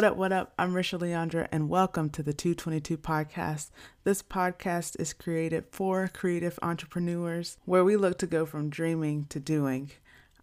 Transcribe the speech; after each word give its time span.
What 0.00 0.12
up, 0.12 0.16
what 0.16 0.32
up? 0.32 0.54
I'm 0.58 0.72
Risha 0.72 0.98
Leandra, 0.98 1.46
and 1.52 1.68
welcome 1.68 2.08
to 2.08 2.22
the 2.22 2.32
222 2.32 2.96
podcast. 2.96 3.68
This 4.02 4.22
podcast 4.22 4.98
is 4.98 5.12
created 5.12 5.66
for 5.72 6.08
creative 6.08 6.58
entrepreneurs 6.62 7.58
where 7.66 7.84
we 7.84 7.98
look 7.98 8.16
to 8.20 8.26
go 8.26 8.46
from 8.46 8.70
dreaming 8.70 9.26
to 9.28 9.38
doing. 9.38 9.90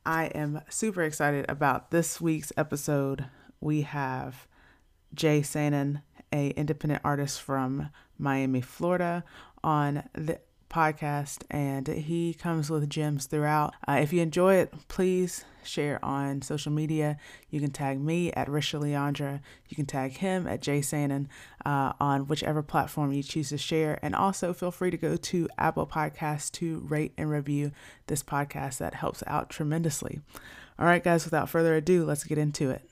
I 0.05 0.25
am 0.25 0.61
super 0.69 1.01
excited 1.01 1.47
about 1.49 1.89
this 1.89 2.21
week's 2.21 2.53
episode. 2.55 3.25
We 3.59 3.81
have 3.81 4.45
Jay 5.15 5.41
Sanin, 5.41 6.03
a 6.31 6.49
independent 6.49 7.01
artist 7.03 7.41
from 7.41 7.89
Miami, 8.19 8.61
Florida, 8.61 9.23
on 9.63 10.07
the 10.13 10.39
podcast, 10.69 11.43
and 11.49 11.87
he 11.87 12.33
comes 12.33 12.69
with 12.69 12.89
gems 12.89 13.25
throughout. 13.25 13.73
Uh, 13.87 13.99
if 14.01 14.11
you 14.11 14.21
enjoy 14.21 14.55
it, 14.55 14.73
please 14.87 15.45
share 15.63 16.03
on 16.03 16.41
social 16.41 16.71
media. 16.71 17.17
You 17.49 17.59
can 17.59 17.71
tag 17.71 17.99
me 17.99 18.31
at 18.33 18.47
Risha 18.47 18.79
Leandra. 18.79 19.41
You 19.67 19.75
can 19.75 19.85
tag 19.85 20.13
him 20.13 20.47
at 20.47 20.61
Jay 20.61 20.81
Sanin 20.81 21.27
uh, 21.65 21.93
on 21.99 22.27
whichever 22.27 22.63
platform 22.63 23.11
you 23.11 23.23
choose 23.23 23.49
to 23.49 23.57
share. 23.57 23.99
And 24.01 24.15
also 24.15 24.53
feel 24.53 24.71
free 24.71 24.91
to 24.91 24.97
go 24.97 25.15
to 25.15 25.49
Apple 25.57 25.87
Podcasts 25.87 26.51
to 26.53 26.79
rate 26.87 27.13
and 27.17 27.29
review 27.29 27.71
this 28.07 28.23
podcast. 28.23 28.77
That 28.77 28.95
helps 28.95 29.23
out 29.27 29.49
tremendously. 29.49 30.21
All 30.79 30.85
right, 30.85 31.03
guys, 31.03 31.25
without 31.25 31.49
further 31.49 31.75
ado, 31.75 32.05
let's 32.05 32.23
get 32.23 32.37
into 32.37 32.69
it. 32.69 32.87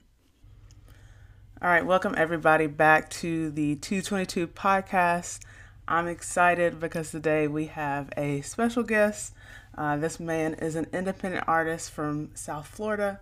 All 1.62 1.70
right, 1.70 1.86
welcome 1.86 2.14
everybody 2.18 2.68
back 2.68 3.10
to 3.12 3.50
the 3.50 3.76
222 3.76 4.48
podcast. 4.48 5.40
I'm 5.88 6.08
excited 6.08 6.80
because 6.80 7.12
today 7.12 7.48
we 7.48 7.68
have 7.68 8.12
a 8.18 8.42
special 8.42 8.82
guest. 8.82 9.36
Uh, 9.78 9.98
this 9.98 10.20
man 10.20 10.56
is 10.56 10.76
an 10.76 10.88
independent 10.92 11.44
artist 11.48 11.92
from 11.92 12.32
South 12.34 12.66
Florida. 12.66 13.20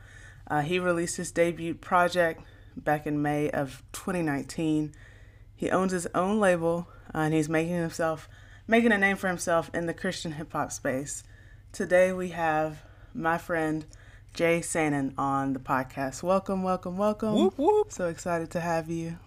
Uh, 0.47 0.61
he 0.61 0.79
released 0.79 1.17
his 1.17 1.31
debut 1.31 1.73
project 1.73 2.41
back 2.77 3.05
in 3.05 3.21
May 3.21 3.49
of 3.49 3.83
2019. 3.91 4.93
He 5.57 5.69
owns 5.69 5.91
his 5.91 6.07
own 6.15 6.39
label 6.39 6.88
uh, 7.13 7.19
and 7.19 7.33
he's 7.33 7.49
making 7.49 7.73
himself 7.73 8.29
making 8.66 8.93
a 8.93 8.97
name 8.97 9.17
for 9.17 9.27
himself 9.27 9.69
in 9.73 9.85
the 9.85 9.93
Christian 9.93 10.31
hip 10.31 10.53
hop 10.53 10.71
space. 10.71 11.25
Today 11.73 12.13
we 12.13 12.29
have 12.29 12.81
my 13.13 13.38
friend 13.38 13.83
Jay 14.33 14.61
Sanin 14.61 15.13
on 15.17 15.51
the 15.51 15.59
podcast. 15.59 16.23
Welcome, 16.23 16.63
welcome, 16.63 16.97
welcome. 16.97 17.33
Whoop, 17.33 17.57
whoop. 17.57 17.91
So 17.91 18.07
excited 18.07 18.51
to 18.51 18.61
have 18.61 18.89
you. 18.89 19.17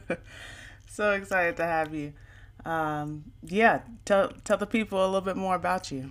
so 0.88 1.12
excited 1.12 1.58
to 1.58 1.64
have 1.64 1.92
you. 1.92 2.14
Um, 2.64 3.24
yeah, 3.42 3.80
tell 4.04 4.32
tell 4.44 4.56
the 4.56 4.66
people 4.66 5.04
a 5.04 5.06
little 5.06 5.20
bit 5.20 5.36
more 5.36 5.54
about 5.54 5.90
you. 5.90 6.10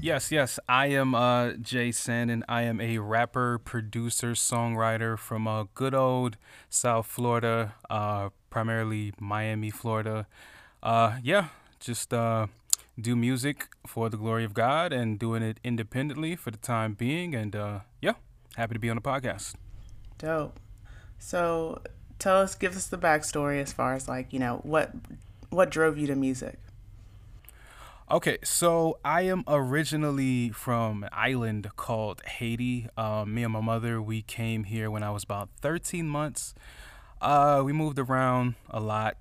Yes, 0.00 0.32
yes. 0.32 0.58
I 0.68 0.86
am 0.86 1.14
uh, 1.14 1.52
Jay 1.52 1.90
Sanin. 1.90 2.42
I 2.48 2.62
am 2.62 2.80
a 2.80 2.98
rapper, 2.98 3.58
producer, 3.58 4.32
songwriter 4.32 5.18
from 5.18 5.46
uh, 5.46 5.64
good 5.74 5.94
old 5.94 6.36
South 6.68 7.06
Florida, 7.06 7.74
uh, 7.90 8.30
primarily 8.50 9.12
Miami, 9.20 9.70
Florida. 9.70 10.26
Uh, 10.82 11.18
yeah, 11.22 11.48
just 11.78 12.12
uh, 12.12 12.46
do 13.00 13.14
music 13.14 13.68
for 13.86 14.08
the 14.08 14.16
glory 14.16 14.44
of 14.44 14.54
God 14.54 14.92
and 14.92 15.18
doing 15.18 15.42
it 15.42 15.60
independently 15.62 16.36
for 16.36 16.50
the 16.50 16.58
time 16.58 16.94
being. 16.94 17.34
And 17.34 17.54
uh, 17.54 17.80
yeah, 18.00 18.14
happy 18.56 18.74
to 18.74 18.80
be 18.80 18.90
on 18.90 18.96
the 18.96 19.02
podcast. 19.02 19.54
Dope. 20.18 20.58
So 21.18 21.80
tell 22.18 22.38
us, 22.38 22.54
give 22.54 22.76
us 22.76 22.86
the 22.86 22.98
backstory 22.98 23.60
as 23.60 23.72
far 23.72 23.94
as 23.94 24.08
like 24.08 24.32
you 24.32 24.38
know 24.40 24.60
what 24.64 24.90
what 25.52 25.70
drove 25.70 25.98
you 25.98 26.06
to 26.06 26.16
music. 26.16 26.58
Okay, 28.10 28.38
so 28.42 28.98
I 29.04 29.22
am 29.22 29.44
originally 29.46 30.50
from 30.50 31.04
an 31.04 31.10
island 31.12 31.68
called 31.76 32.20
Haiti. 32.26 32.88
Um, 32.96 33.34
me 33.34 33.44
and 33.44 33.52
my 33.52 33.60
mother, 33.60 34.02
we 34.02 34.22
came 34.22 34.64
here 34.64 34.90
when 34.90 35.02
I 35.02 35.10
was 35.10 35.22
about 35.22 35.48
13 35.60 36.08
months. 36.08 36.54
Uh, 37.20 37.62
we 37.64 37.72
moved 37.72 37.98
around 37.98 38.54
a 38.68 38.80
lot. 38.80 39.16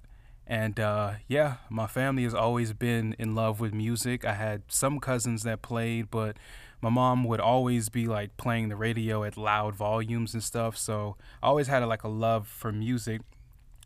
And 0.48 0.80
uh, 0.80 1.14
yeah, 1.28 1.58
my 1.70 1.88
family 1.88 2.24
has 2.24 2.34
always 2.34 2.74
been 2.74 3.16
in 3.18 3.36
love 3.36 3.62
with 3.62 3.74
music. 3.74 4.26
I 4.26 4.34
had 4.34 4.64
some 4.68 5.00
cousins 5.00 5.44
that 5.44 5.62
played, 5.62 6.12
but 6.12 6.36
my 6.82 6.90
mom 6.90 7.24
would 7.26 7.40
always 7.40 7.88
be 7.88 8.08
like 8.08 8.36
playing 8.36 8.70
the 8.70 8.76
radio 8.76 9.24
at 9.24 9.38
loud 9.38 9.76
volumes 9.76 10.34
and 10.34 10.44
stuff. 10.44 10.78
So 10.78 11.16
I 11.42 11.48
always 11.48 11.68
had 11.68 11.84
like 11.86 12.04
a 12.04 12.10
love 12.10 12.48
for 12.48 12.72
music. 12.72 13.22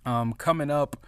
Um, 0.06 0.34
coming 0.34 0.72
up, 0.72 1.06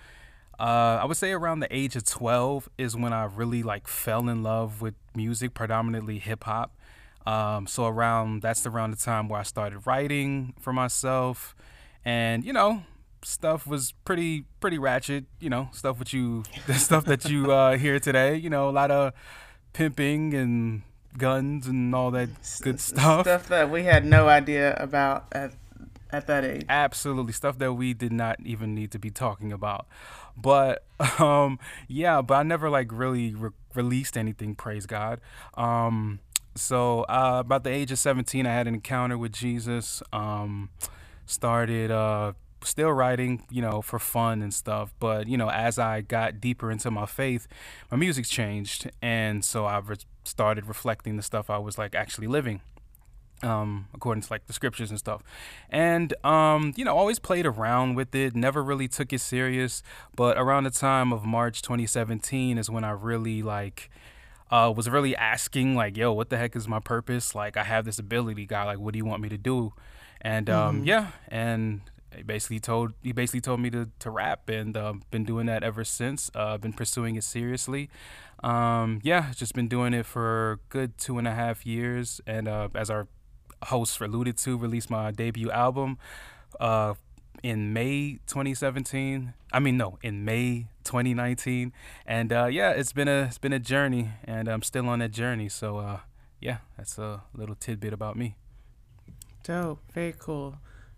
uh, 0.60 1.00
I 1.02 1.06
would 1.06 1.18
say 1.18 1.32
around 1.32 1.60
the 1.60 1.76
age 1.76 1.96
of 1.96 2.06
12 2.06 2.70
is 2.78 2.96
when 2.96 3.14
I 3.14 3.26
really 3.26 3.62
like 3.62 3.88
fell 3.88 4.28
in 4.28 4.42
love 4.44 4.82
with 4.82 4.96
music, 5.16 5.54
predominantly 5.54 6.20
hip 6.20 6.46
hop. 6.46 6.76
Um, 7.28 7.68
so 7.68 7.86
around 7.86 8.42
that's 8.42 8.66
around 8.66 8.92
the 8.92 8.98
time 8.98 9.28
where 9.28 9.40
I 9.40 9.44
started 9.44 9.86
writing 9.86 10.54
for 10.62 10.72
myself, 10.72 11.56
and 12.06 12.46
you 12.46 12.54
know, 12.54 12.84
stuff 13.22 13.68
was 13.68 13.94
pretty 14.06 14.46
pretty 14.62 14.78
ratchet. 14.78 15.26
You 15.42 15.50
know, 15.50 15.70
stuff 15.74 16.00
what 16.00 16.14
you 16.14 16.44
the 16.68 16.74
stuff 16.76 17.04
that 17.06 17.30
you 17.30 17.52
uh, 17.52 17.78
hear 17.78 18.00
today. 18.00 18.38
You 18.38 18.50
know, 18.50 18.70
a 18.70 18.72
lot 18.72 18.92
of 18.92 19.12
pimping 19.74 20.34
and 20.34 20.84
guns 21.18 21.68
and 21.68 21.94
all 21.94 22.12
that 22.12 22.30
good 22.62 22.80
stuff. 22.80 23.26
Stuff 23.26 23.50
that 23.50 23.70
we 23.70 23.84
had 23.84 24.06
no 24.06 24.30
idea 24.30 24.76
about 24.76 25.26
at 25.34 25.52
at 26.12 26.28
that 26.28 26.46
age. 26.46 26.66
Absolutely, 26.70 27.34
stuff 27.34 27.58
that 27.58 27.74
we 27.74 27.94
did 27.94 28.14
not 28.14 28.40
even 28.46 28.74
need 28.74 28.92
to 28.92 29.00
be 29.00 29.10
talking 29.10 29.52
about. 29.52 29.86
But 30.38 30.84
um, 31.20 31.60
yeah, 31.88 32.22
but 32.22 32.36
I 32.36 32.44
never 32.44 32.70
like 32.70 32.92
really 32.92 33.34
re- 33.34 33.50
released 33.74 34.18
anything. 34.18 34.56
Praise 34.56 34.86
God. 34.86 35.20
Um, 35.56 36.20
so 36.56 37.02
uh, 37.04 37.38
about 37.40 37.64
the 37.64 37.70
age 37.70 37.92
of 37.92 38.00
17, 38.00 38.46
I 38.46 38.54
had 38.54 38.68
an 38.68 38.74
encounter 38.76 39.18
with 39.18 39.32
Jesus. 39.32 40.02
Um, 40.12 40.70
started 41.26 41.92
uh, 41.92 42.34
still 42.64 42.92
writing, 42.92 43.44
you 43.50 43.62
know, 43.62 43.82
for 43.82 44.00
fun 44.00 44.42
and 44.42 44.54
stuff. 44.54 44.94
But 45.00 45.28
you 45.28 45.38
know, 45.38 45.50
as 45.50 45.78
I 45.78 46.02
got 46.02 46.40
deeper 46.42 46.72
into 46.72 46.90
my 46.92 47.06
faith, 47.06 47.48
my 47.92 47.98
music's 47.98 48.30
changed, 48.30 48.90
and 49.02 49.44
so 49.44 49.66
I 49.66 49.80
re- 49.80 49.98
started 50.24 50.66
reflecting 50.66 51.16
the 51.18 51.24
stuff 51.24 51.50
I 51.50 51.58
was 51.58 51.78
like 51.78 51.96
actually 51.96 52.28
living 52.28 52.62
um, 53.44 53.88
according 53.94 54.22
to 54.24 54.34
like 54.34 54.46
the 54.48 54.54
scriptures 54.54 54.90
and 54.90 55.00
stuff. 55.00 55.22
And, 55.70 56.14
um, 56.26 56.74
you 56.76 56.84
know, 56.86 56.96
always 56.96 57.20
played 57.20 57.46
around 57.46 57.96
with 57.96 58.14
it, 58.16 58.36
never 58.36 58.64
really 58.64 58.88
took 58.88 59.14
it 59.14 59.20
serious. 59.22 59.84
But 60.16 60.38
around 60.38 60.64
the 60.64 60.72
time 60.72 61.14
of 61.14 61.26
March 61.26 61.62
2017 61.62 62.58
is 62.58 62.70
when 62.70 62.84
I 62.84 62.92
really 62.92 63.42
like, 63.44 63.90
uh, 64.50 64.74
was 64.76 64.90
really 64.90 65.16
asking 65.16 65.76
like, 65.76 65.98
yo, 65.98 66.14
what 66.14 66.30
the 66.30 66.38
heck 66.38 66.56
is 66.56 66.68
my 66.68 66.80
purpose? 66.80 67.36
Like, 67.36 67.58
I 67.58 67.64
have 67.64 67.86
this 67.86 68.00
ability, 68.00 68.46
guy. 68.46 68.64
like, 68.64 68.80
what 68.80 68.94
do 68.94 68.98
you 68.98 69.06
want 69.06 69.22
me 69.22 69.30
to 69.30 69.38
do? 69.38 69.74
And, 70.22 70.50
um, 70.50 70.78
Mm-hmm. 70.78 70.86
yeah, 70.86 71.08
and 71.28 71.82
he 72.16 72.24
basically 72.24 72.60
told, 72.60 72.94
he 73.04 73.12
basically 73.12 73.42
told 73.42 73.60
me 73.60 73.70
to, 73.70 73.90
to 74.00 74.10
rap 74.10 74.50
and, 74.50 74.76
uh, 74.76 74.94
been 75.12 75.26
doing 75.26 75.46
that 75.48 75.64
ever 75.64 75.84
since, 75.84 76.32
uh, 76.34 76.58
been 76.58 76.74
pursuing 76.74 77.16
it 77.18 77.24
seriously. 77.24 77.90
Um, 78.42 79.00
yeah, 79.04 79.32
just 79.36 79.54
been 79.54 79.68
doing 79.68 79.94
it 79.94 80.06
for 80.06 80.54
a 80.54 80.58
good 80.70 80.98
two 80.98 81.18
and 81.18 81.28
a 81.28 81.34
half 81.34 81.66
years. 81.66 82.22
And, 82.26 82.48
uh, 82.48 82.70
as 82.74 82.90
our 82.90 83.08
host 83.66 84.00
alluded 84.02 84.38
to, 84.40 84.58
released 84.58 84.90
my 84.90 85.12
debut 85.12 85.52
album 85.52 85.98
uh, 86.60 86.94
in 87.44 87.74
May 87.74 88.20
2017. 88.28 89.34
I 89.52 89.60
mean, 89.60 89.78
no, 89.78 89.98
in 90.02 90.26
May 90.26 90.68
2019. 90.84 91.74
And 92.06 92.34
uh, 92.34 92.46
yeah, 92.46 92.72
it's 92.72 92.94
been 92.94 93.08
a 93.08 93.24
it's 93.24 93.38
been 93.38 93.54
a 93.54 93.60
journey, 93.60 94.10
and 94.24 94.48
I'm 94.48 94.62
still 94.62 94.88
on 94.90 95.00
that 95.00 95.12
journey. 95.12 95.50
So 95.50 95.78
uh, 95.78 96.00
yeah, 96.40 96.58
that's 96.78 96.98
a 96.98 97.24
little 97.34 97.56
tidbit 97.56 97.94
about 97.94 98.16
me. 98.16 98.36
Dope. 99.44 99.80
Very 99.94 100.14
cool. 100.18 100.58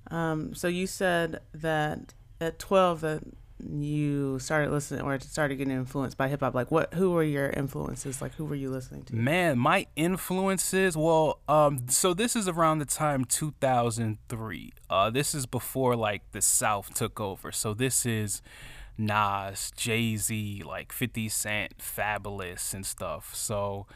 Um, 0.09 0.55
so 0.55 0.67
you 0.67 0.87
said 0.87 1.41
that 1.53 2.13
at 2.41 2.57
12 2.57 3.01
that 3.01 3.23
you 3.67 4.39
started 4.39 4.71
listening 4.71 5.01
or 5.01 5.19
started 5.19 5.55
getting 5.55 5.73
influenced 5.73 6.17
by 6.17 6.27
hip 6.27 6.39
hop. 6.39 6.53
Like 6.53 6.71
what 6.71 6.93
who 6.93 7.11
were 7.11 7.23
your 7.23 7.49
influences? 7.49 8.21
Like 8.21 8.33
who 8.35 8.45
were 8.45 8.55
you 8.55 8.69
listening 8.69 9.03
to? 9.05 9.15
Man, 9.15 9.59
my 9.59 9.87
influences. 9.95 10.95
Well, 10.95 11.39
um, 11.47 11.87
so 11.89 12.13
this 12.13 12.35
is 12.35 12.47
around 12.47 12.79
the 12.79 12.85
time 12.85 13.25
2003. 13.25 14.73
Uh, 14.89 15.09
this 15.09 15.35
is 15.35 15.45
before 15.45 15.95
like 15.95 16.21
the 16.31 16.41
South 16.41 16.93
took 16.93 17.19
over. 17.19 17.51
So 17.51 17.73
this 17.73 18.05
is 18.05 18.41
Nas, 18.97 19.71
Jay 19.75 20.15
Z, 20.15 20.63
like 20.65 20.91
50 20.91 21.29
Cent, 21.29 21.77
Fabolous, 21.79 22.73
and 22.73 22.85
stuff. 22.85 23.33
So. 23.35 23.87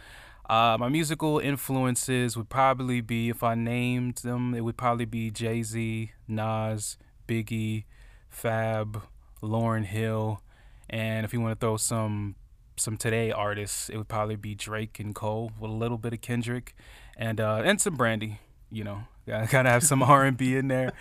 Uh, 0.49 0.75
my 0.77 0.89
musical 0.89 1.39
influences 1.39 2.35
would 2.35 2.49
probably 2.49 2.99
be, 2.99 3.29
if 3.29 3.43
I 3.43 3.55
named 3.55 4.17
them, 4.17 4.53
it 4.53 4.59
would 4.59 4.75
probably 4.75 5.05
be 5.05 5.31
Jay 5.31 5.63
Z, 5.63 6.11
Nas, 6.27 6.97
Biggie, 7.29 7.85
Fab, 8.27 9.03
Lauryn 9.43 9.85
Hill, 9.85 10.41
and 10.89 11.25
if 11.25 11.33
you 11.33 11.41
want 11.41 11.59
to 11.59 11.63
throw 11.63 11.77
some 11.77 12.35
some 12.77 12.97
today 12.97 13.31
artists, 13.31 13.89
it 13.89 13.97
would 13.97 14.07
probably 14.07 14.35
be 14.35 14.55
Drake 14.55 14.99
and 14.99 15.13
Cole 15.13 15.51
with 15.59 15.69
a 15.69 15.73
little 15.73 15.97
bit 15.97 16.13
of 16.13 16.21
Kendrick, 16.21 16.75
and 17.17 17.39
uh, 17.39 17.61
and 17.63 17.79
some 17.79 17.95
Brandy. 17.95 18.39
You 18.71 18.83
know, 18.83 19.03
gotta, 19.27 19.47
gotta 19.51 19.69
have 19.69 19.83
some 19.83 20.01
R 20.03 20.23
and 20.25 20.37
B 20.37 20.55
in 20.55 20.67
there. 20.67 20.93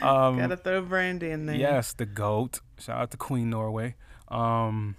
Um, 0.00 0.38
Gotta 0.38 0.56
throw 0.56 0.82
Brandy 0.82 1.30
in 1.30 1.46
there. 1.46 1.56
Yes, 1.56 1.92
the 1.92 2.06
goat. 2.06 2.60
Shout 2.78 2.98
out 2.98 3.10
to 3.10 3.16
Queen 3.16 3.50
Norwood. 3.50 3.94
Um, 4.28 4.96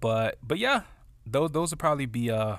but 0.00 0.38
but 0.42 0.58
yeah, 0.58 0.82
those 1.26 1.50
those 1.50 1.70
would 1.70 1.78
probably 1.78 2.06
be 2.06 2.30
uh 2.30 2.56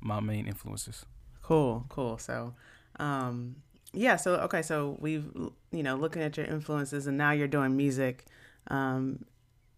my 0.00 0.20
main 0.20 0.46
influences. 0.46 1.06
Cool, 1.42 1.86
cool. 1.88 2.18
So, 2.18 2.54
um, 2.98 3.56
yeah, 3.92 4.16
so 4.16 4.34
okay, 4.36 4.62
so 4.62 4.96
we've 5.00 5.24
you 5.72 5.82
know 5.82 5.96
looking 5.96 6.22
at 6.22 6.36
your 6.36 6.46
influences, 6.46 7.06
and 7.06 7.16
now 7.16 7.32
you're 7.32 7.48
doing 7.48 7.76
music, 7.76 8.26
um, 8.68 9.24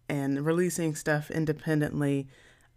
and 0.09 0.45
releasing 0.45 0.95
stuff 0.95 1.29
independently. 1.29 2.27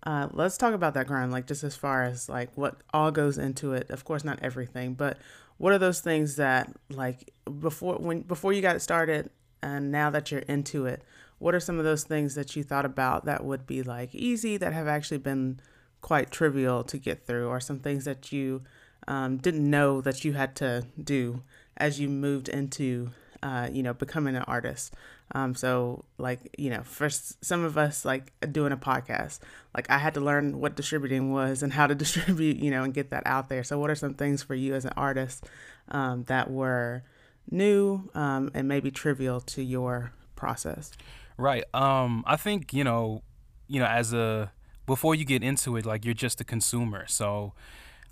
Uh, 0.04 0.28
let's 0.32 0.56
talk 0.56 0.72
about 0.72 0.94
that 0.94 1.06
grind, 1.06 1.30
like 1.30 1.46
just 1.46 1.62
as 1.62 1.76
far 1.76 2.04
as 2.04 2.28
like 2.28 2.50
what 2.56 2.82
all 2.92 3.10
goes 3.10 3.38
into 3.38 3.72
it. 3.74 3.90
Of 3.90 4.04
course, 4.04 4.24
not 4.24 4.38
everything, 4.42 4.94
but 4.94 5.18
what 5.58 5.72
are 5.74 5.78
those 5.78 6.00
things 6.00 6.36
that 6.36 6.74
like 6.88 7.32
before 7.60 7.96
when 7.96 8.22
before 8.22 8.52
you 8.52 8.62
got 8.62 8.80
started, 8.80 9.30
and 9.62 9.92
now 9.92 10.08
that 10.10 10.30
you're 10.30 10.40
into 10.40 10.86
it, 10.86 11.02
what 11.38 11.54
are 11.54 11.60
some 11.60 11.78
of 11.78 11.84
those 11.84 12.04
things 12.04 12.34
that 12.34 12.56
you 12.56 12.62
thought 12.62 12.86
about 12.86 13.26
that 13.26 13.44
would 13.44 13.66
be 13.66 13.82
like 13.82 14.14
easy 14.14 14.56
that 14.56 14.72
have 14.72 14.88
actually 14.88 15.18
been 15.18 15.60
quite 16.00 16.30
trivial 16.30 16.82
to 16.84 16.96
get 16.96 17.26
through, 17.26 17.46
or 17.46 17.60
some 17.60 17.78
things 17.78 18.06
that 18.06 18.32
you 18.32 18.62
um, 19.06 19.36
didn't 19.36 19.68
know 19.68 20.00
that 20.00 20.24
you 20.24 20.32
had 20.32 20.56
to 20.56 20.86
do 21.02 21.42
as 21.76 22.00
you 22.00 22.08
moved 22.08 22.48
into, 22.48 23.10
uh, 23.42 23.68
you 23.72 23.82
know, 23.82 23.94
becoming 23.94 24.36
an 24.36 24.42
artist. 24.42 24.94
Um, 25.32 25.54
so, 25.54 26.04
like, 26.18 26.54
you 26.58 26.70
know, 26.70 26.82
for 26.82 27.08
some 27.08 27.64
of 27.64 27.78
us, 27.78 28.04
like 28.04 28.32
doing 28.52 28.72
a 28.72 28.76
podcast, 28.76 29.40
like 29.74 29.88
I 29.88 29.98
had 29.98 30.14
to 30.14 30.20
learn 30.20 30.60
what 30.60 30.74
distributing 30.76 31.32
was 31.32 31.62
and 31.62 31.72
how 31.72 31.86
to 31.86 31.94
distribute, 32.04 32.56
you 32.56 32.70
know, 32.70 32.82
and 32.82 32.92
get 32.92 33.10
that 33.10 33.22
out 33.26 33.48
there. 33.48 33.64
So, 33.64 33.78
what 33.78 33.90
are 33.90 33.94
some 33.94 34.14
things 34.14 34.42
for 34.42 34.54
you 34.54 34.74
as 34.74 34.84
an 34.84 34.92
artist 34.96 35.46
um, 35.88 36.24
that 36.24 36.50
were 36.50 37.04
new 37.50 38.10
um, 38.14 38.50
and 38.54 38.68
maybe 38.68 38.90
trivial 38.90 39.40
to 39.40 39.62
your 39.62 40.12
process? 40.36 40.92
Right. 41.36 41.64
Um, 41.74 42.24
I 42.26 42.36
think 42.36 42.72
you 42.74 42.84
know, 42.84 43.22
you 43.68 43.80
know, 43.80 43.86
as 43.86 44.12
a 44.12 44.52
before 44.86 45.14
you 45.14 45.24
get 45.24 45.42
into 45.42 45.76
it, 45.76 45.86
like 45.86 46.04
you're 46.04 46.14
just 46.14 46.40
a 46.40 46.44
consumer. 46.44 47.06
So 47.06 47.54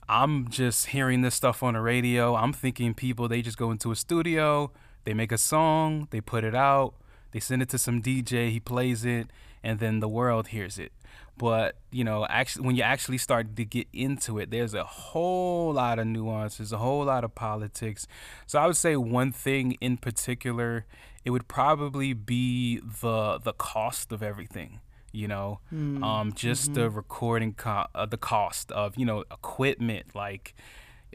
I'm 0.08 0.48
just 0.48 0.86
hearing 0.86 1.22
this 1.22 1.34
stuff 1.34 1.62
on 1.62 1.74
the 1.74 1.80
radio. 1.80 2.34
I'm 2.34 2.52
thinking 2.52 2.94
people 2.94 3.28
they 3.28 3.42
just 3.42 3.58
go 3.58 3.70
into 3.70 3.90
a 3.90 3.96
studio, 3.96 4.72
they 5.08 5.14
make 5.14 5.32
a 5.32 5.38
song, 5.38 6.06
they 6.10 6.20
put 6.20 6.44
it 6.44 6.54
out, 6.54 6.92
they 7.30 7.40
send 7.40 7.62
it 7.62 7.70
to 7.70 7.78
some 7.78 8.02
DJ, 8.02 8.50
he 8.50 8.60
plays 8.60 9.06
it, 9.06 9.28
and 9.62 9.78
then 9.78 10.00
the 10.00 10.08
world 10.08 10.48
hears 10.48 10.78
it. 10.78 10.92
But 11.38 11.76
you 11.90 12.04
know, 12.04 12.26
actually, 12.28 12.66
when 12.66 12.76
you 12.76 12.82
actually 12.82 13.16
start 13.16 13.56
to 13.56 13.64
get 13.64 13.86
into 13.90 14.38
it, 14.38 14.50
there's 14.50 14.74
a 14.74 14.84
whole 14.84 15.72
lot 15.72 15.98
of 15.98 16.06
nuances, 16.06 16.74
a 16.74 16.76
whole 16.76 17.06
lot 17.06 17.24
of 17.24 17.34
politics. 17.34 18.06
So 18.46 18.58
I 18.58 18.66
would 18.66 18.76
say 18.76 18.96
one 18.96 19.32
thing 19.32 19.78
in 19.80 19.96
particular, 19.96 20.84
it 21.24 21.30
would 21.30 21.48
probably 21.48 22.12
be 22.12 22.78
the 22.78 23.38
the 23.38 23.54
cost 23.54 24.12
of 24.12 24.22
everything 24.22 24.80
you 25.10 25.26
know 25.26 25.58
mm. 25.72 26.04
um, 26.04 26.34
just 26.34 26.64
mm-hmm. 26.66 26.74
the 26.74 26.90
recording 26.90 27.54
co- 27.54 27.86
uh, 27.94 28.04
the 28.04 28.18
cost 28.18 28.70
of 28.72 28.94
you 28.98 29.06
know 29.06 29.24
equipment 29.32 30.14
like 30.14 30.54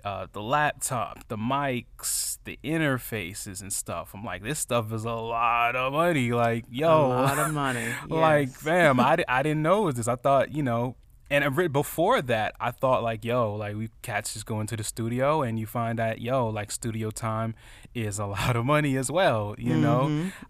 uh, 0.04 0.28
the 0.32 0.42
laptop 0.42 1.28
the 1.28 1.38
mics 1.38 2.38
the 2.44 2.60
interfaces 2.64 3.62
and 3.62 3.72
stuff. 3.72 4.12
I'm 4.14 4.24
like 4.24 4.44
this 4.44 4.60
stuff 4.60 4.92
is 4.92 5.06
a 5.06 5.12
lot 5.12 5.76
of 5.76 5.94
money. 5.94 6.32
Like 6.32 6.66
yo. 6.70 7.08
a 7.08 7.08
lot 7.08 7.40
of 7.40 7.54
money. 7.54 7.88
Like 8.08 8.50
fam 8.50 9.00
I, 9.00 9.24
I 9.28 9.44
didn't 9.44 9.64
know 9.64 9.84
it 9.84 9.86
was 9.86 9.96
this. 9.96 10.08
I 10.08 10.16
thought 10.16 10.54
you 10.54 10.64
know 10.64 10.96
and 11.34 11.74
before 11.74 12.22
that, 12.22 12.54
I 12.60 12.70
thought 12.70 13.02
like, 13.02 13.26
yo, 13.26 13.56
like 13.56 13.76
we 13.76 13.90
cats 14.04 14.34
just 14.34 14.46
go 14.46 14.60
into 14.60 14.76
the 14.78 14.84
studio 14.84 15.42
and 15.42 15.58
you 15.58 15.66
find 15.66 15.98
that 15.98 16.22
yo, 16.22 16.48
like 16.48 16.70
studio 16.72 17.10
time 17.10 17.56
is 17.96 18.20
a 18.20 18.26
lot 18.38 18.56
of 18.56 18.66
money 18.66 18.98
as 18.98 19.10
well. 19.10 19.56
You 19.58 19.74
mm-hmm, 19.74 19.82
know, 19.82 20.02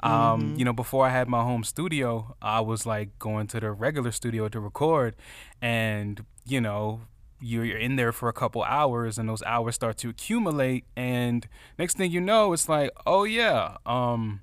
um, 0.01 0.41
mm-hmm. 0.41 0.55
you 0.59 0.65
know, 0.65 0.73
before 0.73 1.05
I 1.05 1.09
had 1.09 1.29
my 1.29 1.41
home 1.41 1.63
studio, 1.63 2.35
I 2.41 2.59
was 2.59 2.85
like 2.85 3.17
going 3.17 3.47
to 3.47 3.61
the 3.61 3.71
regular 3.71 4.11
studio 4.11 4.49
to 4.49 4.59
record, 4.59 5.15
and 5.61 6.25
you 6.45 6.59
know, 6.59 7.01
you're 7.43 7.77
in 7.77 7.95
there 7.95 8.11
for 8.11 8.29
a 8.29 8.33
couple 8.33 8.63
hours, 8.63 9.17
and 9.17 9.27
those 9.27 9.43
hours 9.43 9.75
start 9.75 9.97
to 9.97 10.09
accumulate, 10.09 10.85
and 10.95 11.47
next 11.77 11.97
thing 11.97 12.11
you 12.11 12.21
know, 12.21 12.53
it's 12.53 12.69
like, 12.69 12.91
oh 13.05 13.23
yeah, 13.23 13.77
um. 13.85 14.41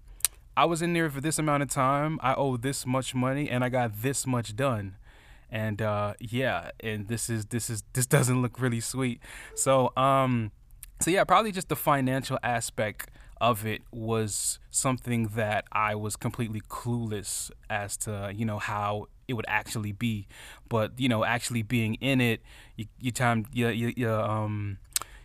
I 0.56 0.64
was 0.66 0.82
in 0.82 0.92
there 0.92 1.08
for 1.08 1.22
this 1.22 1.38
amount 1.38 1.62
of 1.62 1.70
time. 1.70 2.18
I 2.22 2.34
owe 2.34 2.58
this 2.58 2.84
much 2.84 3.14
money, 3.14 3.48
and 3.48 3.64
I 3.64 3.70
got 3.70 4.02
this 4.02 4.26
much 4.26 4.54
done 4.54 4.96
and 5.50 5.82
uh, 5.82 6.14
yeah, 6.20 6.70
and 6.80 7.08
this 7.08 7.28
is 7.28 7.46
this 7.46 7.70
is 7.70 7.82
this 7.92 8.06
doesn't 8.06 8.40
look 8.42 8.60
really 8.60 8.80
sweet. 8.80 9.20
So 9.54 9.92
um, 9.96 10.52
so 11.00 11.10
yeah, 11.10 11.24
probably 11.24 11.52
just 11.52 11.68
the 11.68 11.76
financial 11.76 12.38
aspect 12.42 13.10
of 13.40 13.66
it 13.66 13.82
was 13.90 14.58
something 14.70 15.28
that 15.28 15.64
I 15.72 15.94
was 15.94 16.16
completely 16.16 16.60
clueless 16.60 17.50
as 17.68 17.96
to 17.98 18.32
you 18.34 18.44
know 18.44 18.58
how 18.58 19.06
it 19.28 19.34
would 19.34 19.46
actually 19.48 19.92
be, 19.92 20.26
but 20.68 20.98
you 20.98 21.08
know 21.08 21.24
actually 21.24 21.62
being 21.62 21.94
in 21.94 22.20
it, 22.20 22.42
you 22.76 22.86
you 22.98 23.10
time 23.12 23.46
you 23.52 23.68
you, 23.68 23.92
you 23.96 24.10
um 24.10 24.78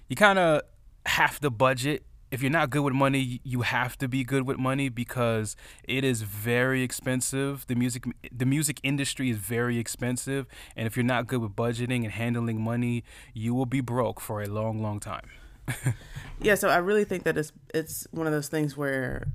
you 0.07 0.15
kind 0.15 0.39
of 0.39 0.62
have 1.06 1.39
to 1.39 1.50
budget 1.50 2.03
if 2.31 2.41
you're 2.41 2.51
not 2.51 2.69
good 2.69 2.81
with 2.81 2.94
money, 2.94 3.39
you 3.44 3.62
have 3.62 3.97
to 4.00 4.07
be 4.09 4.23
good 4.23 4.45
with 4.45 4.57
money 4.57 4.89
because 4.89 5.56
it 5.85 6.03
is 6.03 6.23
very 6.23 6.81
expensive. 6.81 7.65
The 7.67 7.75
music 7.75 8.03
the 8.31 8.45
music 8.45 8.79
industry 8.83 9.29
is 9.29 9.38
very 9.38 9.77
expensive, 9.77 10.45
and 10.75 10.88
if 10.88 10.97
you're 10.97 11.06
not 11.06 11.27
good 11.27 11.39
with 11.41 11.56
budgeting 11.56 12.03
and 12.03 12.12
handling 12.12 12.62
money, 12.62 13.03
you 13.33 13.53
will 13.53 13.65
be 13.65 13.79
broke 13.81 14.19
for 14.19 14.41
a 14.41 14.47
long, 14.47 14.81
long 14.81 15.00
time. 15.00 15.29
yeah, 16.41 16.56
so 16.56 16.69
I 16.69 16.77
really 16.77 17.06
think 17.06 17.23
that 17.23 17.38
it's 17.38 17.51
it's 17.73 18.07
one 18.12 18.27
of 18.27 18.33
those 18.33 18.47
things 18.47 18.75
where 18.77 19.27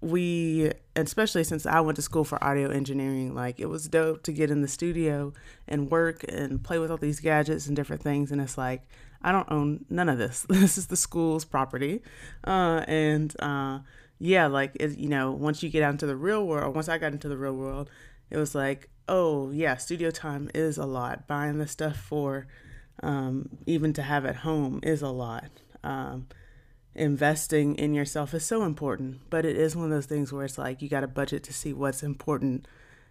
we 0.00 0.72
especially 0.96 1.44
since 1.44 1.64
I 1.64 1.80
went 1.80 1.96
to 1.96 2.02
school 2.02 2.24
for 2.24 2.42
audio 2.42 2.70
engineering, 2.70 3.34
like 3.34 3.60
it 3.60 3.66
was 3.66 3.88
dope 3.88 4.22
to 4.24 4.32
get 4.32 4.50
in 4.50 4.62
the 4.62 4.68
studio 4.68 5.32
and 5.68 5.90
work 5.90 6.24
and 6.28 6.62
play 6.62 6.78
with 6.78 6.90
all 6.90 6.96
these 6.96 7.20
gadgets 7.20 7.66
and 7.66 7.76
different 7.76 8.02
things 8.02 8.32
and 8.32 8.40
it's 8.40 8.58
like 8.58 8.82
I 9.24 9.32
don't 9.32 9.50
own 9.50 9.84
none 9.88 10.08
of 10.08 10.18
this. 10.18 10.46
This 10.48 10.78
is 10.78 10.86
the 10.88 10.96
school's 10.96 11.44
property. 11.44 12.02
Uh, 12.44 12.84
and 12.86 13.34
uh, 13.40 13.80
yeah, 14.18 14.46
like, 14.46 14.76
it, 14.80 14.98
you 14.98 15.08
know, 15.08 15.32
once 15.32 15.62
you 15.62 15.70
get 15.70 15.82
out 15.82 15.92
into 15.92 16.06
the 16.06 16.16
real 16.16 16.46
world, 16.46 16.74
once 16.74 16.88
I 16.88 16.98
got 16.98 17.12
into 17.12 17.28
the 17.28 17.36
real 17.36 17.54
world, 17.54 17.90
it 18.30 18.36
was 18.36 18.54
like, 18.54 18.88
oh, 19.08 19.50
yeah, 19.50 19.76
studio 19.76 20.10
time 20.10 20.50
is 20.54 20.78
a 20.78 20.86
lot. 20.86 21.26
Buying 21.26 21.58
the 21.58 21.66
stuff 21.66 21.96
for 21.96 22.46
um, 23.02 23.48
even 23.66 23.92
to 23.94 24.02
have 24.02 24.24
at 24.24 24.36
home 24.36 24.80
is 24.82 25.02
a 25.02 25.08
lot. 25.08 25.50
Um, 25.82 26.28
investing 26.94 27.74
in 27.76 27.94
yourself 27.94 28.34
is 28.34 28.44
so 28.44 28.64
important, 28.64 29.20
but 29.30 29.44
it 29.44 29.56
is 29.56 29.74
one 29.74 29.86
of 29.86 29.90
those 29.90 30.06
things 30.06 30.32
where 30.32 30.44
it's 30.44 30.58
like 30.58 30.82
you 30.82 30.88
got 30.88 31.04
a 31.04 31.08
budget 31.08 31.42
to 31.44 31.52
see 31.52 31.72
what's 31.72 32.02
important 32.02 32.66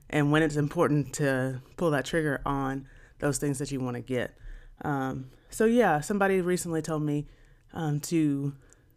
and 0.10 0.32
when 0.32 0.44
it's 0.44 0.56
important 0.56 1.14
to 1.14 1.62
pull 1.78 1.92
that 1.92 2.06
trigger 2.06 2.42
on 2.46 2.88
those 3.20 3.38
things 3.38 3.60
that 3.60 3.72
you 3.72 3.80
want 3.80 3.96
to 3.96 4.02
get. 4.02 4.36
Um, 4.84 5.32
so 5.50 5.66
yeah, 5.66 6.02
somebody 6.02 6.42
recently 6.42 6.82
told 6.82 7.04
me 7.04 7.28
um, 7.74 8.00
to 8.02 8.54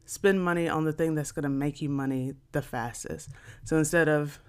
spend 0.07 0.45
money 0.45 0.69
on 0.69 0.85
the 0.85 0.93
thing 0.93 1.15
that's 1.15 1.33
going 1.33 1.45
to 1.45 1.49
make 1.49 1.81
you 1.81 1.89
money 1.89 2.35
the 2.53 2.63
fastest. 2.63 3.31
So 3.65 3.79
instead 3.79 4.09
of 4.09 4.41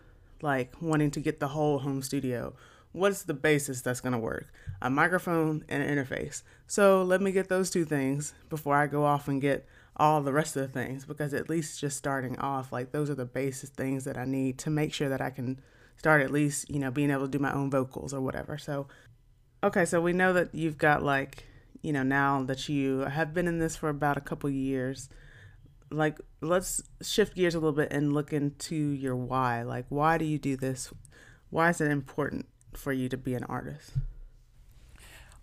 like 0.42 0.74
wanting 0.82 1.12
to 1.12 1.20
get 1.20 1.40
the 1.40 1.50
whole 1.50 1.80
home 1.80 2.02
studio, 2.02 2.54
what's 2.96 3.24
the 3.24 3.34
basis 3.34 3.82
that's 3.82 4.02
going 4.02 4.14
to 4.14 4.20
work? 4.20 4.48
A 4.82 4.90
microphone 4.90 5.66
and 5.68 5.84
an 5.84 5.96
interface. 5.96 6.44
So 6.68 7.04
let 7.04 7.22
me 7.22 7.32
get 7.32 7.50
those 7.50 7.70
two 7.70 7.86
things 7.86 8.34
before 8.50 8.76
I 8.76 8.88
go 8.88 9.04
off 9.04 9.28
and 9.28 9.42
get 9.42 9.68
all 9.98 10.22
the 10.22 10.34
rest 10.34 10.56
of 10.56 10.62
the 10.62 10.68
things 10.68 11.06
because 11.06 11.34
at 11.34 11.50
least 11.50 11.80
just 11.80 11.98
starting 11.98 12.38
off, 12.40 12.72
like 12.72 12.92
those 12.92 13.10
are 13.10 13.16
the 13.16 13.26
basic 13.26 13.70
things 13.72 14.06
that 14.06 14.18
I 14.18 14.26
need 14.26 14.58
to 14.60 14.70
make 14.70 14.94
sure 14.94 15.10
that 15.10 15.22
I 15.22 15.30
can 15.30 15.60
start 15.98 16.22
at 16.22 16.32
least, 16.32 16.70
you 16.70 16.80
know, 16.80 16.92
being 16.92 17.12
able 17.12 17.26
to 17.26 17.32
do 17.32 17.40
my 17.40 17.54
own 17.54 17.70
vocals 17.70 18.14
or 18.14 18.22
whatever. 18.22 18.58
So, 18.58 18.88
okay, 19.64 19.86
so 19.86 20.02
we 20.02 20.14
know 20.14 20.34
that 20.34 20.56
you've 20.56 20.78
got 20.78 21.04
like 21.04 21.46
you 21.86 21.94
know, 21.94 22.02
now 22.02 22.42
that 22.42 22.68
you 22.68 23.02
have 23.02 23.32
been 23.32 23.48
in 23.48 23.60
this 23.60 23.76
for 23.76 23.90
about 23.90 24.18
a 24.18 24.22
couple 24.22 24.50
years, 24.50 25.08
like 25.92 26.20
let's 26.42 26.82
shift 27.00 27.36
gears 27.36 27.54
a 27.54 27.60
little 27.60 27.74
bit 27.74 27.94
and 27.94 28.12
look 28.12 28.34
into 28.34 28.76
your 28.76 29.16
why. 29.16 29.62
Like, 29.62 29.86
why 29.90 30.18
do 30.18 30.26
you 30.26 30.40
do 30.40 30.58
this? 30.58 30.92
Why 31.52 31.70
is 31.70 31.80
it 31.82 31.92
important 31.92 32.48
for 32.78 32.94
you 32.94 33.10
to 33.10 33.18
be 33.18 33.34
an 33.34 33.44
artist? 33.46 33.92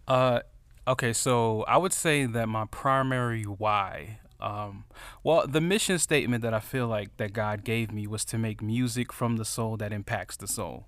Uh, 0.06 0.40
okay, 0.86 1.12
so 1.12 1.62
I 1.62 1.76
would 1.76 1.92
say 1.92 2.26
that 2.26 2.48
my 2.48 2.64
primary 2.66 3.44
why, 3.44 4.18
um, 4.40 4.84
well, 5.22 5.46
the 5.46 5.60
mission 5.60 5.98
statement 5.98 6.42
that 6.42 6.52
I 6.52 6.60
feel 6.60 6.88
like 6.88 7.16
that 7.18 7.32
God 7.32 7.64
gave 7.64 7.92
me 7.92 8.06
was 8.06 8.24
to 8.26 8.38
make 8.38 8.60
music 8.60 9.12
from 9.12 9.36
the 9.36 9.44
soul 9.44 9.76
that 9.76 9.92
impacts 9.92 10.36
the 10.36 10.48
soul. 10.48 10.86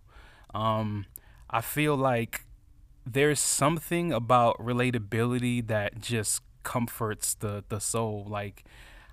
Um, 0.52 1.06
I 1.48 1.60
feel 1.60 1.96
like 1.96 2.46
there's 3.06 3.40
something 3.40 4.12
about 4.12 4.58
relatability 4.58 5.66
that 5.68 6.00
just 6.00 6.42
comforts 6.64 7.34
the 7.34 7.62
the 7.68 7.78
soul. 7.78 8.26
Like 8.28 8.64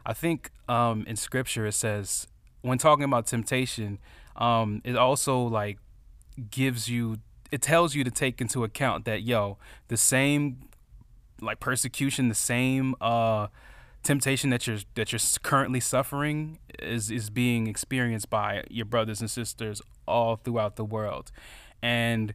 I 0.05 0.13
think 0.13 0.51
um, 0.67 1.05
in 1.07 1.15
scripture 1.15 1.67
it 1.67 1.73
says 1.73 2.27
when 2.61 2.77
talking 2.77 3.03
about 3.03 3.27
temptation, 3.27 3.99
um, 4.35 4.81
it 4.83 4.95
also 4.95 5.41
like 5.41 5.77
gives 6.49 6.89
you 6.89 7.17
it 7.51 7.61
tells 7.61 7.93
you 7.93 8.03
to 8.03 8.11
take 8.11 8.39
into 8.39 8.63
account 8.63 9.05
that 9.05 9.21
yo 9.21 9.57
the 9.89 9.97
same 9.97 10.69
like 11.41 11.59
persecution, 11.59 12.29
the 12.29 12.35
same 12.35 12.95
uh, 13.01 13.47
temptation 14.03 14.49
that 14.51 14.67
you're 14.67 14.79
that 14.95 15.11
you're 15.11 15.19
currently 15.43 15.79
suffering 15.79 16.59
is 16.79 17.11
is 17.11 17.29
being 17.29 17.67
experienced 17.67 18.29
by 18.29 18.63
your 18.69 18.85
brothers 18.85 19.19
and 19.21 19.29
sisters 19.29 19.81
all 20.07 20.37
throughout 20.37 20.75
the 20.75 20.85
world. 20.85 21.31
And 21.81 22.33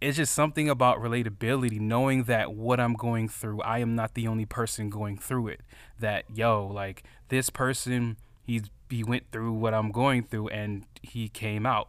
it's 0.00 0.16
just 0.16 0.34
something 0.34 0.68
about 0.68 0.98
relatability, 0.98 1.80
knowing 1.80 2.24
that 2.24 2.52
what 2.52 2.80
I'm 2.80 2.94
going 2.94 3.28
through, 3.28 3.62
I 3.62 3.78
am 3.78 3.94
not 3.94 4.14
the 4.14 4.26
only 4.26 4.44
person 4.44 4.90
going 4.90 5.16
through 5.16 5.48
it. 5.48 5.60
That 5.98 6.24
yo, 6.34 6.66
like 6.66 7.04
this 7.28 7.50
person, 7.50 8.16
he's 8.44 8.64
he 8.90 9.02
went 9.02 9.24
through 9.32 9.52
what 9.54 9.72
I'm 9.72 9.90
going 9.90 10.24
through 10.24 10.48
and 10.48 10.84
he 11.02 11.28
came 11.28 11.64
out 11.64 11.88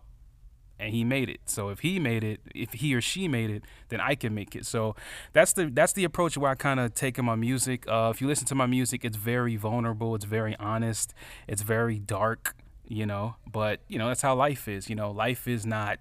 and 0.79 0.93
he 0.93 1.03
made 1.03 1.29
it. 1.29 1.41
So 1.45 1.69
if 1.69 1.79
he 1.79 1.99
made 1.99 2.23
it, 2.23 2.41
if 2.53 2.73
he 2.73 2.93
or 2.95 3.01
she 3.01 3.27
made 3.27 3.49
it, 3.49 3.63
then 3.89 4.01
I 4.01 4.15
can 4.15 4.33
make 4.33 4.55
it. 4.55 4.65
So 4.65 4.95
that's 5.31 5.53
the 5.53 5.69
that's 5.71 5.93
the 5.93 6.03
approach 6.03 6.37
where 6.37 6.51
I 6.51 6.55
kind 6.55 6.79
of 6.79 6.93
take 6.93 7.17
in 7.17 7.25
my 7.25 7.35
music. 7.35 7.87
Uh, 7.87 8.11
if 8.13 8.21
you 8.21 8.27
listen 8.27 8.45
to 8.47 8.55
my 8.55 8.65
music, 8.65 9.05
it's 9.05 9.17
very 9.17 9.55
vulnerable, 9.55 10.15
it's 10.15 10.25
very 10.25 10.55
honest, 10.57 11.13
it's 11.47 11.61
very 11.61 11.99
dark, 11.99 12.55
you 12.87 13.05
know. 13.05 13.35
But 13.49 13.81
you 13.87 13.97
know 13.97 14.07
that's 14.07 14.21
how 14.21 14.35
life 14.35 14.67
is. 14.67 14.89
You 14.89 14.95
know, 14.95 15.11
life 15.11 15.47
is 15.47 15.65
not 15.65 15.99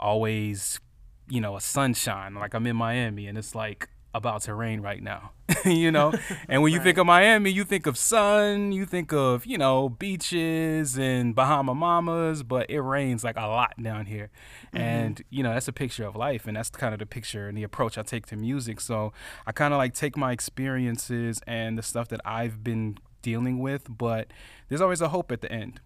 always, 0.00 0.80
you 1.28 1.40
know, 1.40 1.56
a 1.56 1.60
sunshine. 1.60 2.34
Like 2.34 2.54
I'm 2.54 2.66
in 2.66 2.76
Miami, 2.76 3.26
and 3.26 3.36
it's 3.36 3.54
like 3.54 3.88
about 4.14 4.42
to 4.42 4.54
rain 4.54 4.80
right 4.80 5.02
now, 5.02 5.32
you 5.64 5.90
know? 5.90 6.12
And 6.48 6.62
when 6.62 6.72
you 6.72 6.78
right. 6.78 6.84
think 6.84 6.98
of 6.98 7.06
Miami, 7.06 7.50
you 7.50 7.64
think 7.64 7.86
of 7.86 7.98
sun, 7.98 8.72
you 8.72 8.86
think 8.86 9.12
of, 9.12 9.44
you 9.44 9.58
know, 9.58 9.88
beaches 9.88 10.96
and 10.96 11.34
Bahama 11.34 11.74
Mamas, 11.74 12.42
but 12.42 12.70
it 12.70 12.80
rains 12.80 13.24
like 13.24 13.36
a 13.36 13.46
lot 13.46 13.74
down 13.82 14.06
here. 14.06 14.30
Mm-hmm. 14.68 14.76
And, 14.78 15.22
you 15.30 15.42
know, 15.42 15.52
that's 15.52 15.68
a 15.68 15.72
picture 15.72 16.04
of 16.04 16.14
life. 16.14 16.46
And 16.46 16.56
that's 16.56 16.70
kind 16.70 16.94
of 16.94 17.00
the 17.00 17.06
picture 17.06 17.48
and 17.48 17.58
the 17.58 17.62
approach 17.64 17.98
I 17.98 18.02
take 18.02 18.26
to 18.26 18.36
music. 18.36 18.80
So 18.80 19.12
I 19.46 19.52
kind 19.52 19.74
of 19.74 19.78
like 19.78 19.94
take 19.94 20.16
my 20.16 20.32
experiences 20.32 21.40
and 21.46 21.76
the 21.76 21.82
stuff 21.82 22.08
that 22.08 22.20
I've 22.24 22.62
been 22.62 22.98
dealing 23.22 23.58
with, 23.58 23.86
but 23.88 24.28
there's 24.68 24.80
always 24.80 25.00
a 25.00 25.08
hope 25.08 25.32
at 25.32 25.40
the 25.40 25.50
end, 25.50 25.80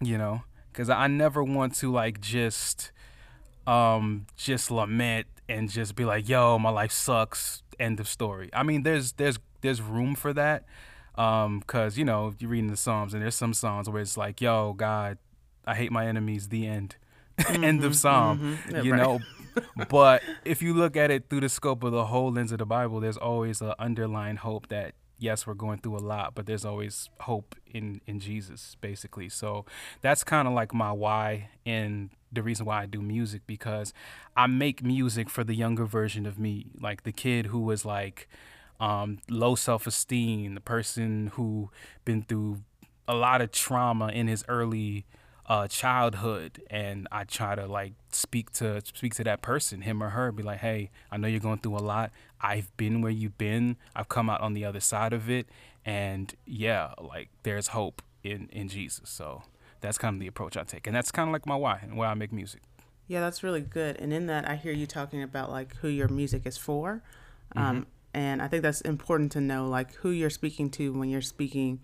you 0.00 0.16
know? 0.16 0.42
Because 0.72 0.88
I 0.88 1.08
never 1.08 1.44
want 1.44 1.74
to 1.76 1.92
like 1.92 2.20
just 2.20 2.92
um 3.66 4.26
just 4.36 4.70
lament 4.70 5.26
and 5.50 5.68
just 5.68 5.94
be 5.94 6.04
like, 6.04 6.28
"Yo, 6.28 6.58
my 6.58 6.70
life 6.70 6.92
sucks." 6.92 7.62
End 7.78 7.98
of 7.98 8.08
story. 8.08 8.50
I 8.52 8.62
mean, 8.62 8.82
there's 8.82 9.12
there's 9.12 9.38
there's 9.62 9.80
room 9.80 10.14
for 10.14 10.32
that, 10.34 10.64
um, 11.16 11.62
cause 11.66 11.96
you 11.96 12.04
know 12.04 12.34
you're 12.38 12.50
reading 12.50 12.70
the 12.70 12.76
Psalms 12.76 13.14
and 13.14 13.22
there's 13.22 13.34
some 13.34 13.54
songs 13.54 13.88
where 13.88 14.02
it's 14.02 14.16
like, 14.16 14.40
"Yo, 14.40 14.74
God, 14.74 15.18
I 15.66 15.74
hate 15.74 15.90
my 15.90 16.06
enemies." 16.06 16.48
The 16.48 16.66
end. 16.66 16.96
Mm-hmm, 17.38 17.64
end 17.64 17.84
of 17.84 17.92
mm-hmm, 17.92 17.96
Psalm. 17.96 18.38
Mm-hmm. 18.38 18.76
Yeah, 18.76 18.82
you 18.82 18.92
right. 18.92 19.02
know. 19.02 19.20
but 19.88 20.22
if 20.44 20.62
you 20.62 20.74
look 20.74 20.96
at 20.96 21.10
it 21.10 21.28
through 21.28 21.40
the 21.40 21.48
scope 21.48 21.82
of 21.82 21.92
the 21.92 22.06
whole 22.06 22.30
lens 22.32 22.52
of 22.52 22.58
the 22.58 22.66
Bible, 22.66 23.00
there's 23.00 23.16
always 23.16 23.60
an 23.60 23.74
underlying 23.78 24.36
hope 24.36 24.68
that 24.68 24.94
yes, 25.20 25.46
we're 25.46 25.54
going 25.54 25.78
through 25.78 25.96
a 25.96 26.00
lot, 26.00 26.34
but 26.34 26.46
there's 26.46 26.64
always 26.64 27.08
hope 27.20 27.54
in 27.66 28.00
in 28.06 28.18
Jesus, 28.20 28.76
basically. 28.80 29.28
So 29.28 29.64
that's 30.00 30.24
kind 30.24 30.48
of 30.48 30.54
like 30.54 30.74
my 30.74 30.92
why 30.92 31.50
and 31.64 32.10
the 32.32 32.42
reason 32.42 32.66
why 32.66 32.82
I 32.82 32.86
do 32.86 33.00
music 33.00 33.42
because 33.46 33.92
I 34.36 34.46
make 34.46 34.82
music 34.82 35.28
for 35.28 35.44
the 35.44 35.54
younger 35.54 35.84
version 35.84 36.26
of 36.26 36.38
me, 36.38 36.66
like 36.80 37.02
the 37.02 37.12
kid 37.12 37.46
who 37.46 37.60
was 37.60 37.84
like 37.84 38.28
um, 38.78 39.18
low 39.28 39.54
self 39.54 39.86
esteem, 39.86 40.54
the 40.54 40.60
person 40.60 41.28
who 41.34 41.70
been 42.04 42.22
through 42.22 42.62
a 43.06 43.14
lot 43.14 43.40
of 43.40 43.50
trauma 43.50 44.08
in 44.08 44.28
his 44.28 44.44
early 44.48 45.04
uh, 45.50 45.66
childhood, 45.66 46.62
and 46.70 47.08
I 47.10 47.24
try 47.24 47.56
to 47.56 47.66
like 47.66 47.94
speak 48.12 48.52
to 48.52 48.80
speak 48.94 49.16
to 49.16 49.24
that 49.24 49.42
person, 49.42 49.80
him 49.80 50.00
or 50.00 50.10
her, 50.10 50.30
be 50.30 50.44
like, 50.44 50.60
hey, 50.60 50.90
I 51.10 51.16
know 51.16 51.26
you're 51.26 51.40
going 51.40 51.58
through 51.58 51.76
a 51.76 51.82
lot. 51.82 52.12
I've 52.40 52.74
been 52.76 53.02
where 53.02 53.10
you've 53.10 53.36
been. 53.36 53.76
I've 53.96 54.08
come 54.08 54.30
out 54.30 54.40
on 54.42 54.54
the 54.54 54.64
other 54.64 54.78
side 54.78 55.12
of 55.12 55.28
it, 55.28 55.48
and 55.84 56.32
yeah, 56.46 56.94
like 57.00 57.30
there's 57.42 57.68
hope 57.68 58.00
in 58.22 58.48
in 58.52 58.68
Jesus. 58.68 59.10
So 59.10 59.42
that's 59.80 59.98
kind 59.98 60.14
of 60.14 60.20
the 60.20 60.28
approach 60.28 60.56
I 60.56 60.62
take, 60.62 60.86
and 60.86 60.94
that's 60.94 61.10
kind 61.10 61.28
of 61.28 61.32
like 61.32 61.46
my 61.46 61.56
why 61.56 61.80
and 61.82 61.96
why 61.96 62.06
I 62.06 62.14
make 62.14 62.32
music. 62.32 62.62
Yeah, 63.08 63.18
that's 63.18 63.42
really 63.42 63.60
good. 63.60 63.98
And 63.98 64.12
in 64.12 64.26
that, 64.26 64.48
I 64.48 64.54
hear 64.54 64.72
you 64.72 64.86
talking 64.86 65.20
about 65.20 65.50
like 65.50 65.74
who 65.78 65.88
your 65.88 66.06
music 66.06 66.46
is 66.46 66.56
for, 66.56 67.02
um, 67.56 67.64
mm-hmm. 67.64 67.82
and 68.14 68.40
I 68.40 68.46
think 68.46 68.62
that's 68.62 68.82
important 68.82 69.32
to 69.32 69.40
know, 69.40 69.68
like 69.68 69.94
who 69.94 70.10
you're 70.10 70.30
speaking 70.30 70.70
to 70.70 70.92
when 70.92 71.08
you're 71.08 71.20
speaking 71.20 71.80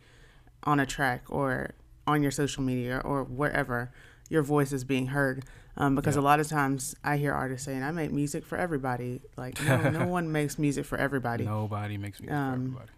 on 0.63 0.79
a 0.79 0.87
track 0.87 1.25
or 1.29 1.75
on 2.07 2.23
your 2.23 2.31
social 2.31 2.63
media 2.63 3.01
or 3.05 3.25
wherever 3.25 3.93
your 4.29 4.43
voice 4.43 4.73
is 4.73 4.85
being 4.85 5.09
heard. 5.09 5.45
Um, 5.79 5.95
because 5.95 6.17
yeah. 6.17 6.23
a 6.23 6.25
lot 6.25 6.41
of 6.41 6.49
times 6.49 6.95
I 7.05 7.19
hear 7.19 7.35
artists 7.35 7.67
saying, 7.67 7.83
"I 7.83 7.91
make 7.91 8.11
music 8.11 8.47
for 8.47 8.57
everybody." 8.57 9.21
Like, 9.37 9.63
no, 9.63 9.91
no 9.91 10.07
one 10.19 10.33
makes 10.33 10.59
music 10.59 10.87
for 10.87 10.97
everybody. 10.97 11.45
Nobody 11.45 11.99
makes 11.99 12.19
music 12.21 12.35
um, 12.35 12.53
for 12.53 12.59
everybody. 12.59 12.93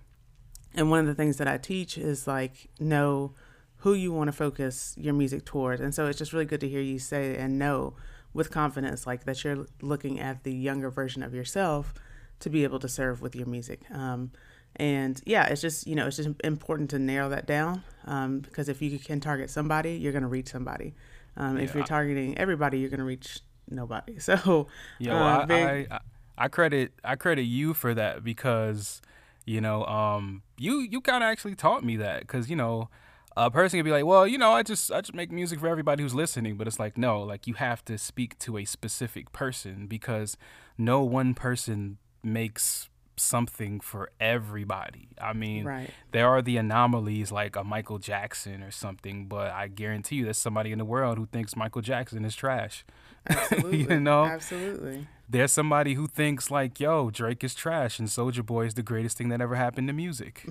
And 0.74 0.90
one 0.90 1.00
of 1.00 1.06
the 1.06 1.14
things 1.14 1.38
that 1.38 1.48
I 1.48 1.58
teach 1.58 1.98
is 1.98 2.28
like 2.28 2.68
know 2.78 3.34
who 3.78 3.94
you 3.94 4.12
want 4.12 4.28
to 4.28 4.32
focus 4.32 4.94
your 4.96 5.14
music 5.14 5.44
towards. 5.44 5.80
And 5.80 5.94
so 5.94 6.06
it's 6.06 6.18
just 6.18 6.32
really 6.32 6.44
good 6.44 6.60
to 6.60 6.68
hear 6.68 6.80
you 6.80 6.98
say 6.98 7.36
and 7.36 7.58
know 7.58 7.94
with 8.32 8.50
confidence, 8.50 9.06
like 9.06 9.24
that 9.24 9.42
you're 9.42 9.66
looking 9.80 10.20
at 10.20 10.44
the 10.44 10.52
younger 10.52 10.90
version 10.90 11.22
of 11.22 11.34
yourself 11.34 11.94
to 12.40 12.50
be 12.50 12.64
able 12.64 12.78
to 12.78 12.88
serve 12.88 13.20
with 13.20 13.34
your 13.34 13.46
music. 13.46 13.80
Um, 13.90 14.30
and 14.78 15.20
yeah, 15.26 15.46
it's 15.46 15.60
just, 15.60 15.86
you 15.86 15.94
know, 15.94 16.06
it's 16.06 16.16
just 16.16 16.28
important 16.44 16.90
to 16.90 16.98
narrow 16.98 17.28
that 17.30 17.46
down 17.46 17.82
um, 18.04 18.40
because 18.40 18.68
if 18.68 18.80
you 18.80 18.98
can 18.98 19.20
target 19.20 19.50
somebody, 19.50 19.92
you're 19.92 20.12
going 20.12 20.22
to 20.22 20.28
reach 20.28 20.48
somebody. 20.48 20.94
Um, 21.36 21.56
yeah, 21.56 21.64
if 21.64 21.74
you're 21.74 21.84
targeting 21.84 22.38
everybody, 22.38 22.78
you're 22.78 22.90
going 22.90 22.98
to 22.98 23.04
reach 23.04 23.40
nobody. 23.68 24.18
So, 24.20 24.68
yeah, 24.98 25.14
uh, 25.14 25.46
I, 25.48 25.54
I, 25.54 25.86
I, 25.90 25.98
I 26.38 26.48
credit 26.48 26.92
I 27.02 27.16
credit 27.16 27.42
you 27.42 27.74
for 27.74 27.94
that 27.94 28.22
because 28.22 29.02
you 29.44 29.60
know 29.60 29.84
um, 29.86 30.42
you 30.56 30.80
you 30.80 31.00
kind 31.00 31.24
of 31.24 31.28
actually 31.28 31.56
taught 31.56 31.84
me 31.84 31.96
that 31.96 32.20
because 32.20 32.48
you 32.48 32.56
know 32.56 32.88
a 33.36 33.50
person 33.50 33.78
could 33.78 33.84
be 33.84 33.90
like, 33.90 34.04
well, 34.04 34.26
you 34.26 34.38
know, 34.38 34.52
I 34.52 34.62
just 34.62 34.92
I 34.92 35.00
just 35.00 35.14
make 35.14 35.30
music 35.30 35.60
for 35.60 35.68
everybody 35.68 36.02
who's 36.02 36.14
listening, 36.14 36.56
but 36.56 36.66
it's 36.66 36.78
like 36.78 36.96
no, 36.96 37.22
like 37.22 37.46
you 37.46 37.54
have 37.54 37.84
to 37.86 37.98
speak 37.98 38.38
to 38.40 38.58
a 38.58 38.64
specific 38.64 39.32
person 39.32 39.86
because 39.86 40.36
no 40.76 41.02
one 41.02 41.34
person 41.34 41.98
makes 42.22 42.88
something 43.18 43.80
for 43.80 44.10
everybody. 44.20 45.08
I 45.20 45.32
mean, 45.32 45.64
right. 45.64 45.90
there 46.12 46.28
are 46.28 46.42
the 46.42 46.56
anomalies 46.56 47.30
like 47.30 47.56
a 47.56 47.64
Michael 47.64 47.98
Jackson 47.98 48.62
or 48.62 48.70
something, 48.70 49.26
but 49.26 49.52
I 49.52 49.68
guarantee 49.68 50.16
you 50.16 50.24
there's 50.24 50.38
somebody 50.38 50.72
in 50.72 50.78
the 50.78 50.84
world 50.84 51.18
who 51.18 51.26
thinks 51.26 51.56
Michael 51.56 51.82
Jackson 51.82 52.24
is 52.24 52.34
trash. 52.34 52.84
Absolutely. 53.28 53.94
you 53.94 54.00
know? 54.00 54.24
Absolutely 54.24 55.06
there's 55.28 55.52
somebody 55.52 55.94
who 55.94 56.06
thinks 56.06 56.50
like, 56.50 56.80
yo, 56.80 57.10
Drake 57.10 57.44
is 57.44 57.54
trash 57.54 57.98
and 57.98 58.08
Soulja 58.08 58.44
Boy 58.44 58.64
is 58.64 58.74
the 58.74 58.82
greatest 58.82 59.18
thing 59.18 59.28
that 59.28 59.40
ever 59.40 59.56
happened 59.56 59.88
to 59.88 59.92
music. 59.92 60.46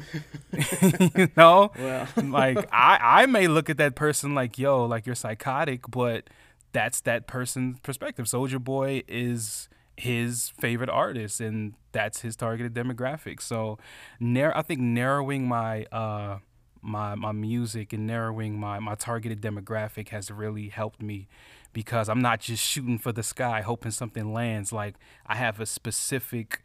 you 1.15 1.29
know? 1.35 1.71
Well. 1.77 2.07
like 2.23 2.67
I, 2.71 2.99
I 3.01 3.25
may 3.25 3.47
look 3.47 3.69
at 3.69 3.77
that 3.77 3.95
person 3.95 4.35
like, 4.35 4.59
yo, 4.59 4.85
like 4.85 5.05
you're 5.05 5.15
psychotic, 5.15 5.89
but 5.89 6.29
that's 6.73 7.01
that 7.01 7.25
person's 7.25 7.79
perspective. 7.79 8.25
Soulja 8.25 8.63
Boy 8.63 9.03
is 9.07 9.67
his 9.97 10.49
favorite 10.59 10.89
artists, 10.89 11.39
and 11.39 11.73
that's 11.91 12.21
his 12.21 12.35
targeted 12.35 12.73
demographic. 12.73 13.41
So 13.41 13.77
narrow 14.19 14.53
I 14.55 14.61
think 14.61 14.79
narrowing 14.79 15.47
my 15.47 15.85
uh 15.85 16.37
my 16.81 17.15
my 17.15 17.31
music 17.31 17.93
and 17.93 18.07
narrowing 18.07 18.59
my, 18.59 18.79
my 18.79 18.95
targeted 18.95 19.41
demographic 19.41 20.09
has 20.09 20.31
really 20.31 20.69
helped 20.69 21.01
me 21.01 21.27
because 21.73 22.09
I'm 22.09 22.21
not 22.21 22.39
just 22.39 22.63
shooting 22.63 22.97
for 22.97 23.11
the 23.11 23.23
sky 23.23 23.61
hoping 23.61 23.91
something 23.91 24.33
lands. 24.33 24.71
Like 24.71 24.95
I 25.25 25.35
have 25.35 25.59
a 25.59 25.65
specific 25.65 26.61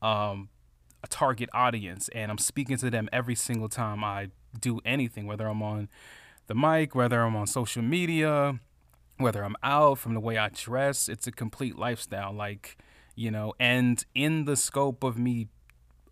um, 0.00 0.48
a 1.02 1.06
target 1.08 1.48
audience, 1.52 2.08
and 2.14 2.30
I'm 2.30 2.38
speaking 2.38 2.76
to 2.78 2.90
them 2.90 3.08
every 3.12 3.34
single 3.34 3.68
time 3.68 4.02
I 4.02 4.30
do 4.58 4.80
anything, 4.84 5.26
whether 5.26 5.46
I'm 5.46 5.62
on 5.62 5.88
the 6.46 6.54
mic, 6.54 6.94
whether 6.94 7.22
I'm 7.22 7.36
on 7.36 7.46
social 7.46 7.82
media, 7.82 8.58
whether 9.18 9.42
I'm 9.42 9.56
out 9.62 9.98
from 9.98 10.14
the 10.14 10.20
way 10.20 10.38
I 10.38 10.48
dress. 10.48 11.08
It's 11.08 11.26
a 11.26 11.32
complete 11.32 11.78
lifestyle, 11.78 12.32
like 12.32 12.76
you 13.14 13.30
know. 13.30 13.54
And 13.58 14.04
in 14.14 14.44
the 14.44 14.56
scope 14.56 15.02
of 15.02 15.18
me, 15.18 15.48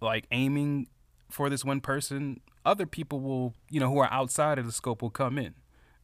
like 0.00 0.26
aiming 0.30 0.88
for 1.30 1.50
this 1.50 1.64
one 1.64 1.80
person, 1.80 2.40
other 2.64 2.86
people 2.86 3.20
will, 3.20 3.54
you 3.70 3.80
know, 3.80 3.90
who 3.90 3.98
are 3.98 4.12
outside 4.12 4.58
of 4.58 4.66
the 4.66 4.72
scope 4.72 5.02
will 5.02 5.10
come 5.10 5.38
in 5.38 5.54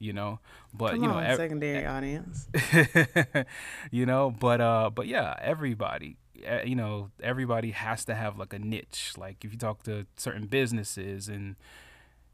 you 0.01 0.13
know. 0.13 0.41
But 0.75 0.93
Come 0.93 1.03
you 1.03 1.09
know, 1.09 1.15
on, 1.15 1.25
ev- 1.25 1.37
secondary 1.37 1.87
audience. 1.87 2.49
you 3.93 4.07
know, 4.07 4.31
but 4.31 4.61
uh, 4.61 4.91
but 4.91 5.07
yeah, 5.07 5.37
everybody, 5.41 6.17
you 6.65 6.75
know, 6.75 7.11
everybody 7.23 7.71
has 7.71 8.05
to 8.07 8.15
have 8.15 8.37
like 8.37 8.53
a 8.53 8.59
niche. 8.59 9.13
Like 9.17 9.45
if 9.45 9.53
you 9.53 9.59
talk 9.59 9.85
to 9.85 10.07
certain 10.17 10.47
businesses 10.47 11.29
and 11.29 11.55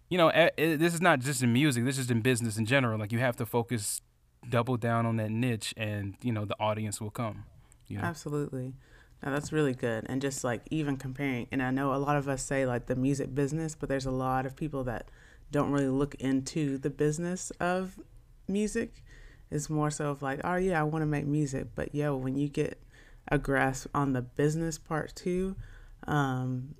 you 0.09 0.17
know, 0.17 0.31
this 0.57 0.95
is 0.95 1.01
not 1.01 1.19
just 1.19 1.43
in 1.43 1.53
music. 1.53 1.85
This 1.85 1.99
is 1.99 2.11
in 2.11 2.21
business 2.21 2.57
in 2.57 2.65
general. 2.65 2.99
Like 2.99 3.13
you 3.13 3.19
have 3.19 3.37
to 3.37 3.47
focus, 3.47 4.01
double 4.49 4.77
down 4.77 5.07
on 5.07 5.17
that 5.17 5.31
niche, 5.31 5.75
and 5.77 6.15
you 6.23 6.33
know 6.33 6.45
the 6.45 6.59
audience 6.61 7.01
will 7.01 7.11
come. 7.11 7.45
You 7.89 7.99
know? 7.99 8.05
Absolutely. 8.05 8.75
Now 9.23 9.31
that's 9.31 9.53
really 9.53 9.75
good. 9.75 10.07
And 10.09 10.21
just 10.21 10.45
like 10.45 10.63
even 10.71 10.97
comparing, 10.97 11.47
and 11.51 11.63
I 11.63 11.71
know 11.71 11.95
a 11.95 11.97
lot 11.97 12.17
of 12.17 12.29
us 12.29 12.43
say 12.43 12.67
like 12.67 12.87
the 12.87 12.97
music 12.97 13.35
business, 13.35 13.75
but 13.75 13.89
there's 13.89 14.07
a 14.07 14.11
lot 14.11 14.47
of 14.47 14.57
people 14.57 14.85
that 14.85 15.09
don't 15.51 15.71
really 15.71 15.89
look 15.89 16.15
into 16.17 16.79
the 16.79 16.91
business 16.91 17.51
of 17.61 17.99
music. 18.49 19.03
It's 19.51 19.71
more 19.71 19.91
so 19.91 20.11
of 20.11 20.23
like, 20.23 20.41
oh 20.45 20.57
yeah, 20.57 20.81
I 20.81 20.85
want 20.85 21.03
to 21.03 21.07
make 21.07 21.27
music, 21.27 21.69
but 21.75 21.95
yo, 21.95 22.17
when 22.17 22.37
you 22.37 22.49
get 22.49 22.81
a 23.29 23.39
grasp 23.39 23.89
on 23.95 24.13
the 24.13 24.23
business 24.23 24.79
part 24.79 25.15
too, 25.15 25.57
um, 26.07 26.75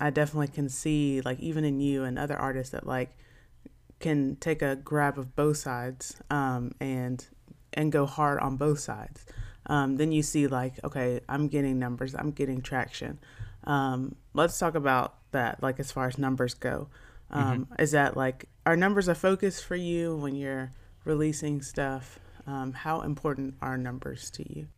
I 0.00 0.10
definitely 0.10 0.48
can 0.48 0.68
see 0.68 1.20
like 1.22 1.40
even 1.40 1.64
in 1.64 1.80
you 1.80 2.04
and 2.04 2.18
other 2.18 2.36
artists 2.36 2.72
that 2.72 2.86
like 2.86 3.16
can 4.00 4.36
take 4.36 4.62
a 4.62 4.76
grab 4.76 5.18
of 5.18 5.34
both 5.34 5.56
sides 5.58 6.16
um, 6.30 6.72
and 6.80 7.26
and 7.72 7.90
go 7.90 8.06
hard 8.06 8.38
on 8.40 8.56
both 8.56 8.78
sides. 8.78 9.24
um, 9.66 9.96
then 9.96 10.12
you 10.12 10.22
see 10.22 10.46
like, 10.46 10.74
okay, 10.84 11.20
I'm 11.28 11.48
getting 11.48 11.78
numbers, 11.78 12.14
I'm 12.14 12.30
getting 12.30 12.60
traction. 12.60 13.18
Um, 13.64 14.16
let's 14.34 14.58
talk 14.58 14.74
about 14.74 15.14
that, 15.32 15.62
like 15.62 15.80
as 15.80 15.90
far 15.90 16.06
as 16.06 16.18
numbers 16.18 16.54
go. 16.54 16.88
Um, 17.30 17.66
mm-hmm. 17.66 17.82
Is 17.82 17.92
that 17.92 18.16
like 18.16 18.46
are 18.66 18.76
numbers 18.76 19.08
a 19.08 19.14
focus 19.14 19.60
for 19.60 19.76
you 19.76 20.16
when 20.16 20.34
you're 20.34 20.72
releasing 21.04 21.62
stuff? 21.62 22.18
Um, 22.46 22.72
how 22.72 23.00
important 23.00 23.54
are 23.62 23.78
numbers 23.78 24.30
to 24.32 24.44
you? 24.54 24.68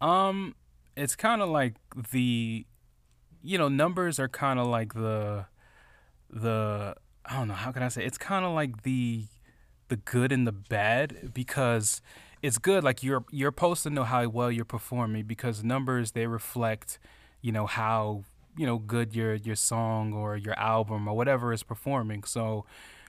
Um, 0.00 0.54
it's 0.96 1.14
kind 1.14 1.42
of 1.42 1.50
like 1.50 1.74
the, 2.12 2.66
you 3.42 3.58
know, 3.58 3.68
numbers 3.68 4.18
are 4.18 4.28
kind 4.28 4.58
of 4.58 4.66
like 4.66 4.94
the, 4.94 5.46
the 6.30 6.96
I 7.24 7.36
don't 7.36 7.48
know 7.48 7.54
how 7.54 7.72
can 7.72 7.82
I 7.82 7.88
say 7.88 8.04
it's 8.04 8.18
kind 8.18 8.44
of 8.44 8.52
like 8.52 8.82
the, 8.82 9.26
the 9.88 9.96
good 9.96 10.32
and 10.32 10.46
the 10.46 10.52
bad 10.52 11.32
because 11.32 12.00
it's 12.42 12.58
good 12.58 12.82
like 12.82 13.02
you're 13.02 13.24
you're 13.30 13.52
supposed 13.52 13.84
to 13.84 13.90
know 13.90 14.04
how 14.04 14.26
well 14.28 14.50
you're 14.50 14.64
performing 14.64 15.24
because 15.24 15.62
numbers 15.62 16.12
they 16.12 16.26
reflect, 16.26 16.98
you 17.40 17.52
know 17.52 17.66
how 17.66 18.24
you 18.56 18.66
know 18.66 18.78
good 18.78 19.14
your 19.14 19.34
your 19.34 19.54
song 19.54 20.12
or 20.12 20.36
your 20.36 20.58
album 20.58 21.08
or 21.08 21.14
whatever 21.14 21.52
is 21.52 21.62
performing. 21.62 22.24
So 22.24 22.66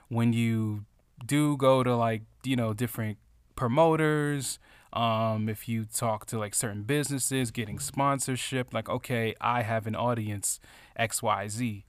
when 0.08 0.32
you 0.32 0.84
do 1.24 1.56
go 1.56 1.82
to 1.82 1.96
like 1.96 2.22
you 2.44 2.56
know 2.56 2.72
different 2.72 3.18
promoters 3.56 4.58
um, 4.92 5.48
if 5.48 5.68
you 5.68 5.84
talk 5.84 6.26
to 6.26 6.38
like 6.38 6.54
certain 6.54 6.82
businesses 6.82 7.50
getting 7.50 7.78
sponsorship 7.78 8.72
like 8.72 8.88
okay 8.88 9.34
i 9.40 9.62
have 9.62 9.86
an 9.86 9.94
audience 9.94 10.60
xyz 10.98 11.84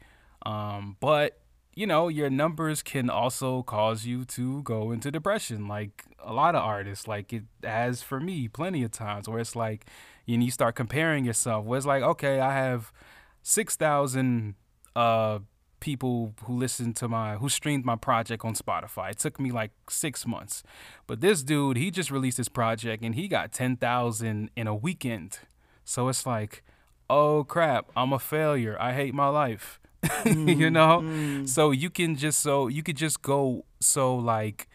um, 0.45 0.95
but 0.99 1.39
you 1.75 1.85
know 1.85 2.07
your 2.07 2.29
numbers 2.29 2.81
can 2.81 3.09
also 3.09 3.61
cause 3.63 4.05
you 4.05 4.25
to 4.25 4.63
go 4.63 4.91
into 4.91 5.11
depression 5.11 5.67
like 5.67 6.05
a 6.23 6.33
lot 6.33 6.55
of 6.55 6.63
artists 6.63 7.07
like 7.07 7.33
it 7.33 7.43
has 7.63 8.01
for 8.01 8.19
me 8.19 8.47
plenty 8.47 8.81
of 8.81 8.91
times 8.91 9.27
where 9.27 9.39
it's 9.39 9.55
like 9.55 9.85
know, 10.39 10.45
you 10.45 10.51
start 10.51 10.73
comparing 10.75 11.25
yourself 11.25 11.65
where 11.65 11.77
it's 11.77 11.85
like 11.85 12.01
okay 12.01 12.39
i 12.39 12.53
have 12.53 12.91
6000 13.43 14.55
uh 14.95 15.39
people 15.85 16.33
who 16.45 16.57
listened 16.57 16.95
to 16.95 17.07
my 17.07 17.35
who 17.35 17.47
streamed 17.47 17.85
my 17.85 17.95
project 17.95 18.43
on 18.43 18.55
Spotify. 18.55 19.11
It 19.11 19.19
took 19.19 19.39
me 19.39 19.51
like 19.51 19.71
six 19.87 20.25
months. 20.25 20.63
But 21.05 21.21
this 21.21 21.43
dude, 21.43 21.77
he 21.77 21.91
just 21.91 22.09
released 22.09 22.37
his 22.37 22.49
project 22.49 23.03
and 23.03 23.13
he 23.13 23.27
got 23.27 23.51
ten 23.51 23.77
thousand 23.77 24.49
in 24.55 24.65
a 24.65 24.73
weekend. 24.73 25.39
So 25.83 26.07
it's 26.07 26.25
like, 26.25 26.63
oh 27.07 27.43
crap, 27.43 27.91
I'm 27.95 28.13
a 28.13 28.19
failure. 28.19 28.75
I 28.79 28.93
hate 28.93 29.13
my 29.13 29.27
life. 29.27 29.79
Mm, 30.25 30.57
you 30.57 30.69
know? 30.69 31.01
Mm. 31.03 31.47
So 31.47 31.71
you 31.71 31.89
can 31.89 32.15
just 32.15 32.39
so 32.39 32.67
you 32.67 32.81
could 32.83 32.97
just 32.97 33.21
go 33.21 33.65
so 33.79 34.15
like 34.15 34.67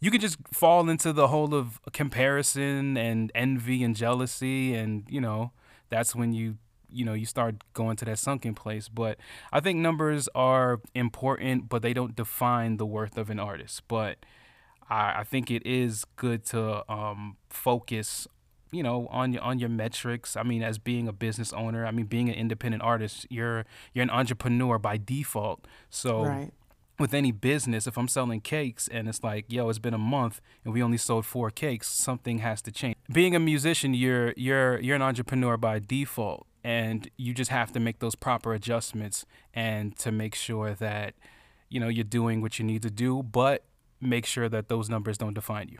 you 0.00 0.10
could 0.10 0.20
just 0.20 0.36
fall 0.52 0.88
into 0.88 1.12
the 1.12 1.28
whole 1.28 1.54
of 1.54 1.80
comparison 1.92 2.96
and 2.96 3.32
envy 3.34 3.82
and 3.82 3.96
jealousy 3.96 4.74
and 4.74 5.04
you 5.08 5.20
know 5.20 5.52
that's 5.88 6.14
when 6.14 6.32
you 6.32 6.58
you 6.90 7.04
know 7.04 7.14
you 7.14 7.26
start 7.26 7.56
going 7.72 7.96
to 7.96 8.04
that 8.04 8.18
sunken 8.18 8.54
place 8.54 8.88
but 8.88 9.18
i 9.52 9.60
think 9.60 9.78
numbers 9.78 10.28
are 10.34 10.80
important 10.94 11.68
but 11.68 11.82
they 11.82 11.92
don't 11.92 12.14
define 12.14 12.76
the 12.76 12.86
worth 12.86 13.18
of 13.18 13.30
an 13.30 13.40
artist 13.40 13.82
but 13.88 14.18
i, 14.88 15.20
I 15.20 15.24
think 15.24 15.50
it 15.50 15.66
is 15.66 16.04
good 16.16 16.44
to 16.46 16.90
um, 16.90 17.36
focus 17.50 18.28
you 18.72 18.82
know 18.82 19.06
on 19.10 19.32
your 19.32 19.42
on 19.42 19.58
your 19.58 19.68
metrics. 19.68 20.36
I 20.36 20.42
mean 20.42 20.62
as 20.62 20.78
being 20.78 21.08
a 21.08 21.12
business 21.12 21.52
owner 21.52 21.86
i 21.86 21.90
mean 21.90 22.06
being 22.06 22.28
an 22.28 22.34
independent 22.34 22.82
artist 22.82 23.26
you're 23.30 23.64
you're 23.92 24.02
an 24.02 24.10
entrepreneur 24.10 24.78
by 24.78 24.96
default. 24.96 25.66
So 25.90 26.24
right. 26.24 26.50
with 26.98 27.14
any 27.14 27.32
business, 27.32 27.86
if 27.86 27.96
I'm 27.96 28.08
selling 28.08 28.40
cakes 28.40 28.88
and 28.88 29.08
it's 29.08 29.22
like, 29.22 29.46
yo, 29.48 29.68
it's 29.68 29.78
been 29.78 29.94
a 29.94 29.98
month 29.98 30.40
and 30.64 30.72
we 30.74 30.82
only 30.82 30.98
sold 30.98 31.26
four 31.26 31.50
cakes, 31.50 31.88
something 31.88 32.38
has 32.38 32.62
to 32.62 32.72
change. 32.72 32.96
Being 33.10 33.34
a 33.34 33.40
musician, 33.40 33.94
you're 33.94 34.32
you're 34.36 34.80
you're 34.80 34.96
an 34.96 35.02
entrepreneur 35.02 35.56
by 35.56 35.78
default 35.78 36.46
and 36.64 37.08
you 37.16 37.32
just 37.32 37.50
have 37.50 37.72
to 37.72 37.80
make 37.80 38.00
those 38.00 38.14
proper 38.14 38.52
adjustments 38.52 39.24
and 39.54 39.96
to 39.98 40.10
make 40.10 40.34
sure 40.34 40.74
that 40.74 41.14
you 41.68 41.80
know 41.80 41.88
you're 41.88 42.04
doing 42.04 42.40
what 42.40 42.58
you 42.58 42.64
need 42.64 42.82
to 42.82 42.90
do 42.90 43.22
but 43.22 43.64
make 44.00 44.26
sure 44.26 44.48
that 44.48 44.68
those 44.68 44.88
numbers 44.88 45.16
don't 45.18 45.34
define 45.34 45.68
you. 45.68 45.78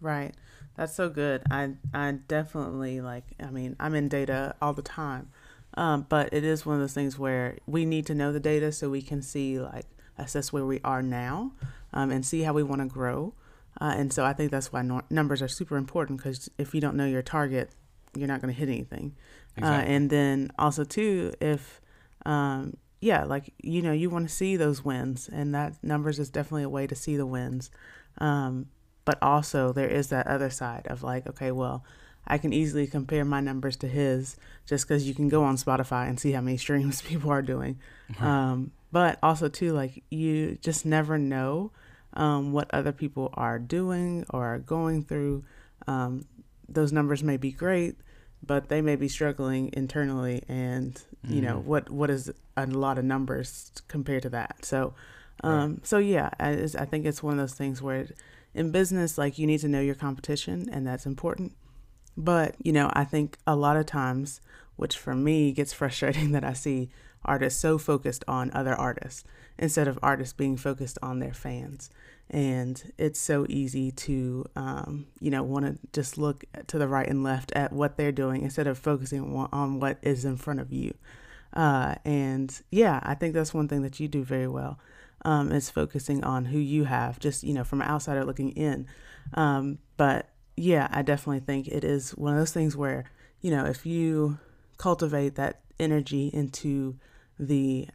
Right 0.00 0.34
that's 0.78 0.94
so 0.94 1.10
good 1.10 1.42
i 1.50 1.70
i 1.92 2.12
definitely 2.28 3.00
like 3.00 3.24
i 3.40 3.50
mean 3.50 3.76
i'm 3.78 3.94
in 3.94 4.08
data 4.08 4.54
all 4.62 4.72
the 4.72 4.82
time 4.82 5.30
um, 5.74 6.06
but 6.08 6.32
it 6.32 6.44
is 6.44 6.64
one 6.64 6.76
of 6.76 6.80
those 6.80 6.94
things 6.94 7.18
where 7.18 7.58
we 7.66 7.84
need 7.84 8.06
to 8.06 8.14
know 8.14 8.32
the 8.32 8.40
data 8.40 8.72
so 8.72 8.88
we 8.88 9.02
can 9.02 9.20
see 9.20 9.60
like 9.60 9.84
assess 10.16 10.50
where 10.52 10.64
we 10.64 10.80
are 10.82 11.02
now 11.02 11.52
um, 11.92 12.10
and 12.10 12.24
see 12.24 12.40
how 12.42 12.54
we 12.54 12.62
want 12.62 12.80
to 12.80 12.88
grow 12.88 13.34
uh, 13.80 13.92
and 13.94 14.12
so 14.12 14.24
i 14.24 14.32
think 14.32 14.50
that's 14.50 14.72
why 14.72 14.80
no- 14.80 15.02
numbers 15.10 15.42
are 15.42 15.48
super 15.48 15.76
important 15.76 16.18
because 16.18 16.48
if 16.56 16.74
you 16.74 16.80
don't 16.80 16.96
know 16.96 17.04
your 17.04 17.22
target 17.22 17.70
you're 18.16 18.26
not 18.26 18.40
going 18.40 18.52
to 18.52 18.58
hit 18.58 18.68
anything 18.68 19.14
uh, 19.58 19.60
exactly. 19.60 19.92
Uh, 19.92 19.96
and 19.96 20.10
then 20.10 20.52
also 20.58 20.84
too, 20.84 21.34
if 21.40 21.80
um, 22.24 22.76
yeah, 23.00 23.24
like 23.24 23.52
you 23.62 23.82
know, 23.82 23.92
you 23.92 24.10
want 24.10 24.28
to 24.28 24.34
see 24.34 24.56
those 24.56 24.84
wins, 24.84 25.28
and 25.32 25.54
that 25.54 25.74
numbers 25.82 26.18
is 26.18 26.30
definitely 26.30 26.64
a 26.64 26.68
way 26.68 26.86
to 26.86 26.94
see 26.94 27.16
the 27.16 27.26
wins. 27.26 27.70
Um, 28.18 28.66
but 29.08 29.16
also 29.22 29.72
there 29.72 29.88
is 29.88 30.08
that 30.08 30.26
other 30.26 30.50
side 30.50 30.86
of 30.86 31.02
like, 31.02 31.26
okay, 31.26 31.50
well, 31.50 31.82
I 32.26 32.36
can 32.36 32.52
easily 32.52 32.86
compare 32.86 33.24
my 33.24 33.40
numbers 33.40 33.74
to 33.78 33.88
his 33.88 34.36
just 34.66 34.86
because 34.86 35.08
you 35.08 35.14
can 35.14 35.30
go 35.30 35.44
on 35.44 35.56
Spotify 35.56 36.10
and 36.10 36.20
see 36.20 36.32
how 36.32 36.42
many 36.42 36.58
streams 36.58 37.00
people 37.10 37.30
are 37.30 37.40
doing. 37.40 37.78
Mm-hmm. 38.12 38.22
Um, 38.22 38.72
but 38.92 39.18
also 39.22 39.48
too, 39.48 39.72
like 39.72 40.04
you 40.10 40.58
just 40.60 40.84
never 40.84 41.16
know 41.16 41.70
um, 42.12 42.52
what 42.52 42.68
other 42.70 42.92
people 42.92 43.30
are 43.32 43.58
doing 43.58 44.26
or 44.28 44.44
are 44.44 44.58
going 44.58 45.04
through. 45.04 45.42
Um, 45.86 46.26
those 46.68 46.92
numbers 46.92 47.22
may 47.22 47.38
be 47.38 47.50
great, 47.50 47.96
but 48.46 48.68
they 48.68 48.82
may 48.82 48.96
be 48.96 49.08
struggling 49.08 49.70
internally 49.72 50.42
and 50.48 51.02
you 51.24 51.36
mm-hmm. 51.36 51.46
know 51.46 51.58
what 51.60 51.88
what 51.88 52.10
is 52.10 52.30
a 52.58 52.66
lot 52.66 52.98
of 52.98 53.06
numbers 53.06 53.72
compared 53.88 54.22
to 54.22 54.28
that 54.28 54.64
so 54.64 54.94
um 55.42 55.72
right. 55.72 55.86
so 55.86 55.98
yeah 55.98 56.30
I, 56.38 56.50
I 56.78 56.84
think 56.84 57.04
it's 57.04 57.20
one 57.20 57.32
of 57.32 57.38
those 57.40 57.54
things 57.54 57.82
where 57.82 58.06
in 58.54 58.70
business 58.70 59.18
like 59.18 59.38
you 59.38 59.46
need 59.46 59.60
to 59.60 59.68
know 59.68 59.80
your 59.80 59.94
competition 59.94 60.68
and 60.72 60.86
that's 60.86 61.06
important. 61.06 61.52
But 62.16 62.56
you 62.62 62.72
know 62.72 62.90
i 62.94 63.04
think 63.04 63.38
a 63.46 63.54
lot 63.54 63.76
of 63.76 63.86
times 63.86 64.40
which 64.74 64.98
for 64.98 65.14
me 65.14 65.52
gets 65.52 65.72
frustrating 65.80 66.32
that 66.32 66.42
i 66.42 66.52
see 66.52 66.90
artists 67.24 67.60
so 67.60 67.78
focused 67.78 68.24
on 68.26 68.50
other 68.52 68.74
artists 68.74 69.24
instead 69.58 69.88
of 69.88 69.98
artists 70.02 70.32
being 70.32 70.56
focused 70.56 70.98
on 71.02 71.18
their 71.18 71.34
fans. 71.34 71.90
And 72.30 72.92
it's 72.98 73.18
so 73.18 73.46
easy 73.48 73.90
to 73.92 74.44
um, 74.54 75.06
you 75.20 75.30
know 75.30 75.42
want 75.42 75.64
to 75.64 75.78
just 75.92 76.18
look 76.18 76.44
to 76.66 76.78
the 76.78 76.88
right 76.88 77.08
and 77.08 77.22
left 77.22 77.52
at 77.52 77.72
what 77.72 77.96
they're 77.96 78.12
doing 78.12 78.42
instead 78.42 78.66
of 78.66 78.78
focusing 78.78 79.48
on 79.52 79.80
what 79.80 79.98
is 80.02 80.24
in 80.24 80.36
front 80.36 80.60
of 80.60 80.72
you. 80.72 80.94
Uh, 81.54 81.94
and 82.04 82.60
yeah 82.70 83.00
i 83.04 83.14
think 83.14 83.32
that's 83.32 83.54
one 83.54 83.66
thing 83.66 83.80
that 83.80 83.98
you 83.98 84.06
do 84.06 84.22
very 84.22 84.46
well 84.46 84.78
um, 85.22 85.52
is 85.52 85.70
focusing 85.70 86.22
on 86.24 86.46
who 86.46 86.58
you 86.58 86.84
have 86.84 87.18
just 87.18 87.42
you 87.42 87.52
know 87.52 87.64
from 87.64 87.80
an 87.80 87.88
outsider 87.88 88.24
looking 88.24 88.50
in 88.50 88.86
um, 89.34 89.78
but 89.96 90.30
yeah 90.56 90.88
i 90.90 91.02
definitely 91.02 91.40
think 91.40 91.68
it 91.68 91.84
is 91.84 92.10
one 92.12 92.32
of 92.32 92.38
those 92.38 92.52
things 92.52 92.76
where 92.76 93.04
you 93.40 93.50
know 93.50 93.64
if 93.64 93.86
you 93.86 94.38
cultivate 94.76 95.34
that 95.34 95.60
energy 95.78 96.28
into 96.32 96.96
the 97.38 97.88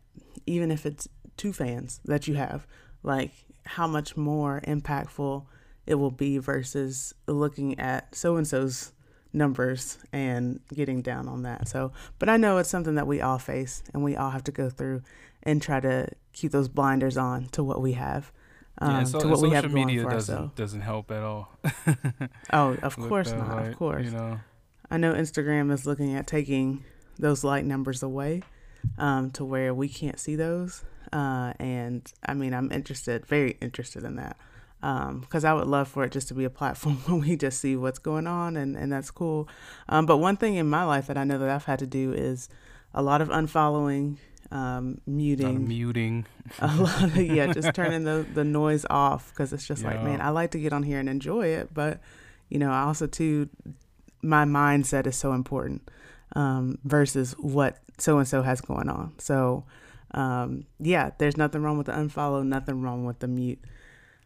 even 0.46 0.72
if 0.72 0.86
it's 0.86 1.08
two 1.38 1.52
fans 1.52 2.00
that 2.06 2.28
you 2.28 2.36
have 2.36 2.66
like 3.02 3.32
how 3.66 3.88
much 3.88 4.16
more 4.16 4.62
impactful 4.68 5.46
it 5.86 5.96
will 5.96 6.12
be 6.12 6.38
versus 6.38 7.14
looking 7.28 7.78
at 7.80 8.14
so 8.16 8.38
and 8.38 8.48
so's 8.48 8.94
numbers 9.34 9.98
and 10.14 10.60
getting 10.74 11.02
down 11.02 11.28
on 11.28 11.44
that. 11.44 11.68
So, 11.68 11.92
but 12.20 12.30
I 12.30 12.38
know 12.38 12.60
it's 12.60 12.70
something 12.70 12.96
that 12.96 13.08
we 13.08 13.20
all 13.20 13.40
face 13.40 13.84
and 13.94 14.04
we 14.04 14.16
all 14.16 14.30
have 14.30 14.44
to 14.46 14.52
go 14.52 14.70
through 14.70 15.02
and 15.42 15.62
try 15.62 15.80
to 15.80 16.08
keep 16.34 16.52
those 16.52 16.68
blinders 16.68 17.18
on 17.18 17.48
to 17.50 17.64
what 17.64 17.82
we 17.82 17.94
have. 17.94 18.32
Um, 18.80 18.92
yeah, 18.92 19.04
so, 19.04 19.20
to 19.20 19.28
what 19.28 19.42
we 19.42 19.52
have 19.52 19.72
going 19.72 19.86
media 19.86 20.04
for 20.04 20.10
doesn't 20.10 20.36
ourselves. 20.36 20.56
doesn't 20.56 20.82
help 20.82 21.12
at 21.12 21.24
all. 21.24 21.50
oh, 22.52 22.76
of 22.82 22.98
course 23.08 23.32
not. 23.32 23.56
Like, 23.56 23.68
of 23.68 23.78
course. 23.78 24.06
You 24.06 24.12
know. 24.12 24.40
I 24.90 24.98
know 24.98 25.14
Instagram 25.14 25.72
is 25.72 25.86
looking 25.86 26.16
at 26.16 26.28
taking 26.28 26.84
those 27.18 27.44
like 27.44 27.66
numbers 27.66 28.04
away 28.04 28.42
um, 28.98 29.32
to 29.32 29.46
where 29.46 29.74
we 29.74 29.88
can't 29.88 30.20
see 30.20 30.36
those. 30.36 30.84
Uh, 31.12 31.54
and 31.60 32.12
I 32.26 32.34
mean, 32.34 32.54
I'm 32.54 32.72
interested, 32.72 33.26
very 33.26 33.58
interested 33.62 34.04
in 34.04 34.16
that. 34.16 34.38
Because 34.82 35.46
um, 35.46 35.52
I 35.52 35.54
would 35.54 35.68
love 35.68 35.88
for 35.88 36.04
it 36.04 36.12
just 36.12 36.28
to 36.30 36.34
be 36.34 36.44
a 36.44 36.50
platform 36.50 36.96
where 37.06 37.22
we 37.22 37.38
just 37.38 37.60
see 37.60 37.76
what's 37.76 38.00
going 38.00 38.28
on, 38.28 38.58
and, 38.58 38.76
and 38.76 38.92
that's 38.92 39.12
cool. 39.12 39.48
Um, 39.88 40.06
but 40.06 40.18
one 40.18 40.36
thing 40.36 40.56
in 40.56 40.70
my 40.70 40.84
life 40.84 41.08
that 41.08 41.18
I 41.18 41.24
know 41.24 41.38
that 41.38 41.50
I've 41.50 41.66
had 41.66 41.80
to 41.80 41.88
do 41.88 42.12
is 42.12 42.50
a 42.94 43.02
lot 43.02 43.22
of 43.22 43.30
unfollowing, 43.30 44.18
um, 44.54 45.02
muting, 45.08 45.68
muting, 45.68 46.26
a 46.60 46.76
lot 46.76 47.04
of 47.04 47.18
yeah, 47.18 47.52
just 47.52 47.74
turning 47.76 48.04
the 48.04 48.26
the 48.34 48.44
noise 48.44 48.86
off 48.90 49.30
because 49.32 49.52
it's 49.52 49.66
just 49.66 49.82
yeah. 49.82 49.90
like, 49.90 50.04
man, 50.04 50.22
I 50.22 50.30
like 50.30 50.52
to 50.52 50.60
get 50.60 50.72
on 50.72 50.84
here 50.84 51.00
and 51.00 51.10
enjoy 51.10 51.48
it, 51.48 51.74
but 51.74 52.00
you 52.50 52.60
know, 52.60 52.72
I 52.72 52.84
also 52.84 53.08
too, 53.08 53.50
my 54.22 54.46
mindset 54.46 55.08
is 55.08 55.16
so 55.16 55.34
important 55.34 55.90
um, 56.36 56.78
versus 56.84 57.34
what 57.40 57.80
so 57.98 58.20
and 58.20 58.28
so 58.28 58.44
has 58.44 58.62
going 58.62 58.90
on. 58.90 59.14
So 59.18 59.66
um, 60.12 60.66
yeah, 60.80 61.10
there's 61.18 61.36
nothing 61.36 61.64
wrong 61.64 61.80
with 61.80 61.88
the 61.88 61.94
unfollow, 61.94 62.46
nothing 62.46 62.84
wrong 62.84 63.06
with 63.06 63.20
the 63.20 63.28
mute. 63.28 63.60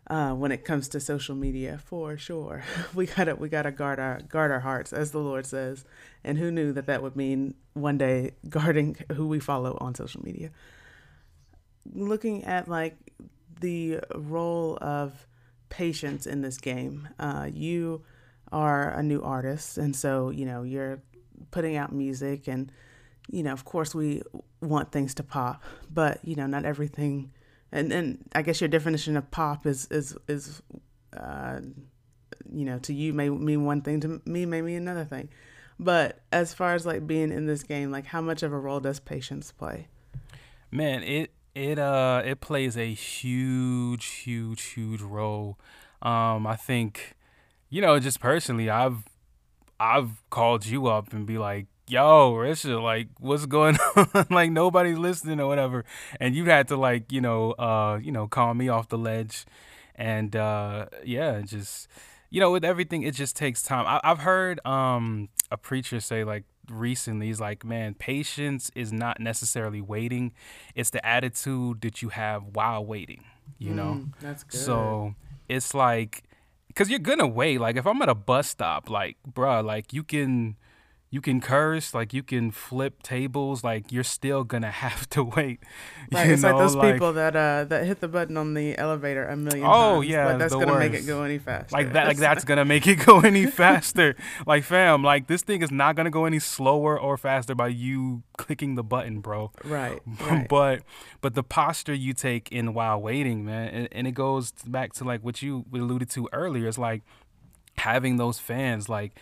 Uh, 0.10 0.32
when 0.32 0.52
it 0.52 0.64
comes 0.64 0.88
to 0.90 1.00
social 1.00 1.36
media 1.36 1.80
for 1.84 2.18
sure. 2.18 2.64
we 2.96 3.06
gotta 3.06 3.36
we 3.36 3.50
gotta 3.50 3.72
guard 3.72 4.00
our 4.00 4.20
guard 4.30 4.52
our 4.52 4.60
hearts, 4.60 4.94
as 4.94 5.12
the 5.12 5.20
Lord 5.20 5.46
says. 5.46 5.84
And 6.24 6.38
who 6.38 6.52
knew 6.52 6.74
that 6.74 6.88
that 6.88 7.02
would 7.02 7.16
mean 7.16 7.56
one 7.74 7.98
day 7.98 8.32
guarding 8.50 8.96
who 9.14 9.28
we 9.28 9.40
follow 9.40 9.78
on 9.80 9.96
social 9.96 10.24
media. 10.24 10.52
Looking 11.94 12.44
at 12.46 12.68
like 12.68 12.96
the 13.60 14.00
role 14.16 14.78
of 14.82 15.28
patience 15.70 16.26
in 16.26 16.42
this 16.42 16.58
game, 16.58 17.10
uh, 17.20 17.50
you 17.52 18.04
are 18.52 18.90
a 18.92 19.04
new 19.04 19.22
artist, 19.22 19.78
and 19.78 19.96
so 19.96 20.30
you 20.30 20.46
know 20.46 20.64
you're 20.64 21.02
putting 21.52 21.76
out 21.76 21.92
music, 21.92 22.48
and 22.48 22.72
you 23.30 23.44
know 23.44 23.52
of 23.52 23.66
course 23.66 23.94
we 23.94 24.22
want 24.62 24.92
things 24.92 25.14
to 25.16 25.24
pop, 25.24 25.62
but 25.94 26.20
you 26.24 26.36
know 26.36 26.48
not 26.48 26.64
everything 26.64 27.32
and 27.72 27.92
and 27.92 28.30
I 28.34 28.42
guess 28.42 28.62
your 28.62 28.68
definition 28.68 29.18
of 29.18 29.30
pop 29.32 29.66
is 29.66 29.88
is 29.92 30.16
is 30.28 30.62
uh, 31.16 31.60
you 32.52 32.66
know 32.66 32.80
to 32.80 32.94
you 32.94 33.14
may 33.14 33.30
mean 33.30 33.66
one 33.66 33.82
thing 33.82 34.00
to 34.02 34.22
me 34.26 34.46
may 34.46 34.62
mean 34.62 34.78
another 34.78 35.06
thing. 35.06 35.30
But 35.80 36.22
as 36.32 36.54
far 36.54 36.74
as 36.74 36.86
like 36.86 37.06
being 37.06 37.32
in 37.32 37.46
this 37.46 37.64
game 37.64 37.92
like 37.92 38.06
how 38.06 38.22
much 38.22 38.42
of 38.44 38.52
a 38.52 38.60
role 38.60 38.80
does 38.80 39.00
patience 39.00 39.52
play? 39.52 39.88
Man 40.72 41.04
it 41.04 41.32
it 41.54 41.80
uh 41.80 42.22
it 42.26 42.40
plays 42.40 42.78
a 42.78 42.94
huge 42.94 44.06
huge 44.06 44.62
huge 44.62 45.02
role. 45.02 45.58
Um 46.02 46.46
i 46.46 46.56
think 46.56 47.16
you 47.70 47.82
know 47.82 48.00
just 48.00 48.20
personally 48.20 48.70
i've 48.70 49.04
i've 49.80 50.24
called 50.30 50.66
you 50.66 50.86
up 50.86 51.12
and 51.12 51.26
be 51.26 51.38
like 51.38 51.66
yo, 51.88 52.34
Risha, 52.34 52.82
like, 52.82 53.08
what's 53.20 53.46
going 53.46 53.78
on? 53.96 54.26
like, 54.30 54.52
nobody's 54.52 54.98
listening 54.98 55.40
or 55.40 55.48
whatever. 55.48 55.86
And 56.20 56.36
you 56.36 56.46
had 56.46 56.68
to, 56.70 56.78
like, 56.78 57.12
you 57.12 57.22
know, 57.22 57.52
uh, 57.54 58.00
you 58.02 58.12
know, 58.12 58.28
call 58.28 58.54
me 58.54 58.70
off 58.70 58.90
the 58.90 58.98
ledge. 58.98 59.46
And, 59.96 60.36
uh, 60.36 60.88
yeah, 61.04 61.42
just, 61.42 61.88
you 62.30 62.40
know, 62.40 62.52
with 62.52 62.64
everything, 62.66 63.04
it 63.04 63.14
just 63.16 63.36
takes 63.36 63.64
time. 63.64 63.86
I- 63.88 64.02
I've 64.04 64.20
heard 64.20 64.60
um, 64.66 65.30
a 65.52 65.58
preacher 65.58 66.00
say, 66.00 66.24
like, 66.24 66.44
recently, 66.70 67.28
he's 67.28 67.40
like, 67.40 67.64
man, 67.64 67.94
patience 67.94 68.70
is 68.76 68.92
not 68.92 69.20
necessarily 69.20 69.82
waiting, 69.82 70.34
it's 70.76 70.90
the 70.90 71.04
attitude 71.06 71.82
that 71.82 72.02
you 72.02 72.10
have 72.10 72.44
while 72.54 72.86
waiting, 72.86 73.24
you 73.58 73.72
know? 73.74 74.02
Mm, 74.02 74.14
that's 74.20 74.44
good. 74.44 74.60
So 74.60 75.16
it's 75.48 75.74
like, 75.74 76.24
because 76.68 76.90
you're 76.90 77.00
gonna 77.00 77.26
wait. 77.26 77.60
Like, 77.60 77.76
if 77.78 77.88
I'm 77.88 78.02
at 78.04 78.10
a 78.10 78.14
bus 78.14 78.50
stop, 78.50 78.90
like, 78.90 79.16
bruh, 79.28 79.64
like, 79.66 79.94
you 79.94 80.04
can 80.04 80.58
you 81.10 81.22
can 81.22 81.40
curse, 81.40 81.94
like 81.94 82.14
you 82.14 82.22
can 82.22 82.52
flip 82.52 83.02
tables, 83.02 83.64
like 83.64 83.92
you're 83.92 84.04
still 84.04 84.44
gonna 84.44 84.72
have 84.86 85.10
to 85.12 85.24
wait. 85.24 85.60
Right, 86.12 86.30
it's 86.30 86.42
know? 86.42 86.50
like 86.50 86.58
those 86.58 86.76
like, 86.76 86.94
people 86.94 87.14
that 87.14 87.36
uh 87.36 87.64
that 87.66 87.86
hit 87.86 88.02
the 88.02 88.08
button 88.08 88.36
on 88.36 88.54
the 88.54 88.78
elevator 88.78 89.26
a 89.26 89.36
million 89.38 89.66
oh, 89.66 89.96
times. 89.96 90.08
yeah, 90.08 90.26
but 90.26 90.38
that's 90.38 90.54
gonna 90.54 90.68
worst. 90.68 90.92
make 90.92 91.02
it 91.02 91.06
go 91.06 91.24
any 91.24 91.38
faster. 91.38 91.74
Like 91.76 91.94
that, 91.94 92.08
like 92.08 92.18
that's 92.18 92.44
gonna 92.46 92.66
make 92.66 92.88
it 92.88 92.96
go 92.96 93.22
any 93.22 93.46
faster. 93.46 94.16
like 94.46 94.64
fam, 94.64 95.02
like 95.04 95.28
this 95.28 95.44
thing 95.44 95.62
is 95.62 95.72
not 95.72 95.96
gonna 95.96 96.12
go 96.12 96.26
any 96.26 96.40
slower 96.40 97.00
or 97.00 97.18
faster 97.18 97.56
by 97.56 97.70
you 97.70 98.24
clicking 98.38 98.76
the 98.76 98.84
button, 98.84 99.22
bro. 99.22 99.52
Right. 99.64 100.02
right. 100.22 100.48
but 100.50 100.84
but 101.22 101.36
the 101.36 101.44
posture 101.44 101.94
you 101.94 102.14
take 102.14 102.52
in 102.52 102.74
while 102.74 103.02
waiting, 103.02 103.46
man, 103.46 103.70
and, 103.70 103.88
and 103.94 104.08
it 104.08 104.14
goes 104.14 104.52
back 104.66 104.92
to 104.94 105.06
like 105.06 105.24
what 105.24 105.42
you 105.42 105.66
alluded 105.74 106.10
to 106.12 106.28
earlier. 106.34 106.68
It's 106.68 106.78
like 106.78 107.04
having 107.78 108.18
those 108.18 108.40
fans, 108.40 108.90
like 108.90 109.18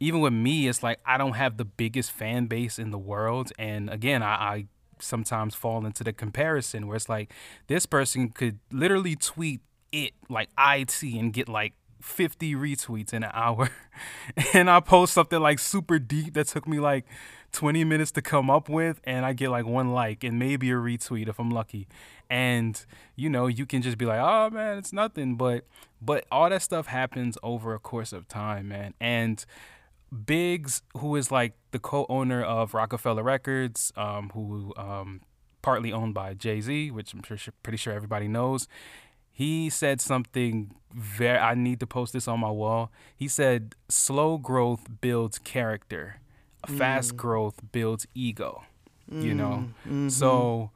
even 0.00 0.20
with 0.20 0.32
me, 0.32 0.66
it's 0.66 0.82
like 0.82 0.98
I 1.04 1.18
don't 1.18 1.34
have 1.34 1.58
the 1.58 1.64
biggest 1.64 2.10
fan 2.10 2.46
base 2.46 2.78
in 2.78 2.90
the 2.90 2.98
world. 2.98 3.52
And 3.58 3.90
again, 3.90 4.22
I, 4.22 4.34
I 4.34 4.66
sometimes 4.98 5.54
fall 5.54 5.84
into 5.86 6.02
the 6.02 6.12
comparison 6.12 6.86
where 6.86 6.96
it's 6.96 7.08
like 7.08 7.32
this 7.68 7.86
person 7.86 8.30
could 8.30 8.58
literally 8.72 9.14
tweet 9.14 9.60
it 9.92 10.12
like 10.28 10.48
IT 10.58 11.02
and 11.02 11.32
get 11.32 11.48
like 11.48 11.74
50 12.00 12.54
retweets 12.54 13.12
in 13.12 13.22
an 13.22 13.30
hour. 13.34 13.70
and 14.54 14.70
I 14.70 14.80
post 14.80 15.12
something 15.12 15.38
like 15.38 15.58
super 15.58 15.98
deep 15.98 16.34
that 16.34 16.46
took 16.46 16.66
me 16.66 16.80
like 16.80 17.04
20 17.52 17.84
minutes 17.84 18.12
to 18.12 18.22
come 18.22 18.48
up 18.48 18.68
with 18.68 19.00
and 19.04 19.26
I 19.26 19.32
get 19.32 19.50
like 19.50 19.66
one 19.66 19.92
like 19.92 20.24
and 20.24 20.38
maybe 20.38 20.70
a 20.70 20.74
retweet 20.74 21.28
if 21.28 21.38
I'm 21.38 21.50
lucky. 21.50 21.88
And 22.30 22.82
you 23.16 23.28
know, 23.28 23.48
you 23.48 23.66
can 23.66 23.82
just 23.82 23.98
be 23.98 24.06
like, 24.06 24.20
"Oh 24.20 24.50
man, 24.50 24.78
it's 24.78 24.92
nothing." 24.92 25.34
But 25.34 25.66
but 26.00 26.24
all 26.30 26.48
that 26.48 26.62
stuff 26.62 26.86
happens 26.86 27.36
over 27.42 27.74
a 27.74 27.80
course 27.80 28.12
of 28.12 28.28
time, 28.28 28.68
man. 28.68 28.94
And 29.00 29.44
Biggs, 30.26 30.82
who 30.96 31.16
is 31.16 31.30
like 31.30 31.54
the 31.70 31.78
co-owner 31.78 32.42
of 32.42 32.74
Roc-A-Fella 32.74 33.22
Records, 33.22 33.92
um, 33.96 34.30
who 34.34 34.72
um, 34.76 35.20
partly 35.62 35.92
owned 35.92 36.14
by 36.14 36.34
Jay 36.34 36.60
Z, 36.60 36.90
which 36.90 37.12
I'm 37.12 37.22
sure, 37.22 37.38
pretty 37.62 37.76
sure 37.76 37.92
everybody 37.92 38.28
knows. 38.28 38.66
He 39.30 39.70
said 39.70 40.00
something 40.00 40.74
very. 40.92 41.38
I 41.38 41.54
need 41.54 41.80
to 41.80 41.86
post 41.86 42.12
this 42.12 42.28
on 42.28 42.40
my 42.40 42.50
wall. 42.50 42.90
He 43.16 43.28
said, 43.28 43.74
"Slow 43.88 44.36
growth 44.36 44.86
builds 45.00 45.38
character. 45.38 46.20
Fast 46.66 47.14
mm. 47.14 47.16
growth 47.16 47.60
builds 47.72 48.06
ego." 48.14 48.64
Mm. 49.10 49.22
You 49.22 49.34
know, 49.34 49.68
mm-hmm. 49.86 50.08
so 50.08 50.72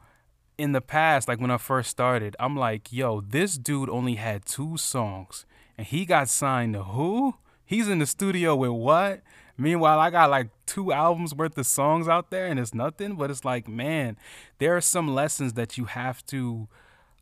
in 0.57 0.73
the 0.73 0.81
past, 0.81 1.29
like 1.29 1.41
when 1.41 1.51
I 1.51 1.59
first 1.59 1.91
started, 1.91 2.37
I'm 2.39 2.57
like, 2.57 2.93
"Yo, 2.93 3.21
this 3.21 3.59
dude 3.59 3.91
only 3.91 4.15
had 4.15 4.47
two 4.47 4.77
songs, 4.77 5.45
and 5.77 5.87
he 5.87 6.07
got 6.07 6.29
signed 6.29 6.75
to 6.75 6.85
who?" 6.85 7.35
He's 7.67 7.89
in 7.89 7.99
the 7.99 8.07
studio 8.07 8.55
with 8.55 8.71
what? 8.71 9.23
Meanwhile, 9.57 10.01
I 10.01 10.11
got 10.11 10.31
like 10.31 10.49
two 10.67 10.93
albums 10.93 11.35
worth 11.35 11.57
of 11.57 11.67
songs 11.67 12.09
out 12.09 12.31
there 12.31 12.47
and 12.47 12.59
it's 12.59 12.75
nothing. 12.75 13.17
But 13.17 13.31
it's 13.31 13.45
like, 13.45 13.69
man, 13.69 14.17
there 14.59 14.77
are 14.77 14.81
some 14.81 15.15
lessons 15.15 15.53
that 15.55 15.79
you 15.79 15.85
have 15.85 16.25
to 16.27 16.69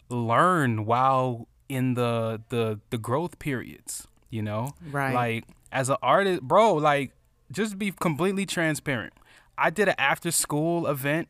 learn 0.08 0.84
while 0.84 1.48
in 1.68 1.94
the 1.94 2.40
the 2.48 2.80
the 2.90 2.98
growth 2.98 3.38
periods, 3.38 4.08
you 4.30 4.42
know? 4.42 4.72
Right. 4.90 5.14
Like 5.14 5.44
as 5.70 5.88
an 5.88 5.96
artist, 6.02 6.42
bro, 6.42 6.74
like 6.74 7.12
just 7.50 7.78
be 7.78 7.92
completely 7.92 8.46
transparent. 8.46 9.12
I 9.58 9.70
did 9.70 9.88
an 9.88 9.94
after 9.98 10.30
school 10.30 10.86
event 10.86 11.28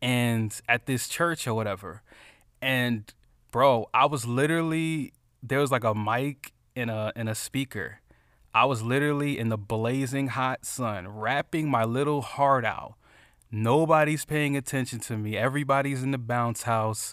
and 0.00 0.58
at 0.68 0.86
this 0.86 1.08
church 1.08 1.46
or 1.46 1.54
whatever. 1.54 2.02
And 2.62 3.12
bro, 3.52 3.88
I 3.92 4.06
was 4.06 4.26
literally 4.26 5.12
there 5.42 5.60
was 5.60 5.70
like 5.70 5.84
a 5.84 5.94
mic 5.94 6.52
and 6.74 6.90
a 6.90 7.12
and 7.14 7.28
a 7.28 7.34
speaker 7.34 8.00
I 8.56 8.64
was 8.64 8.80
literally 8.80 9.38
in 9.38 9.50
the 9.50 9.58
blazing 9.58 10.28
hot 10.28 10.64
sun, 10.64 11.08
rapping 11.08 11.68
my 11.68 11.84
little 11.84 12.22
heart 12.22 12.64
out. 12.64 12.94
Nobody's 13.50 14.24
paying 14.24 14.56
attention 14.56 14.98
to 15.00 15.18
me. 15.18 15.36
Everybody's 15.36 16.02
in 16.02 16.10
the 16.10 16.16
bounce 16.16 16.62
house, 16.62 17.12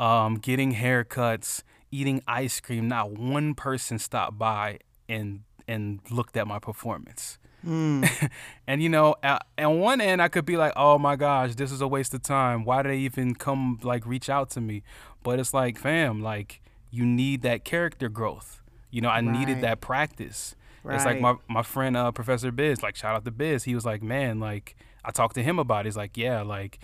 um, 0.00 0.34
getting 0.34 0.74
haircuts, 0.74 1.62
eating 1.92 2.24
ice 2.26 2.58
cream. 2.58 2.88
Not 2.88 3.12
one 3.12 3.54
person 3.54 4.00
stopped 4.00 4.36
by 4.36 4.80
and 5.08 5.42
and 5.68 6.00
looked 6.10 6.36
at 6.36 6.48
my 6.48 6.58
performance. 6.58 7.38
Mm. 7.64 8.28
and 8.66 8.82
you 8.82 8.88
know, 8.88 9.14
at, 9.22 9.46
on 9.58 9.78
one 9.78 10.00
end, 10.00 10.20
I 10.20 10.26
could 10.26 10.44
be 10.44 10.56
like, 10.56 10.72
"Oh 10.74 10.98
my 10.98 11.14
gosh, 11.14 11.54
this 11.54 11.70
is 11.70 11.80
a 11.80 11.86
waste 11.86 12.14
of 12.14 12.22
time. 12.22 12.64
Why 12.64 12.82
did 12.82 12.90
they 12.90 12.98
even 12.98 13.36
come 13.36 13.78
like 13.84 14.04
reach 14.04 14.28
out 14.28 14.50
to 14.50 14.60
me?" 14.60 14.82
But 15.22 15.38
it's 15.38 15.54
like, 15.54 15.78
fam, 15.78 16.20
like 16.20 16.60
you 16.90 17.06
need 17.06 17.42
that 17.42 17.64
character 17.64 18.08
growth. 18.08 18.60
You 18.90 19.02
know, 19.02 19.08
I 19.08 19.20
right. 19.20 19.24
needed 19.26 19.60
that 19.60 19.80
practice. 19.80 20.56
Right. 20.82 20.96
It's 20.96 21.04
like 21.04 21.20
my 21.20 21.36
my 21.48 21.62
friend 21.62 21.96
uh, 21.96 22.10
Professor 22.12 22.50
Biz, 22.50 22.82
like 22.82 22.96
shout 22.96 23.14
out 23.14 23.24
to 23.24 23.30
Biz. 23.30 23.64
He 23.64 23.74
was 23.74 23.84
like, 23.84 24.02
man, 24.02 24.40
like 24.40 24.76
I 25.04 25.10
talked 25.10 25.34
to 25.34 25.42
him 25.42 25.58
about. 25.58 25.80
it. 25.80 25.88
He's 25.88 25.96
like, 25.96 26.16
yeah, 26.16 26.42
like 26.42 26.78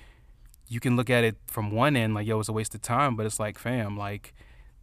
you 0.69 0.81
can 0.81 0.97
look 0.97 1.11
at 1.11 1.25
it 1.25 1.37
from 1.47 1.71
one 1.71 1.97
end, 1.97 2.15
like 2.15 2.27
yo, 2.27 2.41
it's 2.41 2.49
a 2.49 2.53
waste 2.53 2.75
of 2.75 2.83
time, 2.83 3.17
but 3.17 3.25
it's 3.27 3.39
like, 3.39 3.59
fam, 3.59 3.97
like 3.97 4.35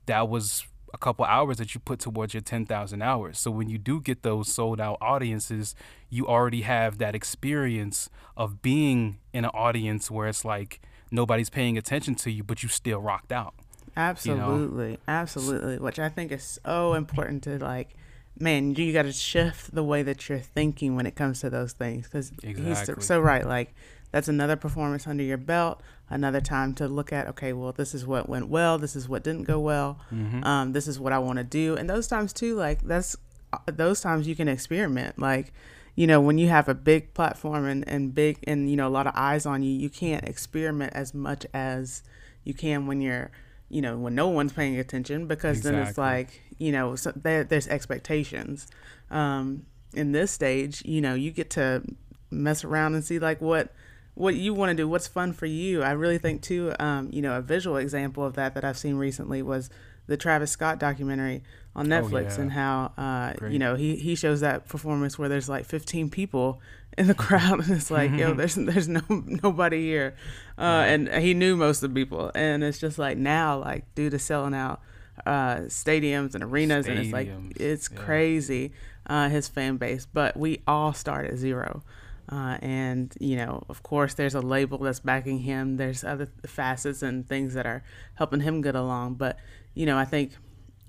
that 0.05 0.29
was 0.29 0.65
a 0.93 0.97
couple 0.97 1.25
hours 1.25 1.57
that 1.57 1.73
you 1.73 1.79
put 1.79 1.99
towards 1.99 2.33
your 2.33 2.41
10,000 2.41 3.01
hours. 3.01 3.39
So 3.39 3.49
when 3.49 3.67
you 3.67 3.77
do 3.77 3.99
get 3.99 4.21
those 4.21 4.53
sold 4.53 4.79
out 4.79 4.97
audiences, 5.01 5.73
you 6.09 6.27
already 6.27 6.61
have 6.61 6.99
that 6.99 7.15
experience 7.15 8.09
of 8.37 8.61
being 8.61 9.17
in 9.33 9.43
an 9.43 9.51
audience 9.53 10.11
where 10.11 10.27
it's 10.27 10.45
like 10.45 10.81
nobody's 11.11 11.49
paying 11.49 11.77
attention 11.77 12.15
to 12.15 12.31
you, 12.31 12.43
but 12.43 12.61
you 12.61 12.69
still 12.69 12.99
rocked 12.99 13.31
out. 13.31 13.55
Absolutely. 13.97 14.85
You 14.85 14.91
know? 14.91 14.97
Absolutely. 15.07 15.79
Which 15.79 15.99
I 15.99 16.09
think 16.09 16.31
is 16.31 16.59
so 16.63 16.93
important 16.93 17.43
to 17.43 17.57
like 17.57 17.95
man, 18.39 18.75
you 18.75 18.93
got 18.93 19.03
to 19.03 19.11
shift 19.11 19.73
the 19.73 19.83
way 19.83 20.03
that 20.03 20.27
you're 20.27 20.39
thinking 20.39 20.95
when 20.95 21.05
it 21.05 21.15
comes 21.15 21.41
to 21.41 21.49
those 21.49 21.73
things 21.73 22.05
because 22.05 22.31
exactly. 22.43 22.95
he's 22.95 23.05
so 23.05 23.19
right. 23.19 23.45
Like 23.45 23.73
that's 24.11 24.27
another 24.27 24.55
performance 24.55 25.07
under 25.07 25.23
your 25.23 25.37
belt, 25.37 25.81
another 26.09 26.41
time 26.41 26.73
to 26.75 26.87
look 26.87 27.13
at. 27.13 27.27
Okay, 27.29 27.53
well, 27.53 27.71
this 27.71 27.93
is 27.93 28.05
what 28.05 28.29
went 28.29 28.47
well. 28.47 28.77
This 28.77 28.95
is 28.95 29.07
what 29.07 29.23
didn't 29.23 29.43
go 29.43 29.59
well. 29.59 29.99
Mm-hmm. 30.11 30.43
Um, 30.43 30.73
this 30.73 30.87
is 30.87 30.99
what 30.99 31.13
I 31.13 31.19
want 31.19 31.37
to 31.37 31.43
do. 31.43 31.75
And 31.75 31.89
those 31.89 32.07
times 32.07 32.33
too, 32.33 32.55
like 32.55 32.81
that's 32.83 33.15
uh, 33.51 33.57
those 33.65 34.01
times 34.01 34.27
you 34.27 34.35
can 34.35 34.47
experiment. 34.47 35.19
Like 35.19 35.53
you 35.95 36.07
know 36.07 36.19
when 36.19 36.37
you 36.37 36.47
have 36.47 36.67
a 36.67 36.73
big 36.73 37.13
platform 37.13 37.65
and, 37.65 37.87
and 37.87 38.15
big 38.15 38.39
and 38.45 38.69
you 38.69 38.75
know 38.75 38.87
a 38.87 38.89
lot 38.89 39.05
of 39.07 39.13
eyes 39.15 39.45
on 39.45 39.61
you 39.61 39.71
you 39.71 39.89
can't 39.89 40.27
experiment 40.27 40.91
as 40.95 41.13
much 41.13 41.45
as 41.53 42.01
you 42.43 42.53
can 42.53 42.87
when 42.87 42.99
you're 42.99 43.31
you 43.73 43.81
know 43.81 43.97
when 43.97 44.15
no 44.15 44.27
one's 44.27 44.53
paying 44.53 44.77
attention 44.79 45.27
because 45.27 45.57
exactly. 45.57 45.79
then 45.79 45.87
it's 45.87 45.97
like 45.97 46.41
you 46.59 46.71
know 46.71 46.95
so 46.95 47.11
there, 47.15 47.43
there's 47.43 47.67
expectations. 47.67 48.67
Um, 49.09 49.65
in 49.95 50.11
this 50.11 50.31
stage 50.31 50.83
you 50.85 51.01
know 51.01 51.13
you 51.13 51.29
get 51.29 51.51
to 51.51 51.83
mess 52.31 52.63
around 52.63 52.95
and 52.95 53.03
see 53.03 53.19
like 53.19 53.39
what 53.41 53.73
what 54.15 54.33
you 54.35 54.53
want 54.53 54.69
to 54.69 54.75
do 54.75 54.87
what's 54.87 55.07
fun 55.07 55.33
for 55.33 55.45
you. 55.45 55.83
I 55.83 55.91
really 55.91 56.17
think 56.17 56.41
too 56.41 56.73
um, 56.79 57.09
you 57.11 57.21
know 57.21 57.37
a 57.37 57.41
visual 57.41 57.77
example 57.77 58.23
of 58.23 58.33
that 58.35 58.53
that 58.53 58.63
i've 58.63 58.77
seen 58.77 58.95
recently 58.95 59.41
was 59.41 59.69
the 60.07 60.17
Travis 60.17 60.51
Scott 60.51 60.79
documentary 60.79 61.43
on 61.75 61.91
Oh 61.91 62.01
Netflix 62.01 62.35
yeah, 62.35 62.41
and 62.41 62.51
how 62.51 62.91
uh, 62.97 63.33
you 63.49 63.59
know 63.59 63.75
he 63.75 63.95
he 63.95 64.15
shows 64.15 64.41
that 64.41 64.67
performance 64.67 65.17
where 65.17 65.29
there's 65.29 65.49
like 65.49 65.65
15 65.65 66.09
people 66.09 66.61
in 66.97 67.07
the 67.07 67.13
crowd 67.25 67.59
and 67.61 67.69
it's 67.69 67.89
like 67.89 68.11
yo 68.11 68.33
there's 68.35 68.55
there's 68.55 68.87
no 68.87 69.01
nobody 69.09 69.81
here 69.81 70.15
uh, 70.57 70.61
and 70.61 71.09
he 71.09 71.33
knew 71.33 71.55
most 71.55 71.83
of 71.83 71.93
the 71.93 72.01
people. 72.01 72.31
And 72.35 72.63
it's 72.63 72.79
just 72.79 72.97
like 72.97 73.17
now 73.17 73.59
like 73.59 73.93
dude 73.95 74.13
is 74.13 74.23
selling 74.23 74.53
out 74.53 74.81
uh, 75.25 75.57
stadiums 75.67 76.35
and 76.35 76.43
arenas 76.43 76.87
and 76.87 76.99
it's 76.99 77.11
like 77.11 77.29
it's 77.55 77.89
yeah. 77.91 77.99
crazy 77.99 78.71
uh, 79.07 79.29
his 79.29 79.47
fan 79.47 79.77
base. 79.77 80.05
But 80.05 80.37
we 80.37 80.61
all 80.67 80.93
start 80.93 81.27
at 81.27 81.37
zero. 81.37 81.83
Uh, 82.31 82.57
and 82.61 83.13
you 83.19 83.35
know 83.35 83.61
of 83.67 83.83
course 83.83 84.13
there's 84.13 84.33
a 84.33 84.41
label 84.41 84.77
that's 84.77 84.99
backing 84.99 85.39
him. 85.39 85.77
There's 85.77 86.03
other 86.03 86.29
facets 86.45 87.01
and 87.01 87.27
things 87.27 87.53
that 87.53 87.65
are 87.65 87.83
helping 88.15 88.41
him 88.41 88.61
get 88.61 88.75
along. 88.75 89.15
But 89.15 89.37
you 89.75 89.87
know 89.87 89.97
i 89.97 90.05
think 90.05 90.33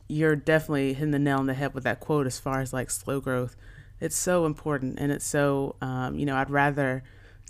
you're 0.09 0.37
definitely 0.37 0.93
hitting 0.93 1.11
the 1.11 1.19
nail 1.19 1.39
on 1.39 1.47
the 1.47 1.55
head 1.55 1.73
with 1.73 1.85
that 1.85 1.99
quote 1.99 2.27
as 2.27 2.39
far 2.39 2.61
as 2.61 2.73
like 2.73 2.91
slow 2.91 3.21
growth. 3.21 3.57
It's 4.01 4.17
so 4.17 4.45
important 4.45 4.99
and 4.99 5.11
it's 5.11 5.25
so 5.25 5.77
um, 5.81 6.19
you 6.19 6.27
know 6.27 6.37
i'd 6.37 6.51
rather 6.51 7.03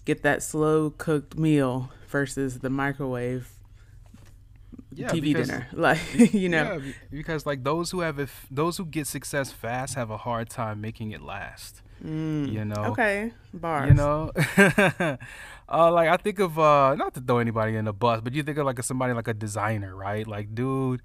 get 0.05 0.23
that 0.23 0.43
slow 0.43 0.91
cooked 0.91 1.37
meal 1.37 1.91
versus 2.19 2.61
the 2.61 2.71
microwave 2.71 3.45
Yeah, 4.93 5.09
tv 5.11 5.23
because- 5.35 5.49
dinner 5.49 5.67
like 5.73 5.99
you 6.33 6.49
know 6.49 6.79
Yeah, 6.79 6.93
because 7.11 7.45
like 7.45 7.65
those 7.65 7.91
who 7.91 8.01
have 8.07 8.21
it, 8.21 8.29
those 8.51 8.77
who 8.79 8.85
get 8.87 9.07
success 9.09 9.51
fast 9.51 9.97
have 9.97 10.11
a 10.11 10.17
hard 10.27 10.49
time 10.49 10.81
making 10.81 11.11
it 11.11 11.21
last. 11.21 11.83
You 12.05 12.65
know. 12.71 12.75
Mm, 12.77 12.89
okay 12.91 13.33
bars 13.55 13.89
You 13.89 13.95
know, 13.95 14.31
uh, 15.69 15.91
like 15.99 16.09
I 16.09 16.17
think 16.19 16.39
of 16.39 16.59
uh, 16.59 16.95
not 16.97 17.15
to 17.15 17.21
throw 17.21 17.39
anybody 17.39 17.75
in 17.77 17.85
the 17.87 17.93
bus, 17.93 18.21
but 18.21 18.35
you 18.35 18.43
think 18.43 18.59
of 18.59 18.67
like 18.67 18.79
a, 18.79 18.83
somebody 18.83 19.13
like 19.15 19.29
a 19.29 19.35
Desiigner, 19.35 19.93
right? 20.07 20.27
Like 20.27 20.55
dude, 20.55 21.01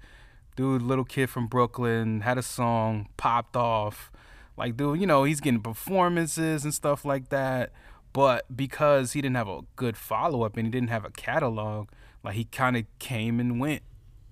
dude, 0.56 0.82
little 0.82 1.04
kid 1.04 1.28
from 1.30 1.46
Brooklyn 1.48 2.20
had 2.20 2.36
a 2.38 2.42
song 2.42 3.08
popped 3.16 3.56
off. 3.56 4.12
Like 4.56 4.76
dude, 4.76 5.00
you 5.00 5.06
know, 5.06 5.24
he's 5.24 5.40
getting 5.40 5.60
performances 5.62 6.64
and 6.64 6.74
stuff 6.74 7.04
like 7.04 7.30
that. 7.30 7.72
But 8.12 8.44
because 8.54 9.12
he 9.12 9.20
didn't 9.22 9.36
have 9.36 9.48
a 9.48 9.60
good 9.76 9.96
follow 9.96 10.42
up 10.42 10.56
and 10.56 10.66
he 10.66 10.70
didn't 10.70 10.90
have 10.90 11.04
a 11.04 11.10
catalog, 11.10 11.88
like 12.24 12.34
he 12.34 12.44
kind 12.44 12.76
of 12.76 12.84
came 12.98 13.38
and 13.40 13.60
went. 13.60 13.82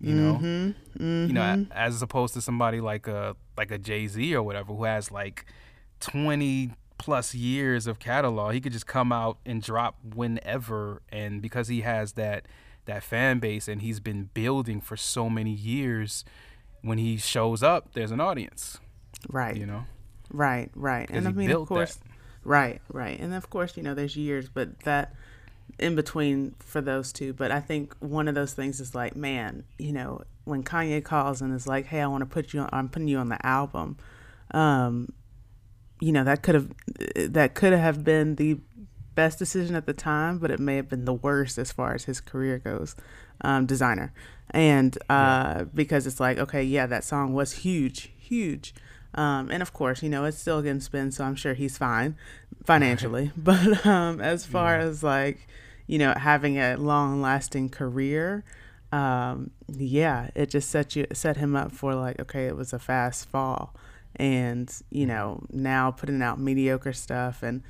You 0.00 0.14
know, 0.14 0.34
Mm-hmm. 0.40 1.26
you 1.26 1.32
know, 1.32 1.66
as 1.72 2.00
opposed 2.02 2.34
to 2.34 2.40
somebody 2.40 2.80
like 2.80 3.08
a 3.08 3.34
like 3.56 3.70
a 3.72 3.78
Jay 3.78 4.06
Z 4.06 4.34
or 4.34 4.42
whatever 4.44 4.72
who 4.74 4.84
has 4.84 5.10
like 5.10 5.44
twenty 6.00 6.70
plus 6.98 7.34
years 7.34 7.86
of 7.86 7.98
catalog. 7.98 8.54
He 8.54 8.60
could 8.60 8.72
just 8.72 8.86
come 8.86 9.12
out 9.12 9.38
and 9.46 9.62
drop 9.62 9.96
whenever, 10.14 11.02
and 11.10 11.40
because 11.42 11.68
he 11.68 11.80
has 11.82 12.12
that 12.14 12.46
that 12.84 13.02
fan 13.02 13.38
base 13.38 13.68
and 13.68 13.82
he's 13.82 14.00
been 14.00 14.30
building 14.34 14.80
for 14.80 14.96
so 14.96 15.28
many 15.28 15.50
years, 15.52 16.24
when 16.82 16.98
he 16.98 17.16
shows 17.16 17.62
up, 17.62 17.92
there's 17.92 18.10
an 18.10 18.20
audience. 18.20 18.78
right 19.28 19.56
You 19.56 19.66
know, 19.66 19.84
Right, 20.32 20.70
Right. 20.74 21.08
And 21.10 21.26
I 21.26 21.32
mean, 21.32 21.50
of 21.50 21.66
course, 21.66 21.96
that. 21.96 22.07
Right, 22.44 22.80
right. 22.92 23.18
And 23.18 23.34
of 23.34 23.50
course, 23.50 23.76
you 23.76 23.82
know, 23.82 23.94
there's 23.94 24.16
years, 24.16 24.48
but 24.48 24.80
that 24.80 25.14
in 25.78 25.94
between 25.94 26.54
for 26.58 26.80
those 26.80 27.12
two. 27.12 27.32
But 27.32 27.50
I 27.50 27.60
think 27.60 27.94
one 28.00 28.28
of 28.28 28.34
those 28.34 28.52
things 28.54 28.80
is 28.80 28.94
like, 28.94 29.14
man, 29.16 29.64
you 29.78 29.92
know, 29.92 30.22
when 30.44 30.62
Kanye 30.62 31.04
calls 31.04 31.40
and 31.42 31.54
is 31.54 31.66
like, 31.66 31.86
hey, 31.86 32.00
I 32.00 32.06
want 32.06 32.22
to 32.22 32.26
put 32.26 32.52
you 32.52 32.60
on, 32.60 32.68
I'm 32.72 32.88
putting 32.88 33.08
you 33.08 33.18
on 33.18 33.28
the 33.28 33.44
album. 33.46 33.96
Um, 34.52 35.12
you 36.00 36.12
know, 36.12 36.24
that 36.24 36.42
could 36.42 36.54
have, 36.54 36.72
that 37.16 37.54
could 37.54 37.72
have 37.72 38.04
been 38.04 38.36
the 38.36 38.58
best 39.14 39.38
decision 39.38 39.74
at 39.74 39.84
the 39.86 39.92
time, 39.92 40.38
but 40.38 40.50
it 40.50 40.60
may 40.60 40.76
have 40.76 40.88
been 40.88 41.04
the 41.04 41.12
worst 41.12 41.58
as 41.58 41.72
far 41.72 41.92
as 41.94 42.04
his 42.04 42.20
career 42.20 42.58
goes, 42.58 42.94
um, 43.42 43.66
Desiigner. 43.66 44.10
And 44.50 44.96
uh, 45.10 45.64
because 45.64 46.06
it's 46.06 46.20
like, 46.20 46.38
okay, 46.38 46.62
yeah, 46.62 46.86
that 46.86 47.04
song 47.04 47.34
was 47.34 47.52
huge, 47.52 48.12
huge. 48.16 48.74
Um, 49.14 49.50
and 49.50 49.62
of 49.62 49.72
course, 49.72 50.02
you 50.02 50.08
know, 50.08 50.24
it's 50.24 50.38
still 50.38 50.62
getting 50.62 50.80
spin, 50.80 51.10
so 51.12 51.24
I'm 51.24 51.34
sure 51.34 51.54
he's 51.54 51.78
fine 51.78 52.16
financially. 52.64 53.32
But 53.36 53.84
um, 53.86 54.20
as 54.20 54.44
far 54.44 54.78
as 54.78 55.02
like, 55.02 55.48
you 55.86 55.98
know, 55.98 56.12
having 56.16 56.58
a 56.58 56.76
long 56.76 57.20
lasting 57.22 57.70
career, 57.70 58.44
um, 58.92 59.50
yeah, 59.68 60.30
it 60.34 60.50
just 60.50 60.70
set 60.70 60.94
you 60.96 61.06
set 61.12 61.36
him 61.38 61.56
up 61.56 61.72
for 61.72 61.94
like, 61.94 62.20
okay, 62.20 62.46
it 62.46 62.56
was 62.56 62.72
a 62.72 62.78
fast 62.78 63.28
fall. 63.28 63.74
And, 64.16 64.72
you 64.90 65.06
know, 65.06 65.44
now 65.50 65.90
putting 65.90 66.22
out 66.22 66.38
mediocre 66.40 66.92
stuff 66.92 67.42
and 67.42 67.62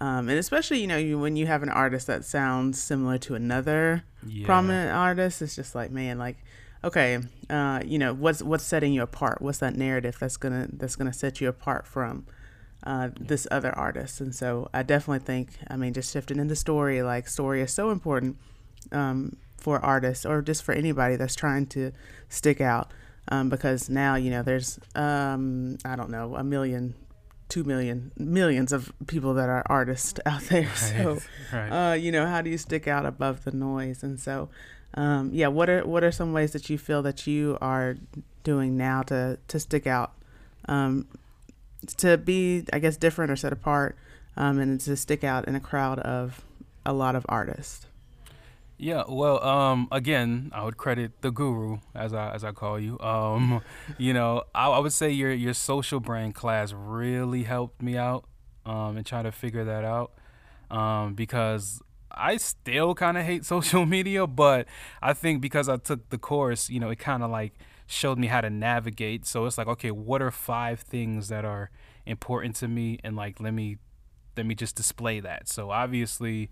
um, 0.00 0.28
and 0.28 0.38
especially, 0.38 0.80
you 0.80 0.86
know, 0.86 0.96
you, 0.98 1.18
when 1.18 1.34
you 1.36 1.46
have 1.46 1.62
an 1.62 1.70
artist 1.70 2.06
that 2.06 2.24
sounds 2.24 2.80
similar 2.80 3.18
to 3.18 3.34
another 3.34 4.04
Yeah. 4.24 4.46
prominent 4.46 4.92
artist, 4.92 5.42
it's 5.42 5.56
just 5.56 5.74
like, 5.74 5.90
man, 5.90 6.18
like, 6.18 6.36
okay, 6.84 7.18
uh, 7.50 7.80
you 7.84 7.98
know, 7.98 8.14
what's 8.14 8.42
what's 8.42 8.64
setting 8.64 8.92
you 8.92 9.02
apart? 9.02 9.42
What's 9.42 9.58
that 9.58 9.76
narrative 9.76 10.16
that's 10.18 10.36
gonna 10.36 10.68
that's 10.72 10.96
gonna 10.96 11.12
set 11.12 11.40
you 11.40 11.48
apart 11.48 11.86
from 11.86 12.26
uh, 12.84 13.10
this 13.18 13.46
other 13.50 13.76
artist? 13.76 14.20
And 14.20 14.34
so, 14.34 14.68
I 14.72 14.82
definitely 14.82 15.24
think, 15.24 15.50
I 15.68 15.76
mean, 15.76 15.92
just 15.92 16.12
shifting 16.12 16.38
into 16.38 16.56
story, 16.56 17.02
like, 17.02 17.28
story 17.28 17.60
is 17.60 17.72
so 17.72 17.90
important 17.90 18.36
um, 18.92 19.36
for 19.56 19.84
artists 19.84 20.24
or 20.24 20.42
just 20.42 20.62
for 20.62 20.72
anybody 20.72 21.16
that's 21.16 21.34
trying 21.34 21.66
to 21.66 21.92
stick 22.28 22.60
out. 22.60 22.92
Um, 23.30 23.50
because 23.50 23.90
now, 23.90 24.14
you 24.14 24.30
know, 24.30 24.42
there's, 24.42 24.78
um, 24.94 25.76
I 25.84 25.96
don't 25.96 26.08
know, 26.08 26.34
a 26.34 26.42
million, 26.42 26.94
two 27.50 27.62
million, 27.62 28.10
millions 28.16 28.72
of 28.72 28.90
people 29.06 29.34
that 29.34 29.50
are 29.50 29.62
artists 29.66 30.18
out 30.26 30.42
there. 30.44 30.74
So, 30.74 31.18
right. 31.52 31.90
uh, 31.90 31.94
you 31.94 32.10
know, 32.10 32.26
how 32.26 32.40
do 32.40 32.48
you 32.48 32.56
stick 32.56 32.88
out 32.88 33.04
above 33.04 33.44
the 33.44 33.52
noise? 33.52 34.02
And 34.02 34.18
so, 34.18 34.48
um, 34.94 35.30
yeah, 35.32 35.48
what 35.48 35.68
are 35.68 35.86
what 35.86 36.02
are 36.02 36.12
some 36.12 36.32
ways 36.32 36.52
that 36.52 36.70
you 36.70 36.78
feel 36.78 37.02
that 37.02 37.26
you 37.26 37.58
are 37.60 37.96
doing 38.42 38.76
now 38.76 39.02
to 39.02 39.38
to 39.48 39.60
stick 39.60 39.86
out, 39.86 40.12
um, 40.68 41.06
to 41.98 42.16
be, 42.16 42.64
I 42.72 42.78
guess, 42.78 42.96
different 42.96 43.30
or 43.30 43.36
set 43.36 43.52
apart, 43.52 43.96
um, 44.36 44.58
and 44.58 44.80
to 44.80 44.96
stick 44.96 45.24
out 45.24 45.46
in 45.46 45.54
a 45.54 45.60
crowd 45.60 45.98
of 46.00 46.42
a 46.86 46.92
lot 46.92 47.14
of 47.14 47.26
artists? 47.28 47.86
Yeah, 48.80 49.02
well, 49.08 49.42
um, 49.42 49.88
again, 49.90 50.52
I 50.54 50.62
would 50.62 50.76
credit 50.76 51.20
the 51.20 51.32
guru, 51.32 51.78
as 51.94 52.14
I 52.14 52.32
as 52.32 52.44
I 52.44 52.52
call 52.52 52.78
you. 52.78 52.98
Um, 53.00 53.60
you 53.98 54.14
know, 54.14 54.44
I, 54.54 54.68
I 54.68 54.78
would 54.78 54.92
say 54.92 55.10
your 55.10 55.32
your 55.32 55.52
social 55.52 56.00
brand 56.00 56.34
class 56.34 56.72
really 56.72 57.42
helped 57.42 57.82
me 57.82 57.96
out, 57.96 58.24
um, 58.64 58.96
and 58.96 59.04
trying 59.04 59.24
to 59.24 59.32
figure 59.32 59.64
that 59.64 59.84
out, 59.84 60.12
um, 60.70 61.14
because 61.14 61.82
I 62.10 62.36
still 62.36 62.94
kind 62.94 63.18
of 63.18 63.24
hate 63.24 63.44
social 63.54 63.86
media, 63.86 64.26
but 64.26 64.66
I 65.02 65.12
think 65.12 65.40
because 65.40 65.68
I 65.68 65.76
took 65.76 66.08
the 66.10 66.18
course, 66.18 66.68
you 66.70 66.80
know, 66.80 66.90
it 66.90 66.98
kind 66.98 67.22
of 67.22 67.30
like 67.30 67.54
showed 67.86 68.18
me 68.18 68.26
how 68.26 68.40
to 68.40 68.50
navigate. 68.50 69.26
So 69.26 69.46
it's 69.46 69.58
like, 69.58 69.66
okay, 69.66 69.90
what 69.90 70.22
are 70.22 70.30
five 70.30 70.80
things 70.80 71.28
that 71.28 71.44
are 71.44 71.70
important 72.06 72.56
to 72.56 72.68
me, 72.68 72.98
and 73.04 73.16
like 73.16 73.40
let 73.40 73.52
me 73.52 73.76
let 74.36 74.46
me 74.46 74.54
just 74.54 74.76
display 74.76 75.20
that. 75.20 75.48
So 75.48 75.70
obviously, 75.70 76.50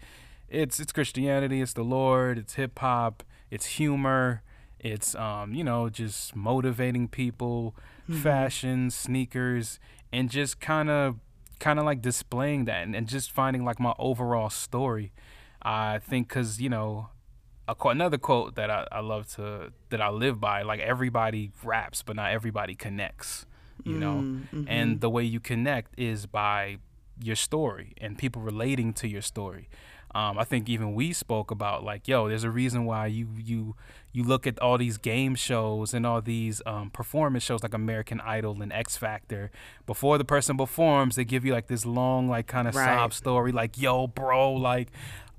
it's 0.49 0.81
it's 0.81 0.93
Christianity, 0.93 1.61
it's 1.61 1.73
the 1.73 1.85
Lord, 1.85 2.39
it's 2.39 2.55
hip 2.55 2.79
hop, 2.79 3.23
it's 3.51 3.67
humor, 3.67 4.43
it's 4.81 5.15
um 5.15 5.55
you 5.55 5.65
know 5.65 5.89
just 5.89 6.37
motivating 6.37 7.09
people, 7.09 7.75
fashion, 8.11 8.91
sneakers, 8.91 9.79
and 10.13 10.31
just 10.31 10.61
kind 10.61 10.91
of 10.91 11.17
kind 11.59 11.79
of 11.79 11.85
like 11.85 12.03
displaying 12.03 12.67
that 12.67 12.83
and, 12.83 12.95
and 12.95 13.09
just 13.09 13.33
finding 13.33 13.65
like 13.65 13.81
my 13.81 13.95
overall 13.99 14.51
story. 14.51 15.13
I 15.67 15.99
think 15.99 16.29
because 16.29 16.61
you 16.61 16.69
know 16.69 17.09
a 17.69 17.75
quote, 17.75 17.97
another 17.97 18.19
quote 18.19 18.55
that 18.55 18.71
I, 18.71 18.87
I 18.93 19.01
love 19.01 19.27
to 19.35 19.73
that 19.91 20.01
I 20.01 20.09
live 20.11 20.39
by 20.41 20.63
like 20.63 20.79
everybody 20.81 21.51
raps 21.65 22.03
but 22.03 22.15
not 22.17 22.31
everybody 22.31 22.75
connects 22.75 23.45
you 23.85 23.99
know? 23.99 24.19
And 24.69 25.01
the 25.01 25.11
way 25.11 25.23
you 25.25 25.39
connect 25.39 25.97
is 25.99 26.27
by 26.27 26.79
your 27.23 27.37
story 27.37 27.93
and 28.01 28.17
people 28.19 28.41
relating 28.43 28.93
to 28.95 29.07
your 29.09 29.23
story. 29.23 29.69
Um, 30.15 30.39
I 30.39 30.45
think 30.45 30.69
even 30.69 30.95
we 30.95 31.13
spoke 31.13 31.51
about 31.51 31.85
like 31.85 32.09
yo 32.09 32.29
there's 32.29 32.43
a 32.45 32.51
reason 32.51 32.85
why 32.87 33.07
you 33.09 33.27
you 33.37 33.77
you 34.13 34.23
look 34.25 34.47
at 34.47 34.59
all 34.61 34.79
these 34.79 34.97
game 34.97 35.35
shows 35.35 35.93
and 35.93 36.07
all 36.07 36.23
these 36.23 36.63
um, 36.65 36.91
performance 36.91 37.45
shows 37.45 37.63
like 37.63 37.75
American 37.75 38.21
Idol 38.21 38.63
and 38.63 38.73
X 38.73 38.97
Factor. 38.97 39.51
Before 39.85 40.17
the 40.17 40.25
person 40.25 40.57
performs 40.57 41.17
they 41.17 41.25
give 41.25 41.45
you 41.45 41.53
like 41.53 41.67
this 41.67 41.85
long 41.85 42.29
like 42.29 42.47
kind 42.47 42.67
of 42.67 42.75
Right. 42.75 42.87
sob 42.97 43.13
story 43.13 43.53
like 43.53 43.77
yo 43.79 44.07
bro 44.07 44.53
like 44.53 44.89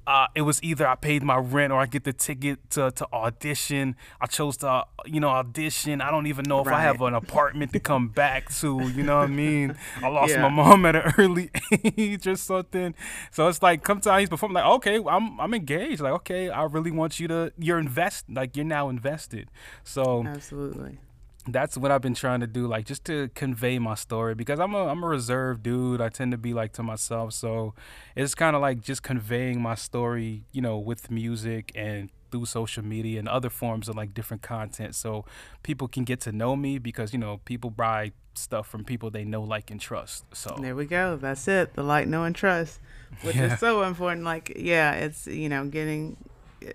uh, 0.08 0.28
it 0.34 0.42
was 0.44 0.64
either 0.64 0.88
I 0.88 0.96
paid 0.96 1.22
my 1.22 1.36
rent 1.36 1.74
or 1.74 1.80
I 1.82 1.86
get 1.86 2.06
the 2.06 2.14
ticket 2.14 2.58
to, 2.72 2.92
to 2.92 3.08
audition. 3.12 3.96
I 4.22 4.26
chose 4.26 4.56
to, 4.58 4.86
you 5.06 5.20
know, 5.20 5.28
audition. 5.28 6.00
I 6.02 6.10
don't 6.12 6.28
even 6.28 6.46
know 6.48 6.62
if 6.62 6.68
I 6.68 6.80
have 6.82 7.02
an 7.02 7.14
apartment 7.14 7.74
to 7.74 7.80
come 7.82 8.08
back 8.08 8.50
to. 8.62 8.80
You 8.96 9.04
know 9.04 9.18
what 9.18 9.26
I 9.26 9.28
mean? 9.28 9.76
I 10.02 10.08
lost 10.08 10.32
Yeah. 10.32 10.42
my 10.44 10.50
mom 10.50 10.86
at 10.86 10.96
an 10.96 11.14
early 11.18 11.52
age 11.98 12.26
or 12.26 12.38
something. 12.38 12.96
So 13.32 13.50
it's 13.50 13.62
like, 13.62 13.84
come 13.84 14.00
time 14.00 14.22
he's 14.22 14.30
performing, 14.30 14.56
like, 14.56 14.66
okay, 14.78 14.98
I'm 15.08 15.40
I'm 15.42 15.54
engaged. 15.54 16.00
Like, 16.00 16.14
okay, 16.14 16.50
I 16.50 16.64
really 16.64 16.92
want 16.92 17.20
you 17.20 17.28
to. 17.28 17.52
You're 17.60 17.78
invest. 17.80 18.30
Like, 18.30 18.56
you're 18.56 18.66
now 18.66 18.88
invested. 18.90 19.52
So 19.84 20.26
Absolutely. 20.26 21.00
That's 21.48 21.78
what 21.78 21.92
I've 21.92 22.02
been 22.02 22.14
trying 22.14 22.42
to 22.42 22.48
do, 22.48 22.68
like 22.68 22.86
just 22.86 23.06
to 23.06 23.30
convey 23.36 23.80
my 23.80 23.96
story 23.96 24.36
because 24.36 24.60
I'm 24.60 24.74
a 24.74 24.88
I'm 24.88 25.04
a 25.04 25.08
reserved 25.08 25.64
dude. 25.64 26.02
I 26.02 26.10
tend 26.10 26.32
to 26.32 26.38
be 26.38 26.54
like 26.54 26.74
to 26.74 26.84
myself, 26.84 27.34
so 27.34 27.74
it's 28.16 28.36
kind 28.36 28.56
of 28.56 28.62
like 28.62 28.82
just 28.82 29.04
conveying 29.04 29.62
my 29.62 29.76
story, 29.76 30.44
you 30.52 30.62
know, 30.62 30.78
with 30.78 31.10
music 31.10 31.72
and 31.76 32.10
through 32.32 32.46
social 32.46 32.84
media 32.84 33.20
and 33.20 33.30
other 33.30 33.50
forms 33.50 33.88
of 33.88 33.96
like 33.96 34.14
different 34.14 34.44
content 34.44 34.94
so 34.94 35.24
people 35.64 35.88
can 35.88 36.04
get 36.04 36.20
to 36.20 36.32
know 36.34 36.58
me 36.58 36.78
because 36.78 37.14
you 37.14 37.20
know 37.20 37.40
people 37.46 37.70
buy 37.70 38.12
stuff 38.34 38.68
from 38.68 38.84
people 38.84 39.10
they 39.10 39.24
know 39.24 39.42
like 39.42 39.72
and 39.72 39.80
trust. 39.80 40.26
So 40.34 40.58
there 40.62 40.76
we 40.76 40.86
go. 40.86 41.16
That's 41.16 41.48
it. 41.48 41.74
The 41.74 41.84
like 41.84 42.08
know 42.08 42.24
and 42.24 42.36
trust 42.36 42.80
which 43.22 43.36
yeah. 43.36 43.54
is 43.54 43.60
so 43.60 43.84
important. 43.84 44.26
Like 44.26 44.54
yeah 44.56 44.94
it's 44.94 45.28
you 45.28 45.50
know 45.50 45.66
getting 45.66 46.18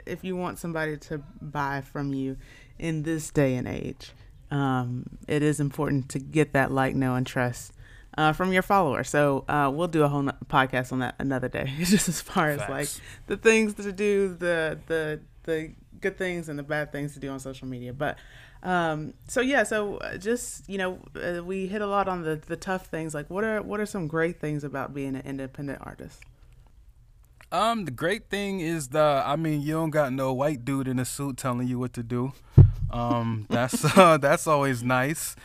if 0.07 0.25
you 0.25 0.37
want 0.37 0.59
somebody 0.59 0.97
to 0.97 1.19
buy 1.41 1.83
from 1.83 2.15
you 2.15 2.37
in 2.79 3.03
this 3.03 3.31
day 3.31 3.57
and 3.57 3.69
age 3.69 4.13
um, 4.53 5.07
it 5.27 5.43
is 5.43 5.59
important 5.61 6.11
to 6.11 6.19
get 6.19 6.53
that 6.53 6.71
like 6.71 6.95
know 6.95 7.15
and 7.15 7.27
trust 7.27 7.73
uh, 8.19 8.33
from 8.33 8.53
your 8.53 8.63
followers. 8.63 9.09
So 9.09 9.45
uh, 9.49 9.71
we'll 9.75 9.89
do 9.89 10.03
a 10.03 10.09
whole 10.09 10.25
podcast 10.47 10.93
on 10.93 10.99
that 10.99 11.15
another 11.19 11.49
day, 11.49 11.73
just 11.79 12.09
as 12.09 12.21
far 12.21 12.55
Facts. 12.57 12.63
as 12.63 12.69
like 12.69 12.89
the 13.27 13.37
things 13.37 13.75
to 13.75 13.93
do, 13.93 14.35
the 14.35 14.79
the 14.87 15.21
the 15.45 15.73
good 16.01 16.19
things 16.19 16.49
and 16.49 16.59
the 16.59 16.63
bad 16.63 16.93
things 16.93 17.15
to 17.15 17.21
do 17.21 17.31
on 17.31 17.41
social 17.41 17.67
media. 17.67 17.95
But 17.95 18.19
um, 18.63 19.15
so 19.27 19.41
yeah, 19.41 19.63
so 19.63 19.97
uh, 19.97 20.19
just 20.19 20.69
you 20.69 20.77
know, 20.77 20.99
uh, 21.17 21.43
we 21.43 21.67
hit 21.67 21.81
a 21.81 21.87
lot 21.87 22.07
on 22.07 22.23
the 22.23 22.37
the 22.37 22.57
tough 22.57 22.87
things. 22.87 23.15
Like, 23.15 23.31
what 23.31 23.45
are 23.45 23.63
what 23.63 23.81
are 23.81 23.87
some 23.87 24.07
great 24.07 24.39
things 24.39 24.65
about 24.65 24.93
being 24.93 25.17
an 25.17 25.23
independent 25.25 25.79
artist? 25.83 26.21
Um, 27.51 27.85
the 27.85 27.91
great 27.91 28.31
thing 28.31 28.61
is 28.61 28.89
the 28.89 29.23
I 29.25 29.37
mean, 29.37 29.63
you 29.63 29.73
don't 29.75 29.91
got 29.91 30.13
no 30.13 30.33
white 30.33 30.65
dude 30.65 30.89
in 30.89 30.99
a 30.99 31.05
suit 31.05 31.37
telling 31.37 31.69
you 31.69 31.79
what 31.79 31.93
to 31.95 32.03
do. 32.03 32.33
Um, 32.93 33.47
that's 33.49 33.85
uh, 33.97 34.19
that's 34.19 34.47
always 34.47 34.83
nice. 34.83 35.37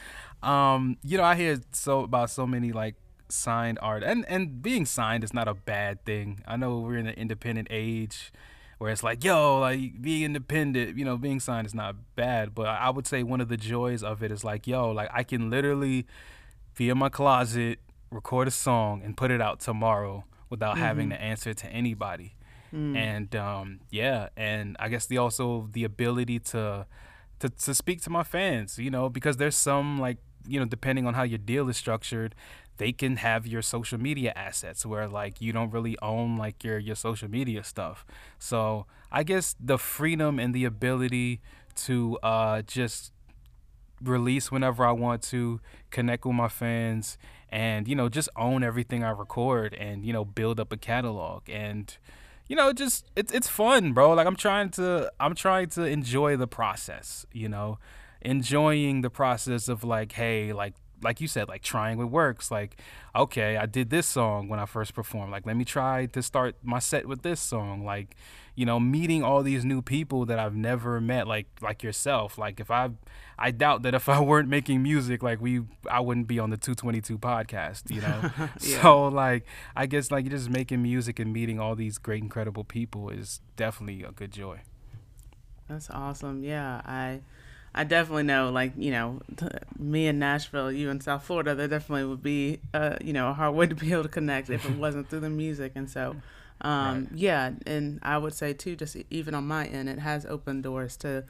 Um, 0.44 0.98
you 1.04 1.18
know, 1.18 1.24
I 1.24 1.36
hear 1.36 1.62
so 1.72 2.02
about 2.02 2.30
so 2.30 2.46
many 2.46 2.72
like 2.72 2.96
signed 3.30 3.80
art, 3.82 4.04
and 4.04 4.26
and 4.28 4.62
being 4.62 4.86
signed 4.86 5.24
is 5.24 5.34
not 5.34 5.48
a 5.48 5.54
bad 5.54 6.04
thing. 6.06 6.44
I 6.48 6.58
know 6.58 6.80
we're 6.80 6.98
in 6.98 7.08
an 7.08 7.16
independent 7.16 7.68
age 7.72 8.32
where 8.78 8.92
it's 8.92 9.04
like, 9.04 9.24
yo, 9.24 9.60
like 9.60 10.02
being 10.02 10.24
independent, 10.24 10.98
you 10.98 11.04
know, 11.06 11.18
being 11.18 11.40
signed 11.40 11.66
is 11.66 11.74
not 11.74 11.96
bad. 12.16 12.54
But 12.54 12.68
I 12.68 12.90
would 12.90 13.08
say 13.08 13.24
one 13.24 13.42
of 13.42 13.50
the 13.50 13.58
joys 13.58 14.04
of 14.04 14.22
it 14.22 14.32
is 14.32 14.44
like, 14.44 14.68
yo, 14.68 14.92
like 14.92 15.10
I 15.12 15.24
can 15.24 15.50
literally 15.50 16.06
be 16.76 16.90
in 16.90 16.98
my 16.98 17.10
closet, 17.10 17.80
record 18.12 18.48
a 18.48 18.52
song, 18.52 19.02
and 19.04 19.18
put 19.18 19.32
it 19.32 19.42
out 19.42 19.60
tomorrow 19.60 20.26
without 20.50 20.76
mm-hmm. 20.76 20.84
having 20.84 21.10
to 21.10 21.22
answer 21.22 21.54
to 21.54 21.68
anybody. 21.68 22.36
Mm. 22.74 22.96
And 22.96 23.36
um, 23.36 23.80
yeah, 23.90 24.30
and 24.36 24.76
I 24.80 24.90
guess 24.90 25.06
the 25.06 25.18
also 25.18 25.70
the 25.72 25.84
ability 25.84 26.40
to 26.40 26.86
to 27.40 27.50
to 27.50 27.74
speak 27.74 28.02
to 28.02 28.10
my 28.10 28.24
fans, 28.24 28.78
you 28.78 28.90
know, 28.90 29.10
because 29.10 29.38
there's 29.38 29.56
some 29.56 30.00
like 30.00 30.18
you 30.48 30.60
know, 30.60 30.66
depending 30.66 31.06
on 31.06 31.14
how 31.14 31.24
your 31.24 31.38
deal 31.38 31.68
is 31.70 31.78
structured, 31.78 32.34
they 32.78 32.92
can 32.92 33.18
have 33.18 33.46
your 33.46 33.62
social 33.62 34.00
media 34.00 34.32
assets 34.36 34.86
where 34.86 35.08
like 35.08 35.42
you 35.42 35.52
don't 35.52 35.72
really 35.72 35.98
own 36.02 36.38
like 36.38 36.64
your 36.64 36.78
your 36.78 36.96
social 36.96 37.30
media 37.30 37.64
stuff. 37.64 38.06
So 38.40 38.86
I 39.12 39.24
guess 39.24 39.56
the 39.60 39.78
freedom 39.78 40.40
and 40.40 40.54
the 40.54 40.66
ability 40.66 41.42
to 41.76 42.18
uh, 42.24 42.62
just 42.64 43.12
release 44.02 44.52
whenever 44.52 44.86
I 44.86 44.92
want 44.92 45.22
to, 45.24 45.60
connect 45.90 46.26
with 46.26 46.36
my 46.36 46.48
fans, 46.48 47.18
and 47.50 47.88
you 47.88 47.96
know 47.96 48.10
just 48.10 48.30
own 48.36 48.64
everything 48.64 49.04
I 49.04 49.10
record, 49.10 49.74
and 49.74 50.06
you 50.06 50.14
know 50.14 50.26
build 50.26 50.60
up 50.60 50.72
a 50.72 50.78
catalog, 50.78 51.50
and 51.50 51.96
you 52.48 52.56
know 52.56 52.74
just 52.74 53.06
it's 53.16 53.32
it's 53.32 53.48
fun, 53.48 53.94
bro. 53.94 54.14
Like 54.14 54.28
I'm 54.28 54.36
trying 54.36 54.70
to 54.72 55.12
I'm 55.20 55.36
trying 55.36 55.70
to 55.70 55.84
enjoy 55.84 56.38
the 56.38 56.48
process, 56.48 57.26
you 57.32 57.50
know 57.50 57.80
enjoying 58.22 59.02
the 59.02 59.10
process 59.10 59.68
of 59.68 59.84
like, 59.84 60.12
hey, 60.14 60.54
like 60.54 60.74
like 61.02 61.22
you 61.22 61.28
said, 61.28 61.48
like 61.48 61.62
trying 61.62 61.98
what 61.98 62.10
works. 62.10 62.50
Like, 62.50 62.82
okay, 63.16 63.58
I 63.58 63.66
did 63.66 63.90
this 63.90 64.08
song 64.08 64.48
when 64.48 64.60
I 64.60 64.66
first 64.66 64.94
performed. 64.94 65.32
Like, 65.32 65.46
let 65.46 65.56
me 65.56 65.64
try 65.64 66.08
to 66.08 66.24
start 66.24 66.56
my 66.64 66.80
set 66.80 67.08
with 67.08 67.22
this 67.22 67.40
song. 67.40 67.86
Like, 67.86 68.16
you 68.58 68.66
know, 68.66 68.80
meeting 68.80 69.24
all 69.24 69.44
these 69.44 69.64
new 69.64 69.84
people 69.84 70.26
that 70.26 70.40
I've 70.40 70.56
never 70.56 71.00
met, 71.00 71.28
like 71.28 71.46
like 71.62 71.84
yourself. 71.84 72.40
Like, 72.40 72.60
if 72.60 72.72
I, 72.72 72.90
I 73.38 73.52
doubt 73.52 73.84
that 73.84 73.94
if 73.94 74.10
I 74.10 74.20
weren't 74.30 74.50
making 74.50 74.82
music, 74.82 75.22
like 75.22 75.40
we, 75.40 75.62
I 75.90 76.00
wouldn't 76.00 76.28
be 76.28 76.40
on 76.40 76.50
the 76.50 76.58
222 76.58 77.20
podcast. 77.20 77.94
You 77.94 78.02
know, 78.02 78.32
yeah. 78.62 78.82
so 78.82 79.08
like, 79.10 79.46
I 79.76 79.86
guess 79.86 80.10
like 80.10 80.28
just 80.28 80.50
making 80.50 80.82
music 80.82 81.20
and 81.20 81.32
meeting 81.32 81.60
all 81.60 81.76
these 81.76 82.00
great, 82.00 82.24
incredible 82.24 82.64
people 82.64 83.12
is 83.12 83.42
definitely 83.56 84.02
a 84.02 84.12
good 84.12 84.32
joy. 84.32 84.62
That's 85.70 85.92
awesome. 85.92 86.44
Yeah, 86.44 86.82
I 86.84 87.22
I 87.76 87.84
definitely 87.84 88.24
know, 88.24 88.50
like 88.50 88.74
you 88.76 88.90
know, 88.90 89.22
me 89.78 90.08
in 90.08 90.18
Nashville, 90.18 90.72
you 90.72 90.90
in 90.90 91.00
South 91.00 91.24
Florida, 91.24 91.54
there 91.54 91.68
definitely 91.68 92.06
would 92.06 92.24
be, 92.24 92.60
uh, 92.74 92.96
you 93.02 93.14
know, 93.14 93.30
a 93.30 93.34
hard 93.34 93.54
way 93.54 93.68
to 93.68 93.76
be 93.76 93.92
able 93.92 94.02
to 94.02 94.10
connect 94.10 94.50
if 94.50 94.68
it 94.68 94.76
wasn't 94.80 95.12
through 95.12 95.20
the 95.20 95.30
music. 95.30 95.74
And 95.76 95.88
so, 95.88 96.16
um, 96.62 97.04
right. 97.04 97.08
yeah, 97.14 97.52
and 97.66 98.00
I 98.02 98.18
would 98.18 98.34
say 98.34 98.54
too, 98.54 98.76
just 98.76 98.98
even 99.10 99.34
on 99.34 99.48
my 99.48 99.66
end, 99.66 99.90
it 99.90 100.00
has 100.00 100.26
opened 100.26 100.64
doors 100.64 100.98
to 100.98 101.24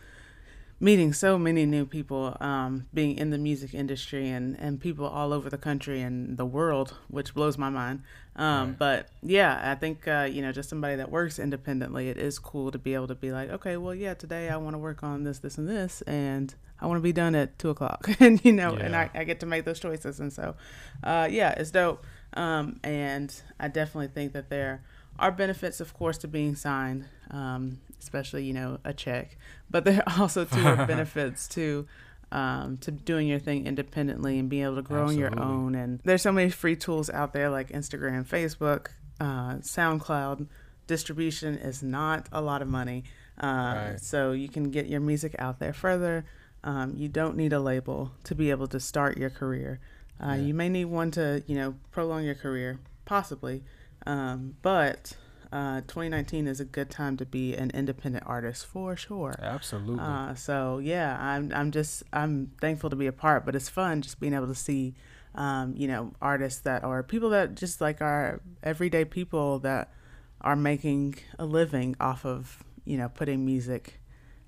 meeting 0.79 1.11
so 1.11 1.37
many 1.39 1.65
new 1.65 1.85
people, 1.85 2.37
um, 2.39 2.85
being 2.93 3.17
in 3.17 3.31
the 3.31 3.37
music 3.37 3.73
industry 3.73 4.29
and, 4.29 4.55
and 4.59 4.79
people 4.79 5.07
all 5.07 5.33
over 5.33 5.49
the 5.49 5.57
country 5.57 6.01
and 6.01 6.37
the 6.37 6.45
world, 6.45 6.93
which 7.07 7.33
blows 7.33 7.57
my 7.57 7.69
mind. 7.69 8.03
Um, 8.35 8.69
right. 8.69 8.77
But 8.77 9.09
yeah, 9.23 9.59
I 9.63 9.75
think, 9.75 10.07
uh, 10.07 10.27
you 10.31 10.43
know, 10.43 10.51
just 10.51 10.69
somebody 10.69 10.95
that 10.97 11.09
works 11.09 11.39
independently, 11.39 12.09
it 12.09 12.17
is 12.17 12.37
cool 12.37 12.69
to 12.71 12.77
be 12.77 12.93
able 12.93 13.07
to 13.07 13.15
be 13.15 13.31
like, 13.31 13.49
okay, 13.49 13.77
well, 13.77 13.95
yeah, 13.95 14.13
today 14.13 14.49
I 14.49 14.57
want 14.57 14.75
to 14.75 14.77
work 14.77 15.01
on 15.01 15.23
this, 15.23 15.39
this, 15.39 15.57
and 15.57 15.67
this, 15.67 16.03
and 16.03 16.53
I 16.79 16.85
want 16.85 16.99
to 16.99 17.03
be 17.03 17.13
done 17.13 17.33
at 17.33 17.57
two 17.57 17.71
o'clock. 17.71 18.07
and, 18.19 18.43
you 18.45 18.53
know, 18.53 18.73
yeah. 18.73 18.85
and 18.85 18.95
I, 18.95 19.09
I 19.15 19.23
get 19.23 19.39
to 19.39 19.47
make 19.47 19.65
those 19.65 19.79
choices. 19.79 20.19
And 20.19 20.31
so, 20.31 20.55
uh, 21.03 21.27
yeah, 21.29 21.51
it's 21.57 21.71
dope. 21.71 22.05
Um, 22.33 22.79
and 22.83 23.33
I 23.59 23.67
definitely 23.67 24.09
think 24.09 24.33
that 24.33 24.51
there 24.51 24.83
are 25.19 25.31
benefits, 25.31 25.79
of 25.79 25.93
course, 25.93 26.17
to 26.19 26.27
being 26.27 26.55
signed. 26.55 27.05
Um, 27.31 27.79
especially 27.99 28.43
you 28.43 28.53
know 28.53 28.79
a 28.83 28.93
check. 28.93 29.37
But 29.69 29.85
there 29.85 30.03
are 30.07 30.21
also 30.21 30.45
two 30.45 30.63
benefits 30.87 31.47
to 31.49 31.85
um, 32.31 32.77
to 32.77 32.91
doing 32.91 33.27
your 33.27 33.39
thing 33.39 33.65
independently 33.65 34.39
and 34.39 34.49
being 34.49 34.63
able 34.63 34.75
to 34.75 34.81
grow 34.81 35.07
on 35.07 35.17
your 35.17 35.37
own. 35.39 35.75
And 35.75 35.99
there's 36.03 36.21
so 36.21 36.31
many 36.31 36.49
free 36.49 36.75
tools 36.75 37.09
out 37.09 37.33
there 37.33 37.49
like 37.49 37.69
Instagram, 37.69 38.25
Facebook, 38.25 38.87
uh, 39.19 39.55
SoundCloud. 39.55 40.47
Distribution 40.87 41.57
is 41.57 41.83
not 41.83 42.27
a 42.31 42.41
lot 42.41 42.61
of 42.61 42.67
money, 42.69 43.03
uh, 43.41 43.45
right. 43.45 43.97
so 43.99 44.31
you 44.31 44.47
can 44.47 44.71
get 44.71 44.87
your 44.87 45.01
music 45.01 45.35
out 45.37 45.59
there 45.59 45.73
further. 45.73 46.25
Um, 46.63 46.93
you 46.95 47.09
don't 47.09 47.35
need 47.35 47.53
a 47.53 47.59
label 47.59 48.11
to 48.23 48.35
be 48.35 48.51
able 48.51 48.67
to 48.67 48.79
start 48.79 49.17
your 49.17 49.29
career. 49.29 49.79
Uh, 50.21 50.27
yeah. 50.29 50.35
You 50.35 50.53
may 50.53 50.69
need 50.69 50.85
one 50.85 51.11
to 51.11 51.43
you 51.45 51.55
know 51.55 51.75
prolong 51.91 52.23
your 52.23 52.35
career, 52.35 52.79
possibly, 53.03 53.63
um, 54.07 54.55
but 54.61 55.17
uh, 55.51 55.81
2019 55.81 56.47
is 56.47 56.61
a 56.61 56.65
good 56.65 56.89
time 56.89 57.17
to 57.17 57.25
be 57.25 57.53
an 57.55 57.71
independent 57.73 58.23
artist 58.25 58.65
for 58.65 58.95
sure. 58.95 59.35
Absolutely. 59.41 60.01
Uh, 60.01 60.33
so 60.33 60.79
yeah, 60.79 61.17
I'm 61.19 61.51
I'm 61.53 61.71
just 61.71 62.03
I'm 62.13 62.51
thankful 62.61 62.89
to 62.89 62.95
be 62.95 63.07
a 63.07 63.11
part, 63.11 63.45
but 63.45 63.55
it's 63.55 63.67
fun 63.67 64.01
just 64.01 64.19
being 64.19 64.33
able 64.33 64.47
to 64.47 64.55
see, 64.55 64.95
um, 65.35 65.73
you 65.75 65.87
know, 65.87 66.13
artists 66.21 66.61
that 66.61 66.85
are 66.85 67.03
people 67.03 67.29
that 67.31 67.55
just 67.55 67.81
like 67.81 68.01
are 68.01 68.41
everyday 68.63 69.03
people 69.03 69.59
that 69.59 69.91
are 70.39 70.55
making 70.55 71.15
a 71.37 71.45
living 71.45 71.95
off 71.99 72.25
of 72.25 72.63
you 72.85 72.97
know 72.97 73.09
putting 73.09 73.45
music 73.45 73.99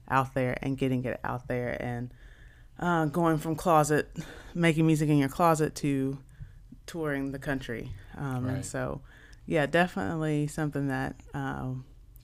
out 0.10 0.34
there 0.34 0.58
and 0.62 0.78
getting 0.78 1.04
it 1.04 1.20
out 1.24 1.48
there 1.48 1.78
and 1.82 2.14
uh, 2.80 3.06
going 3.06 3.38
from 3.38 3.56
closet 3.56 4.10
making 4.54 4.86
music 4.86 5.10
in 5.10 5.18
your 5.18 5.30
closet 5.30 5.76
to 5.76 6.18
touring 6.86 7.32
the 7.32 7.40
country 7.40 7.92
um, 8.18 8.46
right. 8.46 8.56
and 8.56 8.66
so 8.66 9.02
yeah, 9.50 9.66
definitely 9.66 10.46
something 10.46 10.90
that 10.90 11.16
uh, 11.34 11.72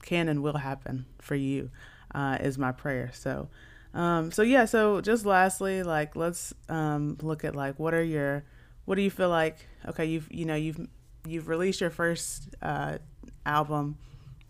can 0.02 0.28
and 0.28 0.44
will 0.44 0.58
happen 0.58 1.06
for 1.20 1.34
you 1.34 1.70
uh, 2.14 2.38
is 2.40 2.56
my 2.56 2.70
prayer. 2.70 3.10
So, 3.12 3.48
um, 3.94 4.30
so 4.30 4.42
yeah. 4.42 4.64
So 4.64 5.00
just 5.00 5.26
lastly, 5.26 5.82
like 5.82 6.14
let's 6.14 6.54
um, 6.68 7.18
look 7.20 7.44
at 7.44 7.56
like 7.56 7.80
what 7.80 7.94
are 7.94 8.02
your 8.02 8.44
what 8.84 8.94
do 8.94 9.02
you 9.02 9.10
feel 9.10 9.28
like? 9.28 9.66
Okay, 9.88 10.04
you've 10.04 10.28
you 10.30 10.44
know 10.44 10.54
you've 10.54 10.78
you've 11.26 11.48
released 11.48 11.80
your 11.80 11.90
first 11.90 12.54
uh, 12.62 12.98
album, 13.44 13.98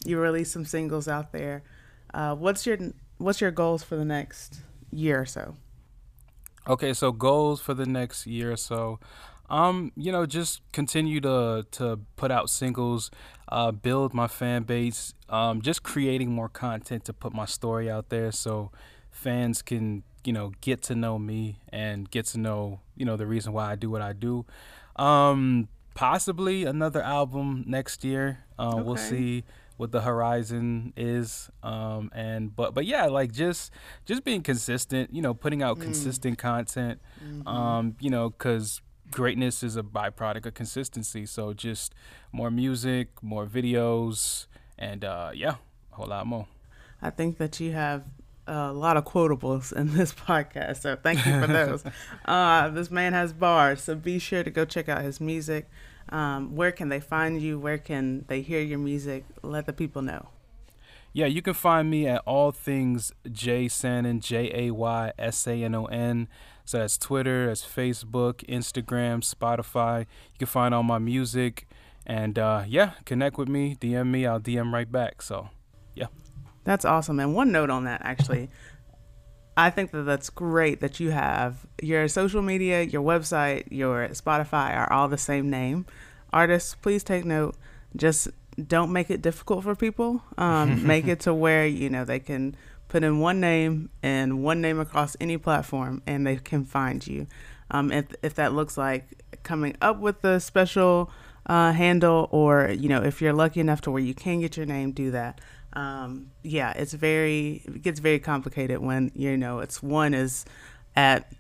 you 0.05 0.21
released 0.21 0.53
some 0.53 0.67
singles 0.67 1.09
out 1.09 1.33
there. 1.33 1.63
Uh, 2.13 2.35
what's 2.35 2.67
your 2.67 2.77
what's 3.17 3.41
your 3.41 3.53
goals 3.53 3.83
for 3.85 3.97
the 3.97 4.05
next 4.05 4.61
year 4.91 5.19
or 5.19 5.27
so? 5.27 5.57
Okay, 6.69 6.93
so 6.93 7.11
goals 7.11 7.63
for 7.63 7.73
the 7.73 7.87
next 7.87 8.27
year 8.27 8.53
or 8.53 8.57
so. 8.59 9.01
Um, 9.49 9.93
you 9.97 10.13
know, 10.13 10.27
just 10.27 10.61
continue 10.73 11.21
to 11.21 11.67
to 11.73 12.01
put 12.17 12.31
out 12.31 12.51
singles, 12.51 13.11
uh, 13.49 13.71
build 13.73 14.15
my 14.15 14.27
fan 14.27 14.65
base, 14.65 15.15
um, 15.29 15.63
just 15.63 15.83
creating 15.83 16.31
more 16.31 16.49
content 16.49 17.05
to 17.05 17.13
put 17.13 17.33
my 17.33 17.45
story 17.45 17.91
out 17.91 18.09
there 18.09 18.33
so 18.33 18.71
fans 19.11 19.63
can, 19.63 20.03
you 20.25 20.33
know, 20.33 20.53
get 20.61 20.83
to 20.83 20.95
know 20.95 21.19
me 21.19 21.61
and 21.69 22.11
get 22.11 22.27
to 22.27 22.39
know, 22.39 22.81
you 22.97 23.05
know, 23.05 23.17
the 23.17 23.27
reason 23.27 23.53
why 23.53 23.71
I 23.71 23.77
do 23.77 23.91
what 23.91 24.03
I 24.03 24.13
do. 24.13 24.45
Um, 24.97 25.69
possibly 25.95 26.65
another 26.65 27.03
album 27.03 27.65
next 27.67 28.05
year. 28.05 28.45
Uh, 28.59 28.75
okay. 28.75 28.83
We'll 28.83 28.97
see 28.97 29.45
what 29.77 29.93
the 29.93 30.01
horizon 30.01 30.93
is 30.97 31.51
um 31.63 32.11
and 32.15 32.55
but 32.57 32.75
but 32.75 32.87
yeah 32.87 33.07
like 33.07 33.31
just 33.31 33.71
just 34.07 34.25
being 34.25 34.43
consistent 34.43 35.13
you 35.15 35.21
know 35.21 35.35
putting 35.35 35.63
out 35.63 35.79
mm. 35.79 35.83
consistent 35.83 36.39
content 36.39 36.99
mm-hmm. 37.23 37.47
um 37.47 37.95
you 38.01 38.09
know 38.09 38.31
because 38.31 38.81
greatness 39.11 39.63
is 39.63 39.77
a 39.77 39.83
byproduct 39.83 40.47
of 40.47 40.55
consistency. 40.55 41.27
So 41.27 41.53
just 41.53 41.95
more 42.33 42.51
music, 42.51 43.23
more 43.23 43.47
videos, 43.47 44.47
and 44.79 45.05
uh, 45.05 45.31
yeah, 45.35 45.57
a 45.93 45.95
whole 45.97 46.07
lot 46.07 46.27
more. 46.27 46.47
I 47.01 47.11
think 47.11 47.39
that 47.39 47.61
you 47.61 47.73
have 47.73 48.05
a 48.47 48.73
lot 48.73 48.97
of 48.97 49.05
quotables 49.05 49.73
in 49.73 49.95
this 49.95 50.13
podcast, 50.29 50.83
so 50.83 50.97
thank 50.97 51.25
you 51.27 51.41
for 51.41 51.47
those. 51.47 51.85
uh, 52.25 52.69
this 52.71 52.91
man 52.91 53.13
has 53.13 53.33
bars, 53.33 53.83
so 53.83 53.95
be 53.95 54.19
sure 54.19 54.43
to 54.43 54.51
go 54.51 54.65
check 54.65 54.89
out 54.89 55.03
his 55.03 55.21
music. 55.21 55.69
Um, 56.09 56.55
where 56.55 56.71
can 56.71 56.89
they 56.89 57.01
find 57.01 57.41
you? 57.43 57.59
Where 57.59 57.79
can 57.79 58.25
they 58.29 58.41
hear 58.41 58.61
your 58.61 58.79
music? 58.79 59.25
Let 59.43 59.67
the 59.67 59.73
people 59.73 60.03
know. 60.03 60.29
Yeah, 61.17 61.25
you 61.25 61.41
can 61.41 61.55
find 61.55 61.89
me 61.89 62.07
at 62.07 62.21
all 62.27 62.53
things 62.53 63.11
Jay 63.33 63.69
Sanon, 63.69 64.21
J 64.21 64.51
A 64.53 64.71
Y 64.71 65.13
S 65.19 65.47
A 65.47 65.65
N 65.65 65.75
O 65.75 65.87
N. 65.87 66.29
So 66.67 66.77
that's 66.77 66.99
Twitter, 66.99 67.47
that's 67.47 67.65
Facebook, 67.65 68.45
Instagram, 68.51 69.25
Spotify. 69.25 70.01
You 70.01 70.39
can 70.41 70.47
find 70.47 70.75
all 70.75 70.83
my 70.83 70.99
music. 70.99 71.69
And 72.05 72.39
uh, 72.39 72.65
yeah, 72.69 72.91
connect 73.07 73.39
with 73.39 73.49
me, 73.49 73.79
DM 73.81 74.09
me, 74.09 74.27
I'll 74.27 74.39
DM 74.39 74.75
right 74.75 74.93
back. 74.93 75.23
So 75.23 75.49
yeah. 75.95 76.09
That's 76.65 76.85
awesome. 76.85 77.19
And 77.19 77.35
one 77.35 77.51
note 77.51 77.71
on 77.71 77.85
that, 77.85 78.03
actually, 78.05 78.51
I 79.57 79.71
think 79.71 79.93
that 79.93 80.03
that's 80.03 80.29
great 80.29 80.83
that 80.83 81.01
you 81.01 81.13
have 81.13 81.65
your 81.81 82.09
social 82.09 82.43
media, 82.43 82.83
your 82.83 83.01
website, 83.01 83.69
your 83.71 84.07
Spotify 84.09 84.77
are 84.77 84.93
all 84.93 85.09
the 85.09 85.17
same 85.17 85.49
name. 85.49 85.87
Artists, 86.31 86.75
please 86.75 87.03
take 87.03 87.25
note. 87.25 87.57
Just 87.97 88.29
don't 88.65 88.93
make 88.93 89.11
it 89.11 89.23
difficult 89.23 89.65
for 89.65 89.75
people. 89.75 90.23
Um, 90.39 90.87
make 90.87 91.07
it 91.07 91.21
to 91.21 91.35
where 91.35 91.67
you 91.67 91.91
know 91.91 92.05
they 92.05 92.21
can 92.21 92.57
put 92.89 93.03
in 93.03 93.19
one 93.19 93.41
name 93.41 93.91
and 94.03 94.43
one 94.43 94.61
name 94.61 94.79
across 94.81 95.17
any 95.21 95.39
platform, 95.39 96.03
and 96.07 96.27
they 96.27 96.37
can 96.37 96.65
find 96.65 97.07
you. 97.07 97.27
Um, 97.71 97.91
if 97.93 98.07
if 98.23 98.35
that 98.35 98.53
looks 98.53 98.77
like 98.79 99.23
coming 99.43 99.77
up 99.81 99.99
with 99.99 100.25
a 100.25 100.41
special 100.41 101.11
uh, 101.47 101.73
handle, 101.73 102.29
or 102.31 102.71
you 102.71 102.89
know, 102.89 103.03
if 103.03 103.21
you're 103.21 103.33
lucky 103.33 103.61
enough 103.61 103.81
to 103.83 103.91
where 103.91 104.03
you 104.03 104.15
can 104.15 104.41
get 104.41 104.57
your 104.57 104.67
name, 104.67 104.93
do 104.93 105.11
that 105.11 105.41
um, 105.77 106.31
yeah, 106.43 106.73
it's 106.73 106.95
very 106.95 107.63
it 107.67 107.83
gets 107.83 108.01
very 108.01 108.19
complicated 108.19 108.79
when 108.79 109.13
you 109.15 109.37
know 109.37 109.61
it's 109.61 109.83
one 109.83 110.15
is 110.15 110.47
at 110.97 111.31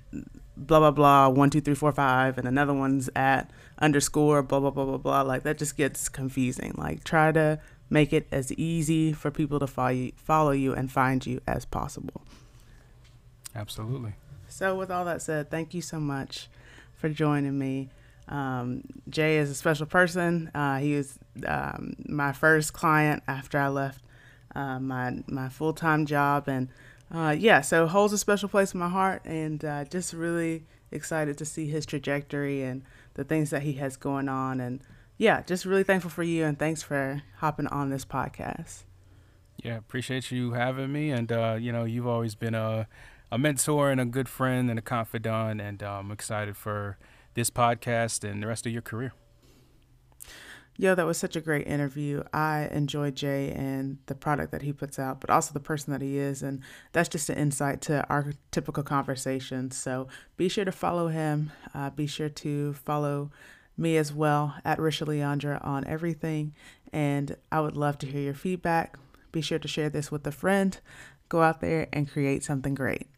blah 0.56 0.78
blah 0.78 0.90
blah 0.90 1.28
one 1.28 1.48
two 1.48 1.62
three 1.62 1.74
four 1.74 1.90
five 1.90 2.36
and 2.36 2.46
another 2.46 2.74
one's 2.74 3.08
at 3.16 3.50
underscore 3.78 4.42
blah 4.42 4.60
blah 4.60 4.70
blah 4.70 4.84
blah 4.84 4.96
blah 4.96 5.22
like 5.22 5.42
that 5.42 5.58
just 5.58 5.76
gets 5.76 6.08
confusing. 6.08 6.74
Like 6.76 7.04
try 7.04 7.32
to 7.32 7.60
make 7.88 8.12
it 8.12 8.26
as 8.32 8.52
easy 8.52 9.12
for 9.12 9.30
people 9.30 9.58
to 9.60 9.66
follow 9.66 9.90
you, 9.90 10.12
follow 10.16 10.50
you 10.50 10.72
and 10.72 10.90
find 10.90 11.24
you 11.24 11.40
as 11.46 11.64
possible. 11.64 12.22
Absolutely. 13.54 14.14
So 14.48 14.74
with 14.74 14.90
all 14.90 15.04
that 15.04 15.22
said, 15.22 15.50
thank 15.50 15.74
you 15.74 15.82
so 15.82 16.00
much 16.00 16.48
for 16.94 17.08
joining 17.08 17.58
me. 17.58 17.90
Um, 18.28 18.82
Jay 19.08 19.38
is 19.38 19.50
a 19.50 19.54
special 19.54 19.86
person. 19.86 20.50
Uh, 20.54 20.78
he 20.78 20.94
was 20.94 21.18
um, 21.46 21.94
my 22.08 22.32
first 22.32 22.72
client 22.72 23.22
after 23.28 23.58
I 23.58 23.68
left 23.68 24.02
uh, 24.54 24.80
my 24.80 25.22
my 25.28 25.48
full 25.48 25.72
time 25.72 26.06
job, 26.06 26.48
and 26.48 26.68
uh, 27.14 27.36
yeah, 27.38 27.60
so 27.60 27.86
holds 27.86 28.12
a 28.12 28.18
special 28.18 28.48
place 28.48 28.74
in 28.74 28.80
my 28.80 28.88
heart, 28.88 29.22
and 29.24 29.64
uh, 29.64 29.84
just 29.84 30.12
really 30.12 30.64
excited 30.90 31.36
to 31.38 31.44
see 31.44 31.68
his 31.68 31.84
trajectory 31.86 32.62
and 32.62 32.82
the 33.16 33.24
things 33.24 33.50
that 33.50 33.62
he 33.62 33.74
has 33.74 33.96
going 33.96 34.28
on, 34.28 34.60
and 34.60 34.80
yeah, 35.18 35.42
just 35.42 35.64
really 35.64 35.82
thankful 35.82 36.10
for 36.10 36.22
you, 36.22 36.44
and 36.44 36.58
thanks 36.58 36.82
for 36.82 37.22
hopping 37.38 37.66
on 37.66 37.90
this 37.90 38.04
podcast. 38.04 38.84
Yeah, 39.62 39.78
appreciate 39.78 40.30
you 40.30 40.52
having 40.52 40.92
me, 40.92 41.10
and 41.10 41.32
uh, 41.32 41.56
you 41.58 41.72
know, 41.72 41.84
you've 41.84 42.06
always 42.06 42.34
been 42.34 42.54
a 42.54 42.86
a 43.32 43.38
mentor 43.38 43.90
and 43.90 44.00
a 44.00 44.04
good 44.04 44.28
friend 44.28 44.70
and 44.70 44.78
a 44.78 44.82
confidant, 44.82 45.60
and 45.60 45.82
uh, 45.82 45.98
I'm 45.98 46.10
excited 46.12 46.56
for 46.56 46.98
this 47.34 47.50
podcast 47.50 48.28
and 48.28 48.42
the 48.42 48.46
rest 48.46 48.66
of 48.66 48.72
your 48.72 48.82
career. 48.82 49.12
Yo, 50.78 50.94
that 50.94 51.06
was 51.06 51.16
such 51.16 51.36
a 51.36 51.40
great 51.40 51.66
interview. 51.66 52.22
I 52.32 52.68
enjoy 52.70 53.10
Jay 53.10 53.50
and 53.50 53.98
the 54.06 54.14
product 54.14 54.52
that 54.52 54.62
he 54.62 54.72
puts 54.72 54.98
out, 54.98 55.20
but 55.20 55.30
also 55.30 55.52
the 55.52 55.60
person 55.60 55.92
that 55.92 56.02
he 56.02 56.18
is. 56.18 56.42
And 56.42 56.60
that's 56.92 57.08
just 57.08 57.30
an 57.30 57.38
insight 57.38 57.80
to 57.82 58.06
our 58.08 58.34
typical 58.50 58.82
conversations. 58.82 59.76
So 59.76 60.08
be 60.36 60.48
sure 60.48 60.66
to 60.66 60.72
follow 60.72 61.08
him. 61.08 61.50
Uh, 61.74 61.90
be 61.90 62.06
sure 62.06 62.28
to 62.28 62.74
follow 62.74 63.30
me 63.78 63.96
as 63.96 64.12
well 64.12 64.54
at 64.64 64.78
Risha 64.78 65.06
Leandra 65.06 65.64
on 65.64 65.86
everything. 65.86 66.54
And 66.92 67.36
I 67.50 67.60
would 67.60 67.76
love 67.76 67.98
to 67.98 68.06
hear 68.06 68.22
your 68.22 68.34
feedback. 68.34 68.98
Be 69.32 69.40
sure 69.40 69.58
to 69.58 69.68
share 69.68 69.88
this 69.88 70.10
with 70.10 70.26
a 70.26 70.32
friend. 70.32 70.78
Go 71.28 71.42
out 71.42 71.60
there 71.60 71.88
and 71.92 72.10
create 72.10 72.44
something 72.44 72.74
great. 72.74 73.08